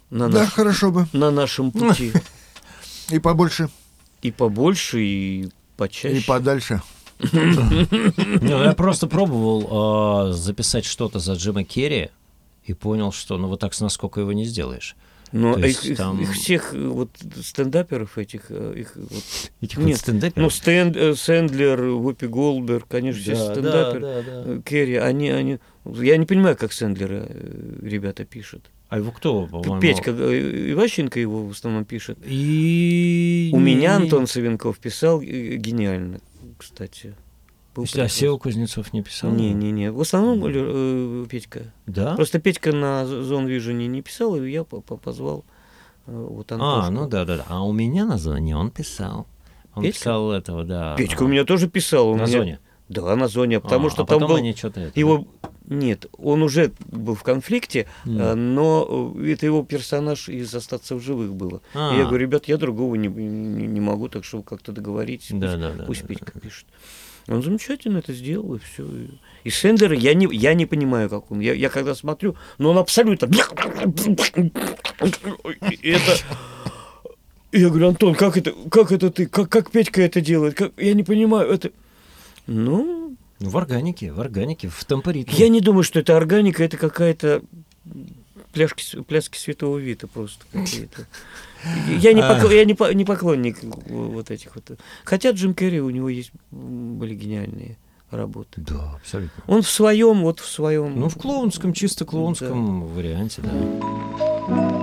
на, 0.09 0.29
Да, 0.29 0.41
наш- 0.43 0.53
хорошо 0.53 0.91
бы. 0.91 1.07
на 1.13 1.31
нашем 1.31 1.71
пути. 1.71 2.11
И 3.09 3.19
побольше, 3.19 3.69
И 4.21 4.31
побольше, 4.31 5.01
и 5.03 5.49
почаще. 5.77 6.17
и 6.19 6.23
подальше. 6.23 6.81
Ну, 7.31 8.63
я 8.63 8.73
просто 8.73 9.07
пробовал 9.07 10.29
э, 10.29 10.33
записать 10.33 10.85
что-то 10.85 11.19
за 11.19 11.33
Джима 11.33 11.63
Керри 11.63 12.09
и 12.65 12.73
понял, 12.73 13.11
что 13.11 13.37
ну 13.37 13.47
вот 13.47 13.59
так 13.59 13.73
с 13.73 13.81
насколько 13.81 14.19
его 14.21 14.33
не 14.33 14.45
сделаешь. 14.45 14.95
Но 15.33 15.55
То 15.55 15.59
их, 15.65 15.83
есть 15.83 15.97
там- 15.97 16.21
их 16.21 16.31
всех 16.33 16.73
э, 16.75 16.87
вот 16.87 17.09
стендаперов 17.43 18.17
этих, 18.19 18.43
э, 18.49 18.75
их 18.77 18.95
вот, 18.95 19.23
Этих 19.61 19.77
Нет, 19.79 19.87
вот 19.87 19.97
стендаперов? 19.97 20.37
ну 20.37 20.47
Стэн- 20.47 20.95
э, 20.95 21.15
Сэндлер, 21.15 21.81
Вупи 21.85 22.27
Голдберг, 22.27 22.87
конечно, 22.87 23.19
все 23.19 23.33
Да, 23.33 23.47
да, 23.47 23.51
стендаперы. 23.53 23.99
да, 23.99 24.21
да. 24.21 24.43
э, 24.45 24.61
Керри, 24.63 24.95
они, 24.95 25.31
они, 25.31 25.57
я 25.85 26.17
не 26.17 26.25
понимаю, 26.27 26.55
как 26.55 26.71
Сэндлера 26.71 27.27
ребята 27.81 28.25
пишут. 28.25 28.69
А 28.89 28.99
его 28.99 29.11
кто, 29.11 29.47
по-моему? 29.47 29.81
Петька 29.81 30.11
Иващенко 30.11 31.19
его 31.19 31.47
в 31.47 31.51
основном 31.51 31.83
пишет. 31.83 32.19
И... 32.25 33.49
У 33.51 33.59
меня 33.59 33.95
Антон 33.95 34.27
Савенков 34.27 34.77
писал 34.77 35.19
гениально, 35.19 36.19
кстати. 36.59 37.15
Был 37.75 37.83
Если 37.83 38.01
а. 38.01 38.07
Сева 38.07 38.37
Кузнецов 38.37 38.93
не 38.93 39.01
писал? 39.01 39.31
Не-не-не. 39.31 39.91
В 39.91 39.99
основном 40.01 40.43
э, 40.45 41.25
Петька. 41.27 41.73
Да? 41.87 42.15
Просто 42.15 42.39
Петька 42.39 42.71
на 42.71 43.05
Зон 43.05 43.47
Вижене 43.47 43.87
не 43.87 44.01
писал, 44.01 44.35
и 44.35 44.49
я 44.49 44.63
по- 44.63 44.81
по- 44.81 44.97
позвал 44.97 45.43
э, 46.05 46.11
вот 46.15 46.51
А, 46.51 46.55
Антошку. 46.55 46.91
ну 46.93 47.07
да, 47.09 47.25
да, 47.25 47.37
да. 47.37 47.45
А 47.49 47.63
у 47.63 47.71
меня 47.73 48.05
на 48.05 48.17
зоне 48.17 48.55
он 48.55 48.69
писал. 48.69 49.25
Он 49.73 49.83
Петька? 49.83 49.99
писал 49.99 50.31
этого, 50.31 50.63
да. 50.63 50.95
Петька 50.97 51.23
у 51.23 51.27
меня 51.27 51.45
тоже 51.45 51.67
писал. 51.67 52.09
у 52.09 52.15
На 52.15 52.23
меня- 52.25 52.27
зоне. 52.37 52.59
Да, 52.89 53.15
на 53.15 53.27
зоне, 53.27 53.59
потому 53.59 53.87
А, 53.87 53.89
что 53.89 54.03
а 54.03 54.05
там 54.05 54.19
потом 54.19 54.29
был... 54.29 54.35
они 54.35 54.53
что-то 54.53 54.81
это, 54.81 54.99
Его... 54.99 55.25
Нет, 55.65 56.05
он 56.17 56.43
уже 56.43 56.73
был 56.91 57.15
в 57.15 57.23
конфликте, 57.23 57.87
э, 58.05 58.33
но 58.35 59.13
э, 59.17 59.31
это 59.31 59.45
его 59.45 59.63
персонаж 59.63 60.27
из 60.27 60.53
«Остаться 60.53 60.93
в 60.95 60.99
живых» 61.01 61.33
было. 61.33 61.61
А. 61.73 61.93
И 61.95 61.97
я 61.99 62.03
говорю, 62.05 62.23
ребят, 62.27 62.45
я 62.49 62.57
другого 62.57 62.93
не, 62.95 63.07
не, 63.07 63.65
не 63.65 63.79
могу, 63.79 64.09
так 64.09 64.25
что 64.25 64.43
как-то 64.43 64.73
договоритесь. 64.73 65.29
Да, 65.31 65.47
пусть, 65.47 65.59
да, 65.59 65.71
да, 65.73 65.83
пусть 65.85 66.01
да, 66.01 66.07
Петька 66.09 66.39
пишет. 66.39 66.67
Он 67.27 67.41
замечательно 67.41 67.99
это 67.99 68.13
сделал, 68.13 68.55
и 68.55 68.59
все. 68.59 68.85
И 69.43 69.49
Сендера 69.49 69.95
я 69.95 70.13
не, 70.13 70.27
я 70.35 70.53
не 70.53 70.65
понимаю, 70.65 71.09
как 71.09 71.31
он. 71.31 71.39
Я, 71.39 71.53
я 71.53 71.69
когда 71.69 71.95
смотрю, 71.95 72.35
но 72.57 72.71
он 72.71 72.77
абсолютно... 72.77 73.29
Это... 75.81 76.17
Я 77.51 77.69
говорю, 77.69 77.89
Антон, 77.89 78.15
как 78.15 78.35
это, 78.37 78.53
как 78.69 78.91
это 78.91 79.11
ты, 79.11 79.27
как, 79.27 79.47
как 79.49 79.71
Петька 79.71 80.01
это 80.01 80.21
делает? 80.21 80.55
Как, 80.55 80.73
я 80.77 80.93
не 80.93 81.03
понимаю, 81.03 81.49
это... 81.49 81.71
Ну, 82.47 83.15
Ну, 83.39 83.49
в 83.49 83.57
органике, 83.57 84.11
в 84.11 84.19
органике, 84.19 84.69
в 84.69 84.83
темпоритме. 84.85 85.33
я 85.37 85.49
не 85.49 85.61
думаю, 85.61 85.83
что 85.83 85.99
это 85.99 86.17
органика, 86.17 86.63
это 86.63 86.77
какая-то 86.77 87.41
пляшки, 88.53 89.01
пляски 89.01 89.37
святого 89.37 89.77
Вита 89.77 90.07
просто 90.07 90.45
какие-то. 90.51 91.07
Я 91.87 92.13
не, 92.13 92.21
А. 92.21 92.37
покл- 92.39 92.53
я 92.53 92.65
не, 92.65 92.73
по- 92.73 92.93
не 92.93 93.05
поклонник 93.05 93.57
вот 93.87 94.31
этих 94.31 94.55
вот. 94.55 94.77
Хотя 95.03 95.31
Джим 95.31 95.53
Керри, 95.53 95.79
у 95.81 95.89
него 95.89 96.09
есть 96.09 96.31
были 96.51 97.15
гениальные 97.15 97.77
работы. 98.11 98.61
Да, 98.61 98.93
абсолютно. 98.95 99.43
Он 99.47 99.61
в 99.61 99.69
своем, 99.69 100.21
вот 100.21 100.39
в 100.39 100.47
своем... 100.47 100.99
Ну, 100.99 101.09
в 101.09 101.15
клоунском, 101.15 101.73
чисто 101.73 102.05
клоунском 102.05 102.85
варианте, 102.87 103.41
да. 103.41 104.82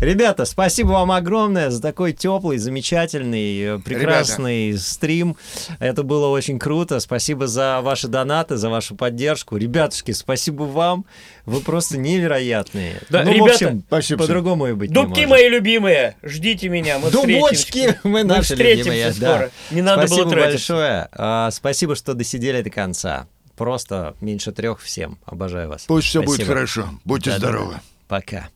Ребята, 0.00 0.44
спасибо 0.44 0.88
вам 0.92 1.10
огромное 1.10 1.70
за 1.70 1.82
такой 1.82 2.12
теплый, 2.12 2.58
замечательный, 2.58 3.60
э, 3.60 3.78
прекрасный 3.80 4.78
стрим. 4.78 5.36
Это 5.80 6.04
было 6.04 6.28
очень 6.28 6.58
круто. 6.60 7.00
Спасибо 7.00 7.48
за 7.48 7.80
ваши 7.82 8.06
донаты, 8.06 8.56
за 8.56 8.68
вашу 8.70 8.94
поддержку. 8.94 9.56
Ребятушки, 9.56 10.12
спасибо 10.12 10.62
вам. 10.62 11.04
Вы 11.46 11.60
просто 11.60 11.98
невероятные. 11.98 13.00
Да, 13.10 13.24
ну, 13.24 13.30
в 13.32 13.34
ребята, 13.34 13.52
общем, 13.54 13.84
спасибо, 13.88 14.22
по-другому 14.22 14.68
и 14.68 14.72
быть 14.72 14.90
не 14.90 14.94
Дубки 14.94 15.20
может. 15.20 15.30
мои 15.30 15.48
любимые, 15.48 16.16
ждите 16.22 16.68
меня, 16.68 16.98
мы 17.00 17.10
Дубочки 17.10 17.56
встретимся. 17.56 17.98
мы 18.04 18.22
наши 18.22 18.42
встретимся 18.42 18.90
любимые, 18.90 19.12
скоро. 19.12 19.50
да. 19.70 19.74
Не 19.74 19.82
надо 19.82 20.06
спасибо 20.06 20.22
было 20.24 20.32
тратиться. 20.32 20.72
большое. 20.74 21.08
А, 21.12 21.50
спасибо, 21.50 21.96
что 21.96 22.14
досидели 22.14 22.62
до 22.62 22.70
конца. 22.70 23.26
Просто 23.56 24.14
меньше 24.20 24.52
трех 24.52 24.80
всем. 24.80 25.18
Обожаю 25.26 25.68
вас. 25.70 25.86
Пусть 25.88 26.06
все 26.06 26.20
будет 26.22 26.36
Спасибо. 26.36 26.54
хорошо. 26.54 26.88
Будьте 27.04 27.30
Да-да-да. 27.30 27.48
здоровы. 27.48 27.80
Пока. 28.06 28.48